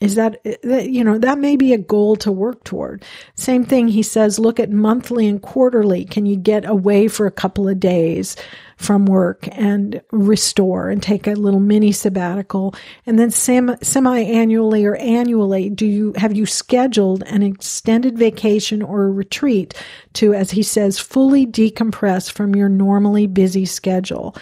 is 0.00 0.14
that 0.14 0.38
you 0.62 1.02
know 1.02 1.18
that 1.18 1.38
may 1.38 1.56
be 1.56 1.72
a 1.72 1.78
goal 1.78 2.16
to 2.16 2.30
work 2.30 2.62
toward 2.64 3.04
same 3.34 3.64
thing 3.64 3.88
he 3.88 4.02
says 4.02 4.38
look 4.38 4.60
at 4.60 4.70
monthly 4.70 5.26
and 5.26 5.42
quarterly 5.42 6.04
can 6.04 6.26
you 6.26 6.36
get 6.36 6.68
away 6.68 7.08
for 7.08 7.26
a 7.26 7.30
couple 7.30 7.68
of 7.68 7.80
days 7.80 8.36
from 8.76 9.06
work 9.06 9.48
and 9.52 10.00
restore 10.12 10.90
and 10.90 11.02
take 11.02 11.26
a 11.26 11.32
little 11.32 11.60
mini 11.60 11.92
sabbatical. 11.92 12.74
And 13.06 13.18
then 13.18 13.30
semi 13.30 14.20
annually 14.20 14.84
or 14.84 14.96
annually 14.96 15.70
do 15.70 15.86
you 15.86 16.12
have 16.16 16.36
you 16.36 16.46
scheduled 16.46 17.22
an 17.24 17.42
extended 17.42 18.18
vacation 18.18 18.82
or 18.82 19.10
retreat 19.10 19.74
to 20.14 20.34
as 20.34 20.50
he 20.50 20.62
says 20.62 20.98
fully 20.98 21.46
decompress 21.46 22.30
from 22.30 22.54
your 22.54 22.68
normally 22.68 23.26
busy 23.26 23.64
schedule 23.64 24.36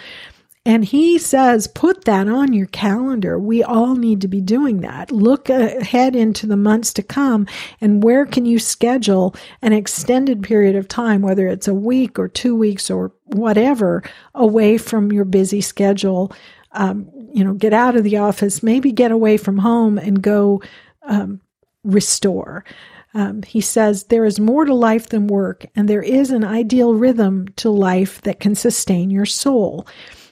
and 0.65 0.83
he 0.83 1.19
says, 1.19 1.67
put 1.67 2.05
that 2.05 2.27
on 2.27 2.51
your 2.51 2.65
calendar. 2.65 3.37
We 3.37 3.61
all 3.61 3.95
need 3.95 4.21
to 4.21 4.27
be 4.27 4.41
doing 4.41 4.81
that. 4.81 5.11
Look 5.11 5.47
ahead 5.47 6.15
into 6.15 6.47
the 6.47 6.57
months 6.57 6.91
to 6.93 7.03
come 7.03 7.45
and 7.79 8.01
where 8.03 8.25
can 8.25 8.47
you 8.47 8.57
schedule 8.57 9.35
an 9.61 9.73
extended 9.73 10.41
period 10.41 10.75
of 10.75 10.87
time, 10.87 11.21
whether 11.21 11.47
it's 11.47 11.67
a 11.67 11.73
week 11.73 12.17
or 12.17 12.27
two 12.27 12.55
weeks 12.55 12.89
or 12.89 13.11
whatever, 13.25 14.01
away 14.33 14.79
from 14.79 15.11
your 15.11 15.25
busy 15.25 15.61
schedule. 15.61 16.33
Um, 16.71 17.09
you 17.31 17.43
know, 17.43 17.53
get 17.53 17.73
out 17.73 17.95
of 17.95 18.03
the 18.03 18.17
office, 18.17 18.63
maybe 18.63 18.91
get 18.91 19.11
away 19.11 19.37
from 19.37 19.59
home 19.59 19.99
and 19.99 20.21
go 20.21 20.63
um, 21.03 21.41
restore. 21.83 22.65
Um, 23.13 23.43
he 23.43 23.61
says, 23.61 24.05
There 24.05 24.25
is 24.25 24.39
more 24.39 24.65
to 24.65 24.73
life 24.73 25.07
than 25.07 25.27
work, 25.27 25.65
and 25.75 25.87
there 25.87 26.01
is 26.01 26.31
an 26.31 26.43
ideal 26.43 26.93
rhythm 26.93 27.47
to 27.57 27.69
life 27.69 28.21
that 28.21 28.41
can 28.41 28.55
sustain 28.55 29.09
your 29.09 29.25
soul. 29.25 29.87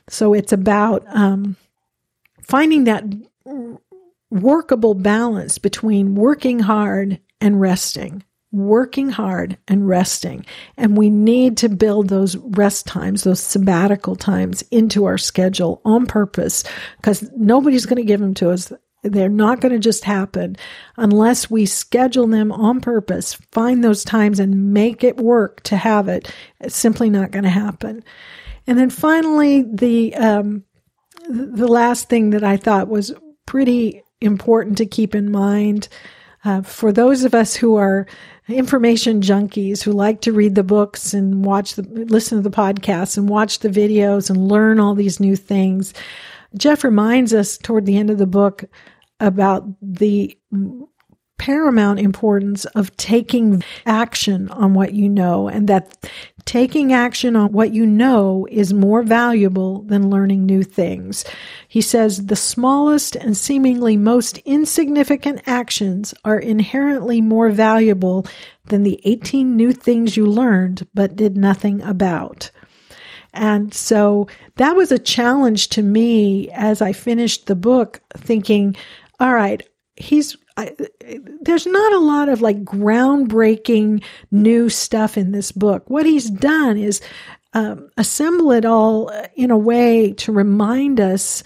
So 0.09 0.33
it's 0.33 0.53
about 0.53 1.05
um, 1.07 1.55
finding 2.41 2.83
that 2.85 3.03
workable 4.29 4.95
balance 4.95 5.57
between 5.57 6.15
working 6.15 6.59
hard 6.59 7.19
and 7.39 7.61
resting. 7.61 8.23
Working 8.51 9.09
hard 9.09 9.57
and 9.67 9.87
resting. 9.87 10.45
And 10.77 10.95
we 10.95 11.09
need 11.09 11.57
to 11.57 11.69
build 11.69 12.09
those 12.09 12.35
rest 12.37 12.85
times, 12.85 13.23
those 13.23 13.39
sabbatical 13.39 14.15
times 14.15 14.61
into 14.69 15.05
our 15.05 15.17
schedule 15.17 15.81
on 15.85 16.05
purpose 16.05 16.63
because 16.97 17.27
nobody's 17.35 17.87
going 17.87 17.97
to 17.97 18.07
give 18.07 18.19
them 18.19 18.35
to 18.35 18.51
us. 18.51 18.71
They're 19.01 19.27
not 19.27 19.59
going 19.59 19.73
to 19.73 19.79
just 19.79 20.03
happen 20.03 20.55
unless 20.97 21.49
we 21.49 21.65
schedule 21.65 22.27
them 22.27 22.51
on 22.51 22.79
purpose, 22.79 23.33
find 23.51 23.83
those 23.83 24.03
times 24.03 24.39
and 24.39 24.71
make 24.71 25.03
it 25.03 25.17
work 25.17 25.61
to 25.63 25.75
have 25.75 26.07
it. 26.07 26.31
It's 26.59 26.75
simply 26.75 27.09
not 27.09 27.31
going 27.31 27.43
to 27.43 27.49
happen. 27.49 28.03
And 28.67 28.79
then 28.79 28.89
finally, 28.89 29.63
the 29.63 30.15
um, 30.15 30.63
the 31.27 31.67
last 31.67 32.09
thing 32.09 32.31
that 32.31 32.43
I 32.43 32.57
thought 32.57 32.87
was 32.87 33.13
pretty 33.45 34.01
important 34.21 34.77
to 34.77 34.85
keep 34.85 35.13
in 35.15 35.31
mind 35.31 35.89
uh, 36.45 36.61
for 36.61 36.91
those 36.91 37.23
of 37.23 37.33
us 37.33 37.55
who 37.55 37.75
are 37.75 38.07
information 38.47 39.21
junkies 39.21 39.81
who 39.81 39.91
like 39.91 40.21
to 40.21 40.33
read 40.33 40.55
the 40.55 40.63
books 40.63 41.13
and 41.13 41.45
watch 41.45 41.75
the 41.75 41.83
listen 41.83 42.37
to 42.37 42.49
the 42.49 42.55
podcasts 42.55 43.17
and 43.17 43.29
watch 43.29 43.59
the 43.59 43.69
videos 43.69 44.29
and 44.29 44.49
learn 44.49 44.79
all 44.79 44.95
these 44.95 45.19
new 45.19 45.35
things. 45.35 45.93
Jeff 46.57 46.83
reminds 46.83 47.33
us 47.33 47.57
toward 47.57 47.85
the 47.85 47.97
end 47.97 48.09
of 48.09 48.17
the 48.17 48.27
book 48.27 48.63
about 49.19 49.65
the 49.81 50.37
paramount 51.37 51.99
importance 51.99 52.65
of 52.65 52.95
taking 52.97 53.63
action 53.85 54.49
on 54.49 54.73
what 54.73 54.93
you 54.93 55.09
know 55.09 55.47
and 55.47 55.67
that 55.67 56.09
taking 56.45 56.93
action 56.93 57.35
on 57.35 57.51
what 57.51 57.73
you 57.73 57.85
know 57.85 58.47
is 58.51 58.73
more 58.73 59.03
valuable 59.03 59.81
than 59.83 60.09
learning 60.09 60.45
new 60.45 60.63
things. 60.63 61.25
He 61.67 61.81
says 61.81 62.25
the 62.25 62.35
smallest 62.35 63.15
and 63.15 63.35
seemingly 63.35 63.97
most 63.97 64.37
insignificant 64.39 65.41
actions 65.45 66.13
are 66.23 66.39
inherently 66.39 67.21
more 67.21 67.49
valuable 67.49 68.25
than 68.65 68.83
the 68.83 69.01
18 69.03 69.55
new 69.55 69.73
things 69.73 70.15
you 70.15 70.25
learned 70.25 70.87
but 70.93 71.15
did 71.15 71.35
nothing 71.37 71.81
about. 71.81 72.51
And 73.33 73.73
so 73.73 74.27
that 74.57 74.75
was 74.75 74.91
a 74.91 74.99
challenge 74.99 75.69
to 75.69 75.81
me 75.81 76.49
as 76.51 76.81
I 76.81 76.93
finished 76.93 77.47
the 77.47 77.55
book, 77.55 78.01
thinking, 78.15 78.75
all 79.19 79.33
right, 79.33 79.67
he's 79.95 80.37
I, 80.57 80.75
there's 81.41 81.65
not 81.65 81.93
a 81.93 81.99
lot 81.99 82.29
of 82.29 82.41
like 82.41 82.63
groundbreaking 82.63 84.03
new 84.31 84.69
stuff 84.69 85.17
in 85.17 85.31
this 85.31 85.51
book. 85.51 85.89
What 85.89 86.05
he's 86.05 86.29
done 86.29 86.77
is 86.77 87.01
um, 87.53 87.89
assemble 87.97 88.51
it 88.51 88.65
all 88.65 89.11
in 89.35 89.51
a 89.51 89.57
way 89.57 90.13
to 90.13 90.31
remind 90.31 90.99
us 90.99 91.43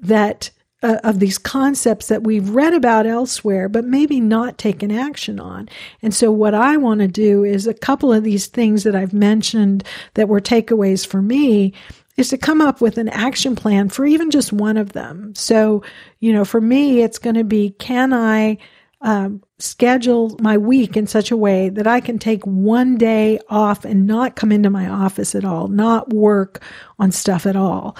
that 0.00 0.50
uh, 0.82 0.98
of 1.04 1.20
these 1.20 1.38
concepts 1.38 2.08
that 2.08 2.24
we've 2.24 2.50
read 2.50 2.74
about 2.74 3.06
elsewhere, 3.06 3.68
but 3.68 3.84
maybe 3.84 4.20
not 4.20 4.58
taken 4.58 4.90
action 4.90 5.38
on. 5.38 5.68
And 6.02 6.12
so, 6.12 6.32
what 6.32 6.54
I 6.54 6.76
want 6.76 7.00
to 7.00 7.08
do 7.08 7.44
is 7.44 7.66
a 7.66 7.74
couple 7.74 8.12
of 8.12 8.24
these 8.24 8.46
things 8.46 8.82
that 8.82 8.96
I've 8.96 9.12
mentioned 9.14 9.84
that 10.14 10.28
were 10.28 10.40
takeaways 10.40 11.06
for 11.06 11.22
me 11.22 11.72
is 12.16 12.28
to 12.28 12.38
come 12.38 12.60
up 12.60 12.80
with 12.80 12.98
an 12.98 13.08
action 13.08 13.56
plan 13.56 13.88
for 13.88 14.04
even 14.04 14.30
just 14.30 14.52
one 14.52 14.76
of 14.76 14.92
them. 14.92 15.34
So, 15.34 15.82
you 16.20 16.32
know, 16.32 16.44
for 16.44 16.60
me, 16.60 17.02
it's 17.02 17.18
going 17.18 17.36
to 17.36 17.44
be 17.44 17.70
can 17.70 18.12
I 18.12 18.58
um, 19.02 19.42
schedule 19.58 20.36
my 20.40 20.56
week 20.56 20.96
in 20.96 21.06
such 21.06 21.30
a 21.30 21.36
way 21.36 21.68
that 21.70 21.86
I 21.86 22.00
can 22.00 22.18
take 22.18 22.44
one 22.44 22.96
day 22.96 23.40
off 23.48 23.84
and 23.84 24.06
not 24.06 24.36
come 24.36 24.52
into 24.52 24.70
my 24.70 24.88
office 24.88 25.34
at 25.34 25.44
all, 25.44 25.68
not 25.68 26.12
work 26.12 26.62
on 26.98 27.10
stuff 27.10 27.44
at 27.44 27.56
all. 27.56 27.96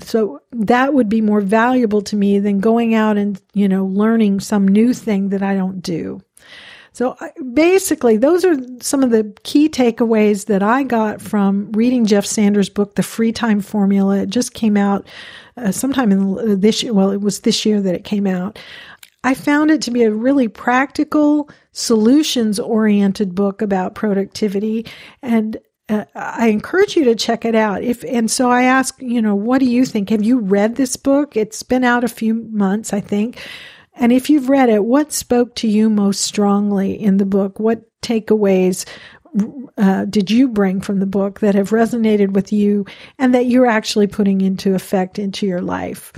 So 0.00 0.40
that 0.52 0.94
would 0.94 1.08
be 1.08 1.20
more 1.20 1.40
valuable 1.40 2.02
to 2.02 2.16
me 2.16 2.38
than 2.38 2.60
going 2.60 2.94
out 2.94 3.16
and, 3.16 3.40
you 3.52 3.68
know, 3.68 3.84
learning 3.84 4.40
some 4.40 4.66
new 4.66 4.94
thing 4.94 5.30
that 5.30 5.42
I 5.42 5.54
don't 5.54 5.80
do. 5.80 6.20
So 6.94 7.16
basically, 7.52 8.16
those 8.16 8.44
are 8.44 8.56
some 8.80 9.02
of 9.02 9.10
the 9.10 9.36
key 9.42 9.68
takeaways 9.68 10.46
that 10.46 10.62
I 10.62 10.84
got 10.84 11.20
from 11.20 11.72
reading 11.72 12.06
Jeff 12.06 12.24
Sanders' 12.24 12.68
book, 12.68 12.94
The 12.94 13.02
Free 13.02 13.32
Time 13.32 13.60
Formula. 13.60 14.18
It 14.18 14.30
just 14.30 14.54
came 14.54 14.76
out 14.76 15.04
uh, 15.56 15.72
sometime 15.72 16.12
in 16.12 16.60
this 16.60 16.84
year. 16.84 16.92
Well, 16.92 17.10
it 17.10 17.20
was 17.20 17.40
this 17.40 17.66
year 17.66 17.80
that 17.80 17.96
it 17.96 18.04
came 18.04 18.28
out. 18.28 18.60
I 19.24 19.34
found 19.34 19.72
it 19.72 19.82
to 19.82 19.90
be 19.90 20.04
a 20.04 20.12
really 20.12 20.46
practical, 20.46 21.50
solutions 21.72 22.60
oriented 22.60 23.34
book 23.34 23.60
about 23.60 23.96
productivity. 23.96 24.86
And 25.20 25.56
uh, 25.88 26.04
I 26.14 26.46
encourage 26.46 26.94
you 26.94 27.02
to 27.06 27.16
check 27.16 27.44
it 27.44 27.56
out. 27.56 27.82
If 27.82 28.04
and 28.04 28.30
so 28.30 28.52
I 28.52 28.62
ask, 28.62 28.94
you 29.02 29.20
know, 29.20 29.34
what 29.34 29.58
do 29.58 29.66
you 29.66 29.84
think? 29.84 30.10
Have 30.10 30.22
you 30.22 30.38
read 30.38 30.76
this 30.76 30.96
book? 30.96 31.36
It's 31.36 31.64
been 31.64 31.82
out 31.82 32.04
a 32.04 32.08
few 32.08 32.34
months, 32.34 32.92
I 32.92 33.00
think. 33.00 33.40
And 33.96 34.12
if 34.12 34.28
you've 34.28 34.48
read 34.48 34.68
it, 34.68 34.84
what 34.84 35.12
spoke 35.12 35.54
to 35.56 35.68
you 35.68 35.88
most 35.88 36.20
strongly 36.20 37.00
in 37.00 37.18
the 37.18 37.26
book? 37.26 37.60
What 37.60 37.82
takeaways 38.02 38.84
uh, 39.76 40.04
did 40.04 40.30
you 40.30 40.48
bring 40.48 40.80
from 40.80 41.00
the 41.00 41.06
book 41.06 41.40
that 41.40 41.54
have 41.54 41.70
resonated 41.70 42.30
with 42.30 42.52
you 42.52 42.86
and 43.18 43.34
that 43.34 43.46
you're 43.46 43.66
actually 43.66 44.06
putting 44.06 44.40
into 44.40 44.74
effect 44.74 45.18
into 45.18 45.46
your 45.46 45.60
life? 45.60 46.12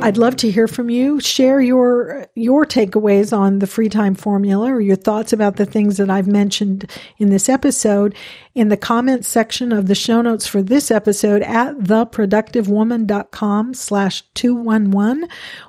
I'd 0.00 0.16
love 0.16 0.36
to 0.36 0.50
hear 0.50 0.68
from 0.68 0.90
you. 0.90 1.18
Share 1.20 1.60
your 1.60 2.28
your 2.36 2.64
takeaways 2.64 3.36
on 3.36 3.58
the 3.58 3.66
free 3.66 3.88
time 3.88 4.14
formula 4.14 4.72
or 4.72 4.80
your 4.80 4.96
thoughts 4.96 5.32
about 5.32 5.56
the 5.56 5.66
things 5.66 5.96
that 5.96 6.08
I've 6.08 6.28
mentioned 6.28 6.88
in 7.18 7.30
this 7.30 7.48
episode 7.48 8.14
in 8.54 8.68
the 8.68 8.76
comments 8.76 9.26
section 9.28 9.72
of 9.72 9.88
the 9.88 9.96
show 9.96 10.22
notes 10.22 10.46
for 10.46 10.62
this 10.62 10.92
episode 10.92 11.42
at 11.42 11.78
theproductivewoman.com 11.78 13.74
slash 13.74 14.22
211 14.34 15.28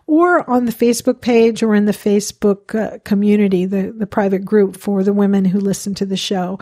or 0.10 0.50
on 0.50 0.66
the 0.66 0.72
Facebook 0.72 1.22
page 1.22 1.62
or 1.62 1.76
in 1.76 1.86
the 1.86 1.92
Facebook 1.92 2.74
uh, 2.74 2.98
community, 3.06 3.68
the, 3.68 3.94
the 3.96 4.08
private 4.08 4.44
group 4.44 4.76
for 4.76 5.04
the 5.04 5.14
women 5.14 5.46
who 5.46 5.60
listen 5.60 5.94
to 5.94 6.06
the 6.06 6.18
show. 6.18 6.58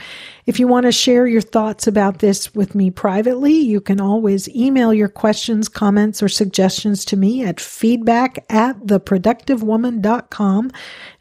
If 0.46 0.60
you 0.60 0.68
want 0.68 0.86
to 0.86 0.92
share 0.92 1.26
your 1.26 1.40
thoughts 1.40 1.88
about 1.88 2.20
this 2.20 2.54
with 2.54 2.76
me 2.76 2.92
privately, 2.92 3.54
you 3.54 3.80
can 3.80 4.02
always 4.02 4.50
email 4.50 4.94
your 4.94 5.08
questions, 5.08 5.70
comments, 5.70 6.22
or 6.22 6.28
suggestions 6.28 7.06
to 7.06 7.16
me 7.16 7.46
at 7.46 7.62
feedback 7.62 8.46
at 8.50 8.78
theproductivewoman.com. 8.82 10.72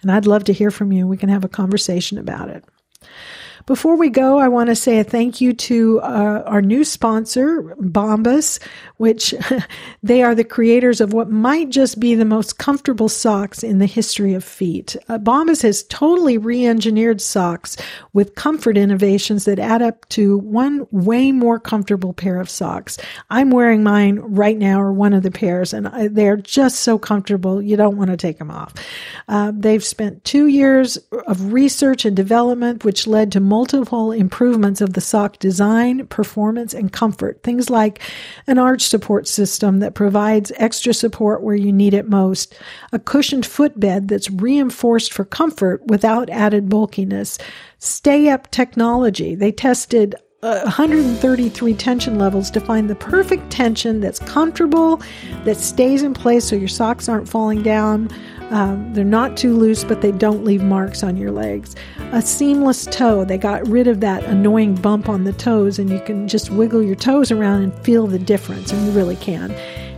And 0.02 0.10
I'd 0.10 0.26
love 0.26 0.42
to 0.44 0.52
hear 0.52 0.72
from 0.72 0.90
you. 0.90 1.06
We 1.06 1.16
can 1.16 1.28
have 1.28 1.44
a 1.44 1.48
conversation 1.48 2.18
about 2.18 2.48
it. 2.48 2.64
Before 3.66 3.96
we 3.96 4.10
go, 4.10 4.38
I 4.38 4.46
want 4.46 4.68
to 4.68 4.76
say 4.76 5.00
a 5.00 5.04
thank 5.04 5.40
you 5.40 5.52
to 5.52 6.00
uh, 6.00 6.44
our 6.46 6.62
new 6.62 6.84
sponsor, 6.84 7.74
Bombas, 7.80 8.62
which 8.98 9.34
they 10.04 10.22
are 10.22 10.36
the 10.36 10.44
creators 10.44 11.00
of 11.00 11.12
what 11.12 11.30
might 11.30 11.70
just 11.70 11.98
be 11.98 12.14
the 12.14 12.24
most 12.24 12.58
comfortable 12.58 13.08
socks 13.08 13.64
in 13.64 13.80
the 13.80 13.86
history 13.86 14.34
of 14.34 14.44
feet. 14.44 14.94
Uh, 15.08 15.18
Bombas 15.18 15.62
has 15.62 15.82
totally 15.82 16.38
re 16.38 16.64
engineered 16.64 17.20
socks 17.20 17.76
with 18.12 18.36
comfort 18.36 18.78
innovations 18.78 19.46
that 19.46 19.58
add 19.58 19.82
up 19.82 20.08
to 20.10 20.38
one 20.38 20.86
way 20.92 21.32
more 21.32 21.58
comfortable 21.58 22.12
pair 22.12 22.40
of 22.40 22.48
socks. 22.48 22.98
I'm 23.30 23.50
wearing 23.50 23.82
mine 23.82 24.20
right 24.20 24.56
now, 24.56 24.80
or 24.80 24.92
one 24.92 25.12
of 25.12 25.24
the 25.24 25.32
pairs, 25.32 25.72
and 25.72 25.86
they're 26.14 26.36
just 26.36 26.82
so 26.82 27.00
comfortable, 27.00 27.60
you 27.60 27.76
don't 27.76 27.96
want 27.96 28.10
to 28.10 28.16
take 28.16 28.38
them 28.38 28.52
off. 28.52 28.74
Uh, 29.26 29.50
they've 29.52 29.84
spent 29.84 30.22
two 30.22 30.46
years 30.46 30.98
of 31.26 31.52
research 31.52 32.04
and 32.04 32.14
development, 32.14 32.84
which 32.84 33.08
led 33.08 33.32
to 33.32 33.40
multiple 33.56 34.12
improvements 34.12 34.82
of 34.82 34.92
the 34.92 35.00
sock 35.00 35.38
design, 35.38 36.06
performance, 36.08 36.74
and 36.74 36.92
comfort. 36.92 37.42
Things 37.42 37.70
like 37.70 38.02
an 38.46 38.58
arch 38.58 38.82
support 38.82 39.26
system 39.26 39.78
that 39.78 39.94
provides 39.94 40.52
extra 40.56 40.92
support 40.92 41.42
where 41.42 41.56
you 41.56 41.72
need 41.72 41.94
it 41.94 42.06
most, 42.06 42.54
a 42.92 42.98
cushioned 42.98 43.46
footbed 43.46 44.08
that's 44.08 44.30
reinforced 44.30 45.10
for 45.10 45.24
comfort 45.24 45.82
without 45.86 46.28
added 46.28 46.68
bulkiness, 46.68 47.38
stay 47.78 48.28
up 48.28 48.50
technology. 48.50 49.34
They 49.34 49.52
tested 49.52 50.14
uh, 50.42 50.60
133 50.64 51.72
tension 51.72 52.18
levels 52.18 52.50
to 52.50 52.60
find 52.60 52.90
the 52.90 52.94
perfect 52.94 53.50
tension 53.50 54.00
that's 54.00 54.18
comfortable, 54.18 55.00
that 55.44 55.56
stays 55.56 56.02
in 56.02 56.12
place 56.12 56.44
so 56.44 56.56
your 56.56 56.68
socks 56.68 57.08
aren't 57.08 57.26
falling 57.26 57.62
down. 57.62 58.10
Um, 58.50 58.92
they're 58.92 59.04
not 59.04 59.36
too 59.36 59.56
loose, 59.56 59.82
but 59.82 60.02
they 60.02 60.12
don't 60.12 60.44
leave 60.44 60.62
marks 60.62 61.02
on 61.02 61.16
your 61.16 61.32
legs. 61.32 61.74
A 62.12 62.22
seamless 62.22 62.86
toe, 62.86 63.24
they 63.24 63.38
got 63.38 63.66
rid 63.66 63.88
of 63.88 64.00
that 64.00 64.22
annoying 64.24 64.76
bump 64.76 65.08
on 65.08 65.24
the 65.24 65.32
toes, 65.32 65.78
and 65.78 65.90
you 65.90 66.00
can 66.00 66.28
just 66.28 66.50
wiggle 66.50 66.82
your 66.82 66.94
toes 66.94 67.32
around 67.32 67.62
and 67.62 67.74
feel 67.80 68.06
the 68.06 68.18
difference, 68.18 68.72
and 68.72 68.86
you 68.86 68.92
really 68.92 69.16
can. 69.16 69.50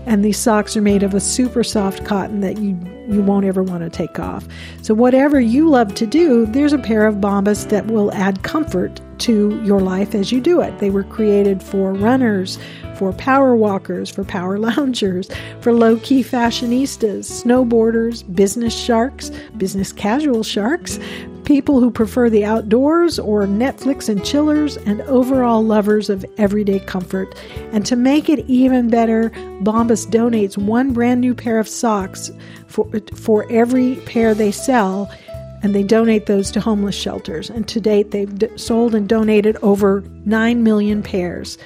And 0.07 0.25
these 0.25 0.39
socks 0.39 0.77
are 0.77 0.83
made 0.83 1.03
of 1.03 1.13
a 1.13 1.21
super 1.21 1.63
soft 1.63 2.05
cotton 2.07 2.41
that 2.41 2.59
you 2.59 2.79
you 3.09 3.23
won't 3.23 3.47
ever 3.47 3.63
want 3.63 3.83
to 3.83 3.91
take 3.91 4.19
off. 4.19 4.47
So 4.83 4.93
whatever 4.93 5.41
you 5.41 5.69
love 5.69 5.95
to 5.95 6.07
do, 6.07 6.45
there's 6.47 6.75
a 6.75 6.79
pair 6.79 7.07
of 7.07 7.17
Bombas 7.17 7.69
that 7.71 7.87
will 7.87 8.13
add 8.13 8.43
comfort 8.43 9.01
to 9.21 9.61
your 9.65 9.81
life 9.81 10.15
as 10.15 10.33
you 10.33 10.41
do 10.41 10.61
it. 10.61 10.79
They 10.79 10.91
were 10.91 11.05
created 11.05 11.63
for 11.63 11.93
runners, 11.93 12.59
for 12.97 13.13
power 13.13 13.55
walkers, 13.55 14.11
for 14.11 14.25
power 14.25 14.59
loungers, 14.59 15.31
for 15.61 15.73
low 15.73 15.97
key 15.99 16.23
fashionistas, 16.23 17.25
snowboarders, 17.45 18.23
business 18.35 18.77
sharks, 18.77 19.31
business 19.57 19.93
casual 19.93 20.43
sharks, 20.43 20.99
people 21.45 21.81
who 21.81 21.91
prefer 21.91 22.29
the 22.29 22.45
outdoors 22.45 23.19
or 23.19 23.47
Netflix 23.47 24.09
and 24.09 24.23
chillers, 24.25 24.77
and 24.77 25.01
overall 25.03 25.65
lovers 25.65 26.11
of 26.11 26.25
everyday 26.37 26.79
comfort. 26.79 27.35
And 27.73 27.87
to 27.87 27.97
make 27.97 28.29
it 28.29 28.41
even 28.49 28.91
better, 28.91 29.31
Bombas 29.63 30.07
donates 30.07 30.59
one 30.59 30.93
brand 30.93 31.21
new 31.21 31.35
pair 31.35 31.59
of 31.59 31.67
socks 31.67 32.31
for, 32.67 32.87
for 33.15 33.51
every 33.51 33.97
pair 34.07 34.35
they 34.35 34.53
sell 34.53 35.11
and 35.63 35.75
they 35.75 35.83
donate 35.83 36.27
those 36.27 36.51
to 36.53 36.61
homeless 36.61 36.95
shelters. 36.95 37.51
And 37.51 37.67
to 37.69 37.81
date, 37.81 38.11
they've 38.11 38.39
d- 38.39 38.49
sold 38.57 38.95
and 38.95 39.09
donated 39.09 39.57
over 39.63 40.03
9 40.25 40.63
million 40.63 41.03
pairs. 41.03 41.59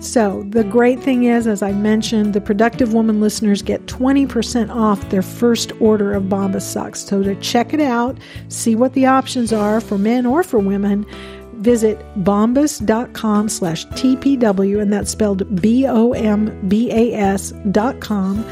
So, 0.00 0.44
the 0.50 0.64
great 0.64 1.00
thing 1.00 1.24
is, 1.24 1.46
as 1.46 1.62
I 1.62 1.72
mentioned, 1.72 2.34
the 2.34 2.40
Productive 2.40 2.92
Woman 2.92 3.22
listeners 3.22 3.62
get 3.62 3.86
20% 3.86 4.68
off 4.68 5.08
their 5.08 5.22
first 5.22 5.72
order 5.80 6.12
of 6.12 6.24
Bombas 6.24 6.60
socks. 6.60 7.00
So, 7.00 7.22
to 7.22 7.34
check 7.36 7.72
it 7.72 7.80
out, 7.80 8.18
see 8.48 8.76
what 8.76 8.92
the 8.92 9.06
options 9.06 9.50
are 9.50 9.80
for 9.80 9.96
men 9.96 10.26
or 10.26 10.42
for 10.42 10.58
women, 10.58 11.06
visit 11.54 11.98
bombas.com 12.22 13.48
slash 13.48 13.86
TPW, 13.88 14.82
and 14.82 14.92
that's 14.92 15.10
spelled 15.10 15.60
B 15.62 15.86
O 15.86 16.12
M 16.12 16.68
B 16.68 16.90
A 16.90 17.14
S 17.14 17.52
dot 17.70 18.00
com. 18.00 18.44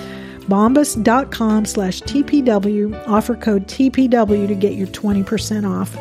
Bombas.com 0.43 1.65
slash 1.65 2.01
TPW, 2.03 3.09
offer 3.09 3.35
code 3.35 3.67
TPW 3.67 4.49
to 4.49 4.55
get 4.55 4.75
your 4.75 4.89
20% 4.89 5.69
off. 5.69 5.97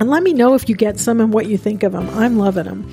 And 0.00 0.08
let 0.08 0.22
me 0.22 0.32
know 0.32 0.54
if 0.54 0.68
you 0.68 0.74
get 0.74 0.98
some 0.98 1.20
and 1.20 1.32
what 1.32 1.46
you 1.46 1.58
think 1.58 1.82
of 1.82 1.92
them. 1.92 2.08
I'm 2.10 2.38
loving 2.38 2.64
them. 2.64 2.90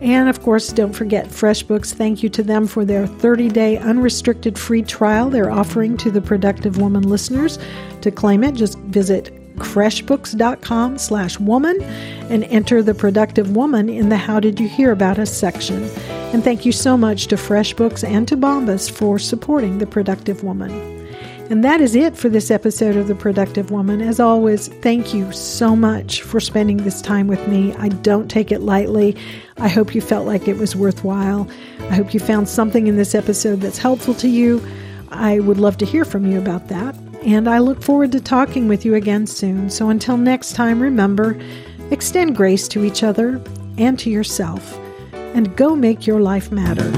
And 0.00 0.28
of 0.28 0.42
course, 0.42 0.72
don't 0.72 0.92
forget 0.92 1.26
FreshBooks. 1.26 1.94
Thank 1.94 2.22
you 2.22 2.28
to 2.30 2.42
them 2.42 2.66
for 2.66 2.84
their 2.84 3.06
30 3.06 3.48
day 3.48 3.78
unrestricted 3.78 4.58
free 4.58 4.82
trial 4.82 5.30
they're 5.30 5.50
offering 5.50 5.96
to 5.98 6.10
the 6.10 6.20
Productive 6.20 6.78
Woman 6.78 7.02
listeners. 7.02 7.58
To 8.02 8.10
claim 8.10 8.44
it, 8.44 8.54
just 8.54 8.78
visit 8.78 9.30
freshbooks.com 9.56 10.98
slash 10.98 11.38
woman 11.38 11.80
and 12.30 12.44
enter 12.44 12.82
the 12.82 12.94
productive 12.94 13.56
woman 13.56 13.88
in 13.88 14.08
the 14.08 14.16
how 14.16 14.40
did 14.40 14.58
you 14.60 14.68
hear 14.68 14.92
about 14.92 15.18
us 15.18 15.32
section 15.32 15.82
and 16.32 16.42
thank 16.42 16.64
you 16.64 16.72
so 16.72 16.96
much 16.96 17.26
to 17.26 17.36
freshbooks 17.36 18.06
and 18.06 18.26
to 18.28 18.36
bombas 18.36 18.90
for 18.90 19.18
supporting 19.18 19.78
the 19.78 19.86
productive 19.86 20.42
woman 20.42 20.96
and 21.48 21.62
that 21.62 21.80
is 21.80 21.94
it 21.94 22.16
for 22.16 22.28
this 22.28 22.50
episode 22.50 22.96
of 22.96 23.06
The 23.06 23.14
Productive 23.14 23.70
Woman. 23.70 24.00
As 24.02 24.18
always, 24.18 24.66
thank 24.66 25.14
you 25.14 25.30
so 25.30 25.76
much 25.76 26.22
for 26.22 26.40
spending 26.40 26.78
this 26.78 27.00
time 27.00 27.28
with 27.28 27.46
me. 27.46 27.72
I 27.74 27.88
don't 27.88 28.28
take 28.28 28.50
it 28.50 28.62
lightly. 28.62 29.16
I 29.56 29.68
hope 29.68 29.94
you 29.94 30.00
felt 30.00 30.26
like 30.26 30.48
it 30.48 30.56
was 30.56 30.74
worthwhile. 30.74 31.48
I 31.82 31.94
hope 31.94 32.12
you 32.12 32.18
found 32.18 32.48
something 32.48 32.88
in 32.88 32.96
this 32.96 33.14
episode 33.14 33.60
that's 33.60 33.78
helpful 33.78 34.14
to 34.14 34.28
you. 34.28 34.60
I 35.10 35.38
would 35.38 35.58
love 35.58 35.76
to 35.78 35.86
hear 35.86 36.04
from 36.04 36.26
you 36.26 36.36
about 36.38 36.66
that. 36.66 36.96
And 37.26 37.48
I 37.48 37.58
look 37.58 37.82
forward 37.82 38.12
to 38.12 38.20
talking 38.20 38.68
with 38.68 38.84
you 38.84 38.94
again 38.94 39.26
soon. 39.26 39.68
So 39.68 39.90
until 39.90 40.16
next 40.16 40.52
time, 40.52 40.80
remember 40.80 41.36
extend 41.90 42.36
grace 42.36 42.68
to 42.68 42.84
each 42.84 43.02
other 43.02 43.42
and 43.78 43.98
to 43.98 44.10
yourself, 44.10 44.78
and 45.12 45.56
go 45.56 45.74
make 45.76 46.06
your 46.06 46.20
life 46.20 46.50
matter. 46.52 46.88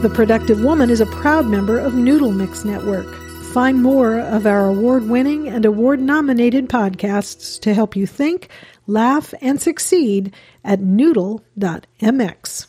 The 0.00 0.10
Productive 0.12 0.62
Woman 0.62 0.90
is 0.90 1.00
a 1.00 1.06
proud 1.06 1.46
member 1.46 1.78
of 1.78 1.94
Noodle 1.94 2.32
Mix 2.32 2.64
Network. 2.64 3.14
Find 3.52 3.82
more 3.82 4.18
of 4.18 4.44
our 4.44 4.66
award 4.66 5.08
winning 5.08 5.48
and 5.48 5.64
award 5.64 6.00
nominated 6.00 6.68
podcasts 6.68 7.60
to 7.60 7.74
help 7.74 7.96
you 7.96 8.06
think, 8.06 8.48
laugh, 8.86 9.32
and 9.40 9.60
succeed 9.60 10.34
at 10.64 10.80
noodle.mx. 10.80 12.66